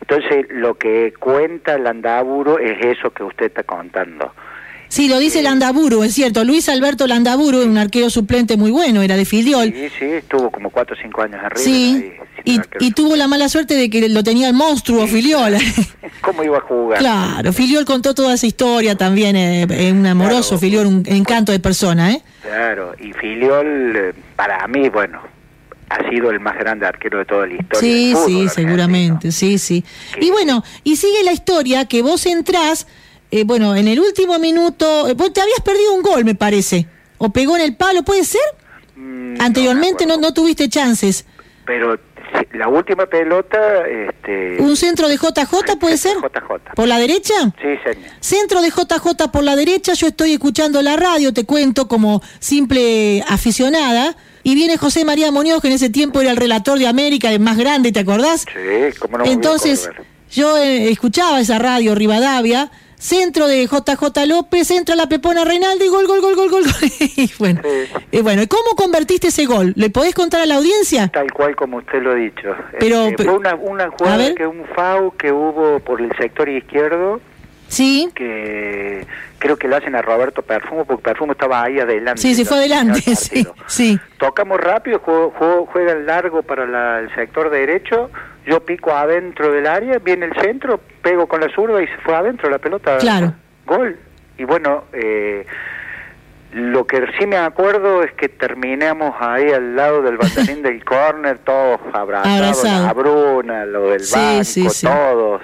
[0.00, 4.32] Entonces, lo que cuenta el Andaburo es eso que usted está contando.
[4.90, 6.42] Sí, lo dice Landaburu, es cierto.
[6.44, 9.72] Luis Alberto Landaburu, un arquero suplente muy bueno, era de Filiol.
[9.72, 11.62] Sí, sí, estuvo como cuatro o cinco años arriba.
[11.62, 12.12] Sí,
[12.44, 15.54] y, y tuvo la mala suerte de que lo tenía el monstruo Filiol.
[16.22, 16.98] ¿Cómo iba a jugar?
[16.98, 21.60] claro, Filiol contó toda esa historia también, eh, eh, un amoroso Filiol, un encanto de
[21.60, 22.22] persona, ¿eh?
[22.42, 25.22] Claro, y Filiol, eh, para mí, bueno,
[25.88, 27.80] ha sido el más grande arquero de toda la historia.
[27.80, 29.84] Sí, fútbol sí, seguramente, sí, sí.
[30.20, 32.86] Y bueno, y sigue la historia que vos entrás,
[33.30, 36.86] eh, bueno, en el último minuto, eh, vos te habías perdido un gol, me parece,
[37.18, 38.40] o pegó en el palo, ¿puede ser?
[38.96, 41.24] Mm, Anteriormente no, no tuviste chances.
[41.64, 41.98] Pero
[42.52, 46.16] la última pelota, este, ¿Un centro de JJ puede ser?
[46.16, 46.74] JJ.
[46.74, 47.34] ¿Por la derecha?
[47.60, 48.10] Sí, señor.
[48.20, 53.22] Centro de JJ por la derecha, yo estoy escuchando la radio, te cuento como simple
[53.28, 57.30] aficionada, y viene José María Muñoz, que en ese tiempo era el relator de América,
[57.30, 58.42] el más grande, ¿te acordás?
[58.42, 59.88] Sí, cómo no Entonces,
[60.30, 62.70] yo eh, escuchaba esa radio Rivadavia,
[63.00, 66.62] centro de JJ López, entra la Pepona Reinaldo y gol, gol, gol, gol, gol.
[66.64, 66.72] gol.
[67.16, 67.60] y bueno,
[68.12, 69.72] y bueno, ¿y cómo convertiste ese gol?
[69.74, 71.08] ¿Le podés contar a la audiencia?
[71.08, 72.54] Tal cual como usted lo ha dicho.
[72.78, 76.48] Pero- Este, pero- fue una, una jugada que un FAU que hubo por el sector
[76.48, 77.20] izquierdo.
[77.68, 78.10] Sí.
[78.16, 79.06] Que
[79.38, 82.20] creo que lo hacen a Roberto Perfumo, porque Perfumo estaba ahí adelante.
[82.20, 83.98] Sí, sí, fue adelante, sí, sí.
[84.18, 88.10] Tocamos rápido, juego, juego- juega largo para la- el sector derecho.
[88.50, 92.16] Yo pico adentro del área, viene el centro, pego con la zurda y se fue
[92.16, 92.98] adentro la pelota.
[92.98, 93.32] Claro.
[93.64, 93.96] Gol.
[94.38, 95.46] Y bueno, eh,
[96.52, 101.38] lo que sí me acuerdo es que terminamos ahí al lado del banderín del córner,
[101.38, 102.86] todos abrazados, Abrazado.
[102.86, 104.86] la Bruna, lo del Sí, banco, sí, sí.
[104.88, 105.42] todos,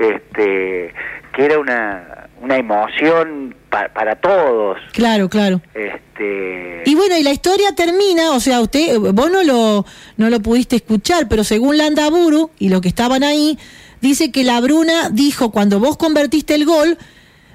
[0.00, 0.92] este,
[1.32, 4.78] que era una, una emoción pa- para todos.
[4.92, 5.60] Claro, claro.
[5.74, 9.84] Este, Y bueno, y la historia termina, o sea, usted, vos no lo,
[10.16, 13.58] no lo pudiste escuchar, pero según Landaburu y lo que estaban ahí,
[14.00, 16.96] dice que la Bruna dijo cuando vos convertiste el gol,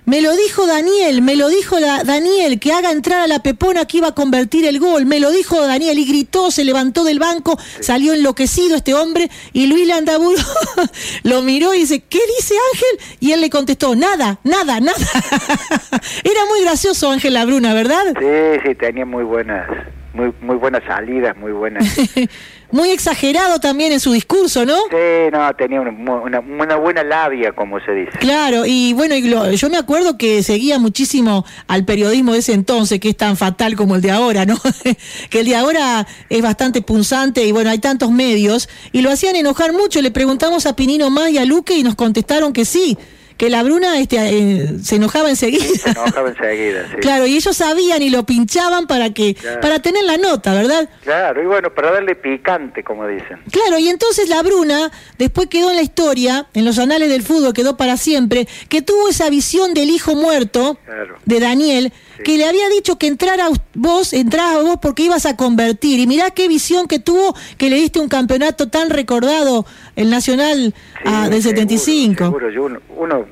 [0.06, 3.86] me lo dijo Daniel, me lo dijo la- Daniel, que haga entrar a la Pepona
[3.86, 7.20] que iba a convertir el gol, me lo dijo Daniel y gritó, se levantó del
[7.20, 10.38] banco, salió enloquecido este hombre y Luis Landaburu
[11.24, 13.18] lo miró y dice, ¿qué dice Ángel?
[13.20, 14.98] Y él le contestó, nada, nada, nada.
[16.24, 18.04] Era muy gracioso Ángel Labruna, ¿verdad?
[18.20, 19.68] sí, sí, tenía muy buenas,
[20.14, 21.84] muy, muy buenas salidas, muy buenas.
[22.72, 24.76] Muy exagerado también en su discurso, ¿no?
[24.90, 28.18] Sí, no, tenía una, una, una buena labia, como se dice.
[28.20, 32.54] Claro, y bueno, y lo- yo me acuerdo que seguía muchísimo al periodismo de ese
[32.54, 34.58] entonces, que es tan fatal como el de ahora, ¿no?
[35.30, 39.36] que el de ahora es bastante punzante y bueno, hay tantos medios, y lo hacían
[39.36, 40.02] enojar mucho.
[40.02, 42.98] Le preguntamos a Pinino más y a Luque y nos contestaron que sí,
[43.38, 45.64] que la Bruna este, eh, se enojaba enseguida.
[45.66, 46.98] Se enojaba enseguida, sí.
[47.02, 49.60] Claro, y ellos sabían y lo pinchaban para que, Claro.
[49.62, 50.90] para tener la nota, ¿verdad?
[51.04, 53.40] Claro, y bueno, para darle picante, como dicen.
[53.52, 57.54] Claro, y entonces la Bruna después quedó en la historia, en los anales del fútbol,
[57.54, 61.18] quedó para siempre, que tuvo esa visión del hijo muerto Claro.
[61.26, 66.00] de Daniel, que le había dicho que entrara vos, entrabas vos porque ibas a convertir.
[66.00, 69.66] Y mirá qué visión que tuvo, que le diste un campeonato tan recordado,
[69.96, 70.74] el Nacional
[71.06, 72.24] ah, del 75.
[72.26, 73.26] Seguro, yo uno, uno-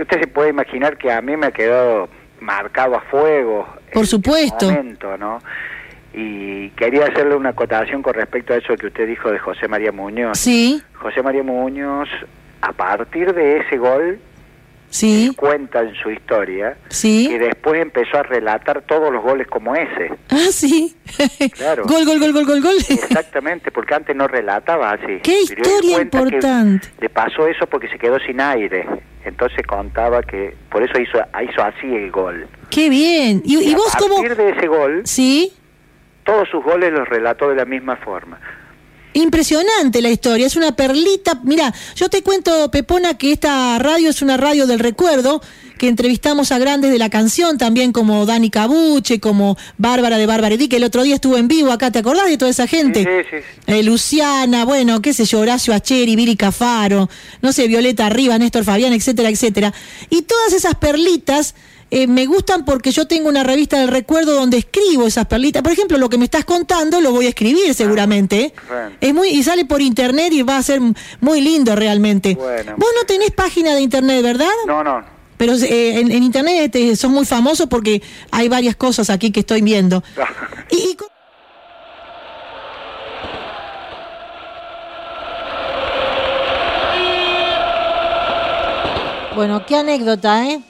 [0.00, 2.08] usted se puede imaginar que a mí me ha quedado
[2.40, 3.66] marcado a fuego.
[3.92, 4.70] Por supuesto.
[4.70, 5.40] momento, ¿no?
[6.14, 9.92] Y quería hacerle una acotación con respecto a eso que usted dijo de José María
[9.92, 10.38] Muñoz.
[10.38, 12.08] Sí, José María Muñoz,
[12.60, 14.18] a partir de ese gol,
[14.90, 17.28] sí, cuenta en su historia sí.
[17.28, 20.12] que después empezó a relatar todos los goles como ese.
[20.30, 20.94] Ah, sí.
[21.54, 21.84] Claro.
[21.86, 22.76] Gol, gol, gol, gol, gol, gol.
[22.88, 25.18] Exactamente, porque antes no relataba así.
[25.22, 26.88] Qué historia importante.
[27.00, 28.86] Le pasó eso porque se quedó sin aire.
[29.24, 32.46] Entonces contaba que por eso hizo, hizo así el gol.
[32.70, 33.42] Qué bien.
[33.44, 34.16] ¿Y, y a vos cómo?
[34.16, 35.52] partir de ese gol, Sí.
[36.24, 38.38] todos sus goles los relató de la misma forma.
[39.18, 41.40] Impresionante la historia, es una perlita.
[41.42, 45.42] Mira, yo te cuento, Pepona, que esta radio es una radio del recuerdo,
[45.76, 50.54] que entrevistamos a grandes de la canción, también como Dani Cabuche, como Bárbara de Bárbara
[50.54, 53.02] Edí, que el otro día estuvo en vivo acá, ¿te acordás de toda esa gente?
[53.02, 53.72] Sí, sí, sí.
[53.72, 57.10] Eh, Luciana, bueno, qué sé yo, Horacio Acheri, Viri Cafaro,
[57.42, 59.74] no sé, Violeta Arriba, Néstor Fabián, etcétera, etcétera.
[60.10, 61.56] Y todas esas perlitas
[61.90, 65.62] eh, me gustan porque yo tengo una revista del recuerdo donde escribo esas perlitas.
[65.62, 68.40] Por ejemplo, lo que me estás contando lo voy a escribir seguramente.
[68.40, 68.54] ¿eh?
[68.68, 68.90] Bueno.
[69.00, 70.80] Es muy y sale por internet y va a ser
[71.20, 72.34] muy lindo realmente.
[72.34, 72.74] Bueno.
[72.76, 74.50] Vos no tenés página de internet, ¿verdad?
[74.66, 75.02] No, no.
[75.36, 78.02] Pero eh, en, en internet eh, sos muy famoso porque
[78.32, 80.02] hay varias cosas aquí que estoy viendo.
[80.70, 80.96] Y-
[89.34, 90.60] Bueno, qué anécdota, ¿eh?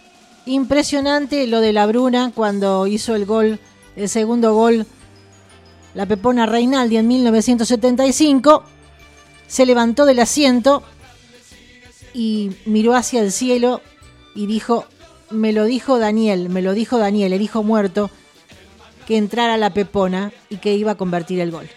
[0.49, 3.61] Impresionante lo de la Bruna cuando hizo el gol,
[3.97, 4.87] el segundo gol,
[5.93, 8.65] la Pepona Reinaldi en 1975.
[9.47, 10.83] Se levantó del asiento
[12.15, 13.83] y miró hacia el cielo
[14.35, 14.87] y dijo,
[15.29, 18.11] me lo dijo Daniel, me lo dijo Daniel, el hijo muerto,
[19.07, 21.69] que entrara la Pepona y que iba a convertir el gol.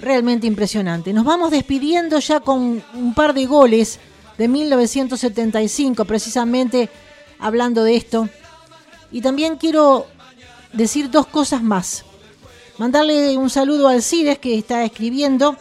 [0.00, 1.12] Realmente impresionante.
[1.12, 3.98] Nos vamos despidiendo ya con un par de goles
[4.38, 6.88] de 1975, precisamente
[7.40, 8.28] hablando de esto.
[9.10, 10.06] Y también quiero
[10.72, 12.04] decir dos cosas más.
[12.78, 15.56] Mandarle un saludo al Cires que está escribiendo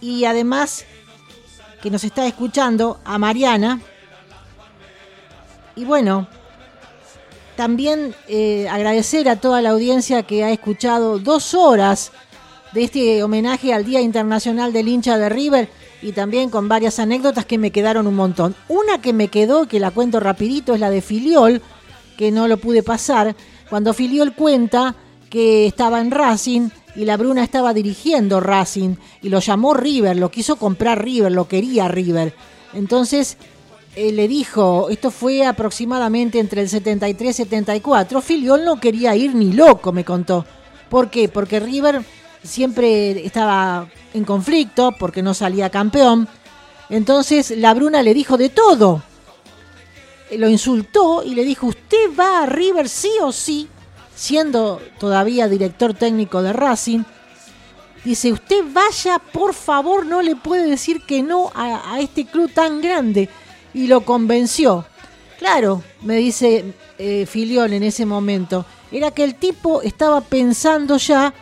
[0.00, 0.84] y además
[1.82, 3.80] que nos está escuchando, a Mariana.
[5.74, 6.26] Y bueno,
[7.56, 12.12] también eh, agradecer a toda la audiencia que ha escuchado dos horas
[12.72, 15.70] de este homenaje al Día Internacional del hincha de River
[16.02, 18.54] y también con varias anécdotas que me quedaron un montón.
[18.68, 21.62] Una que me quedó, que la cuento rapidito, es la de Filiol,
[22.16, 23.34] que no lo pude pasar,
[23.68, 24.94] cuando Filiol cuenta
[25.28, 30.30] que estaba en Racing y la Bruna estaba dirigiendo Racing y lo llamó River, lo
[30.30, 32.34] quiso comprar River, lo quería River.
[32.72, 33.36] Entonces
[33.96, 39.34] eh, le dijo, esto fue aproximadamente entre el 73 y 74, Filiol no quería ir
[39.34, 40.44] ni loco, me contó.
[40.88, 41.28] ¿Por qué?
[41.28, 42.04] Porque River
[42.46, 46.28] siempre estaba en conflicto, porque no salía campeón.
[46.88, 49.02] Entonces la Bruna le dijo de todo.
[50.36, 53.68] Lo insultó y le dijo, usted va a River sí o sí
[54.16, 57.04] siendo todavía director técnico de Racing,
[58.02, 62.80] dice, usted vaya, por favor, no le puede decir que no a, este club tan
[62.80, 63.28] grande.
[63.74, 64.86] Y lo convenció.
[65.38, 66.64] Claro, me dice
[66.98, 71.34] eh, en ese momento, era que el tipo estaba pensando ya,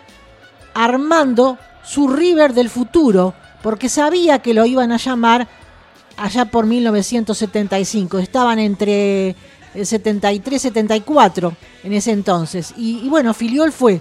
[0.75, 5.49] armando su River del futuro, porque sabía que lo iban a llamar
[6.17, 8.19] allá por 1975.
[8.19, 9.31] Estaban entre
[9.75, 12.75] el 73-74 en ese entonces.
[12.77, 14.01] Y, bueno, Filiol fue,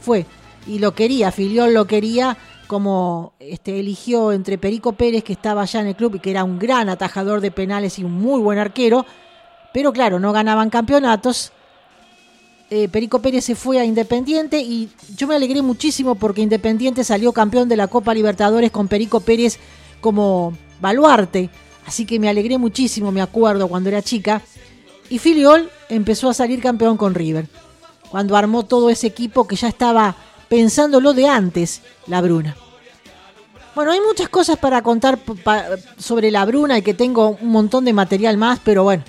[0.00, 0.26] fue.
[0.66, 2.36] Y lo quería, Filiol lo quería
[2.66, 6.44] como este, eligió entre Perico Pérez, que estaba allá en el club y que era
[6.44, 9.04] un gran atajador de penales y un muy buen arquero.
[9.74, 11.52] Pero claro, no ganaban campeonatos.
[12.74, 17.30] Eh, Perico Pérez se fue a Independiente y yo me alegré muchísimo porque Independiente salió
[17.34, 19.58] campeón de la Copa Libertadores con Perico Pérez
[20.00, 21.50] como baluarte.
[21.86, 24.40] Así que me alegré muchísimo, me acuerdo, cuando era chica.
[25.10, 27.46] Y Filiol empezó a salir campeón con River,
[28.08, 30.16] cuando armó todo ese equipo que ya estaba
[30.48, 32.56] pensándolo de antes, la Bruna.
[33.74, 35.18] Bueno, hay muchas cosas para contar
[35.98, 39.04] sobre la Bruna y que tengo un montón de material más, pero bueno,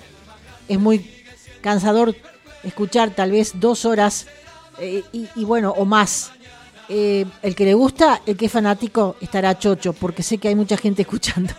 [0.68, 1.10] es muy
[1.62, 2.14] cansador
[2.64, 4.28] escuchar tal vez dos horas
[4.80, 6.32] eh, y, bueno, o más.
[6.90, 10.56] Eh, el que le gusta, el que es fanático, estará chocho, porque sé que hay
[10.56, 11.54] mucha gente escuchando.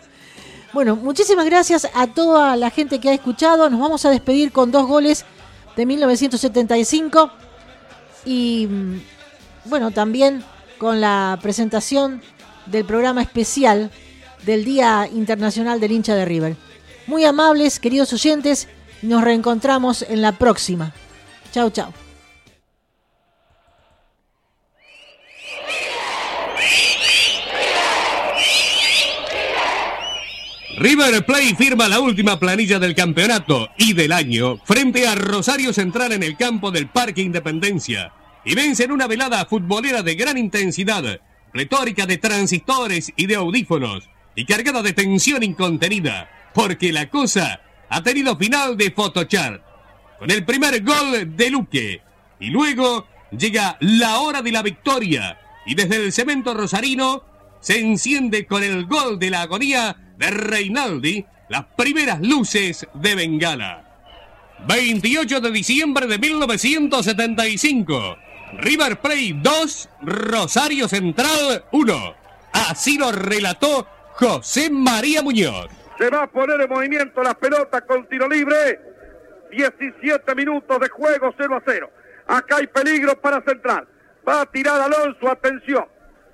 [0.72, 3.70] Bueno, muchísimas gracias a toda la gente que ha escuchado.
[3.70, 5.24] Nos vamos a despedir con dos goles
[5.76, 7.30] de 1975
[8.24, 9.00] y mm,
[9.66, 10.44] bueno, también
[10.78, 12.22] con la presentación
[12.66, 13.90] del programa especial
[14.44, 16.56] del Día Internacional del Hincha de River.
[17.06, 18.68] Muy amables, queridos oyentes,
[19.04, 20.92] nos reencontramos en la próxima.
[21.52, 21.92] Chau, chau.
[30.76, 36.12] River Plate firma la última planilla del campeonato y del año frente a Rosario Central
[36.12, 38.12] en el campo del Parque Independencia
[38.44, 41.20] y vence en una velada futbolera de gran intensidad,
[41.52, 47.60] retórica de transistores y de audífonos y cargada de tensión incontenida, porque la cosa
[47.94, 49.62] ha tenido final de photochart
[50.18, 52.02] con el primer gol de Luque
[52.40, 57.22] y luego llega la hora de la victoria y desde el cemento rosarino
[57.60, 63.84] se enciende con el gol de la agonía de Reinaldi las primeras luces de Bengala.
[64.66, 68.16] 28 de diciembre de 1975.
[68.58, 72.14] River Plate 2, Rosario Central 1.
[72.52, 75.68] Así lo relató José María Muñoz.
[75.98, 78.80] Se va a poner en movimiento la pelota con tiro libre.
[79.50, 81.90] 17 minutos de juego 0 a 0.
[82.26, 83.86] Acá hay peligro para Central.
[84.26, 85.86] Va a tirar Alonso, atención.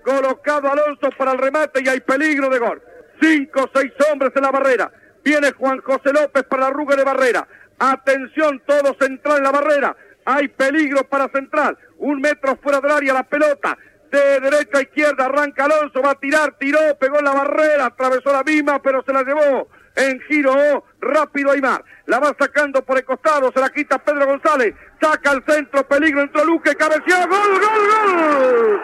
[0.02, 2.82] Colocado Alonso para el remate y hay peligro de gol.
[3.20, 4.90] Cinco seis hombres en la barrera.
[5.22, 7.46] Viene Juan José López para la ruga de barrera.
[7.78, 9.96] Atención, todo central en la barrera.
[10.24, 11.76] Hay peligro para central.
[11.98, 13.76] Un metro fuera del área la pelota.
[14.10, 18.42] De derecha a izquierda arranca Alonso, va a tirar, tiró, pegó la barrera, atravesó la
[18.42, 21.84] misma, pero se la llevó en giro rápido Aymar.
[22.06, 26.22] La va sacando por el costado, se la quita Pedro González, saca al centro, peligro,
[26.22, 28.80] entró Luque, cabeció, gol, gol, gol.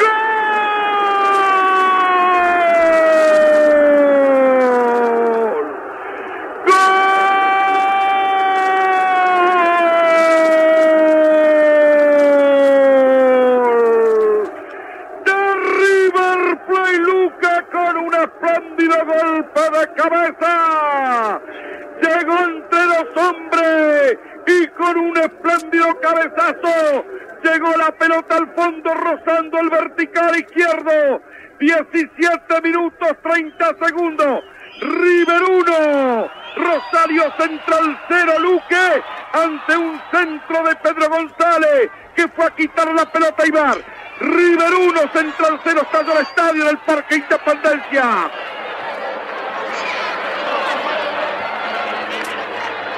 [0.00, 0.23] ¡Gol!
[18.84, 21.40] Espléndido golpe de cabeza.
[22.02, 27.04] Llegó entre dos hombres y con un espléndido cabezazo
[27.42, 31.22] llegó la pelota al fondo rozando el vertical izquierdo.
[31.60, 34.40] 17 minutos 30 segundos.
[34.80, 39.02] River 1, Rosario Central 0, Luque,
[39.32, 43.76] ante un centro de Pedro González, que fue a quitar la pelota a Ibar.
[44.20, 48.30] River 1, Central 0, estalló el estadio del Parque Independencia.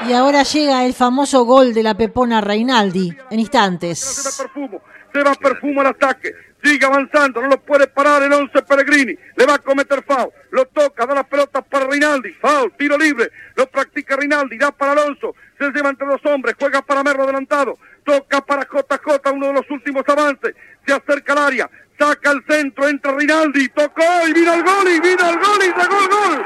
[0.09, 3.99] Y ahora llega el famoso gol de la Pepona Reinaldi en instantes.
[3.99, 6.33] Se va perfumo, al ataque.
[6.63, 9.17] Sigue avanzando, no lo puede parar el 11 Peregrini.
[9.37, 10.31] Le va a cometer foul.
[10.51, 12.33] Lo toca, da la pelota para Rinaldi.
[12.33, 13.31] Foul, tiro libre.
[13.57, 15.35] Lo practica Rinaldi, da para Alonso.
[15.59, 17.77] Se lleva entre dos hombres, juega para Merlo adelantado.
[18.05, 20.55] Toca para JJ, uno de los últimos avances.
[20.87, 25.01] Se acerca al área, saca el centro, entra Rinaldi, tocó y vino el gol y
[25.01, 26.45] vino el gol y llegó el.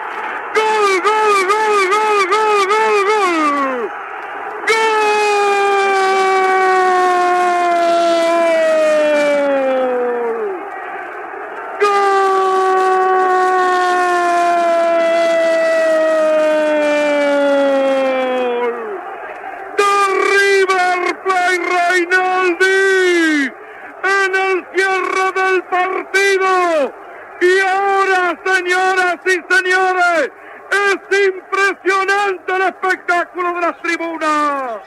[0.54, 3.90] Gol, gol, gol, gol, gol, gol, gol.
[20.30, 23.52] River Plate Reinaldi
[24.04, 26.94] en el cierre del partido.
[27.40, 28.38] Y ahora,
[29.26, 30.30] y señores,
[30.70, 34.80] es impresionante el espectáculo de las tribunas.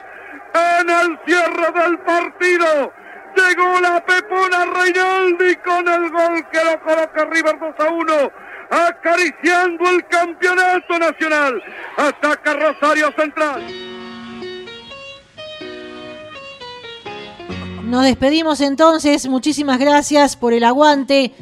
[0.54, 2.92] En el cierre del partido
[3.36, 8.32] llegó la Pepona Reinaldi con el gol que lo coloca River 2 a 1
[8.70, 11.62] acariciando el campeonato nacional.
[11.96, 13.62] Ataca Rosario Central.
[17.84, 21.34] Nos despedimos entonces, muchísimas gracias por el aguante.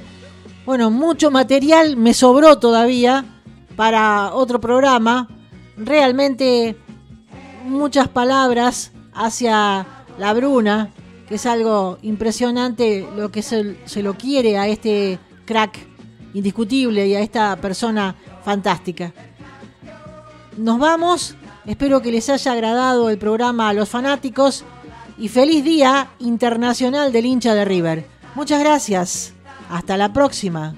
[0.65, 3.25] Bueno, mucho material me sobró todavía
[3.75, 5.29] para otro programa.
[5.77, 6.77] Realmente
[7.65, 9.87] muchas palabras hacia
[10.19, 10.93] la Bruna,
[11.29, 15.79] que es algo impresionante lo que se, lo quiere a este crack
[16.33, 18.15] indiscutible y a esta persona
[18.45, 19.13] fantástica.
[20.57, 21.35] Nos vamos,
[21.67, 24.65] espero que les haya agradado el programa a los fanáticos
[25.19, 28.07] y feliz día internacional del hincha de River.
[28.37, 29.35] Muchas gracias.
[29.73, 30.75] Hasta la próxima.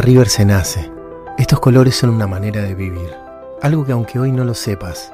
[0.00, 0.92] River se nace.
[1.38, 3.12] Estos colores son una manera de vivir.
[3.62, 5.12] Algo que aunque hoy no lo sepas,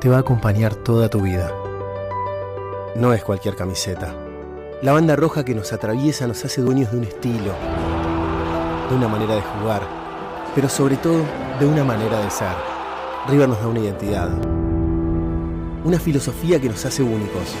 [0.00, 1.50] te va a acompañar toda tu vida.
[2.96, 4.14] No es cualquier camiseta.
[4.82, 7.52] La banda roja que nos atraviesa nos hace dueños de un estilo,
[8.90, 9.82] de una manera de jugar,
[10.54, 11.22] pero sobre todo
[11.58, 12.54] de una manera de ser.
[13.28, 14.28] River nos da una identidad,
[15.84, 17.54] una filosofía que nos hace únicos.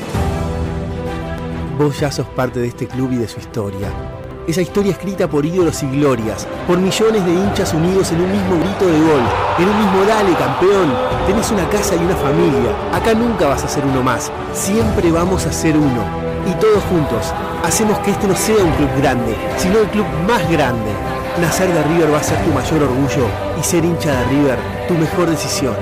[1.78, 4.15] Vos ya sos parte de este club y de su historia.
[4.46, 8.56] Esa historia escrita por ídolos y glorias, por millones de hinchas unidos en un mismo
[8.60, 9.22] grito de gol,
[9.58, 10.94] en un mismo dale campeón.
[11.26, 12.70] Tenés una casa y una familia.
[12.92, 14.30] Acá nunca vas a ser uno más.
[14.52, 16.04] Siempre vamos a ser uno.
[16.46, 20.48] Y todos juntos hacemos que este no sea un club grande, sino el club más
[20.48, 20.92] grande.
[21.40, 23.26] Nacer de River va a ser tu mayor orgullo
[23.58, 25.74] y ser hincha de River tu mejor decisión.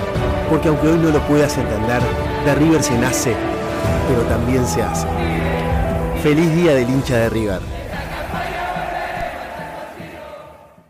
[0.48, 2.00] Porque aunque hoy no lo puedas entender,
[2.46, 3.36] de River se nace,
[4.08, 5.06] pero también se hace.
[6.22, 7.83] Feliz día del hincha de River.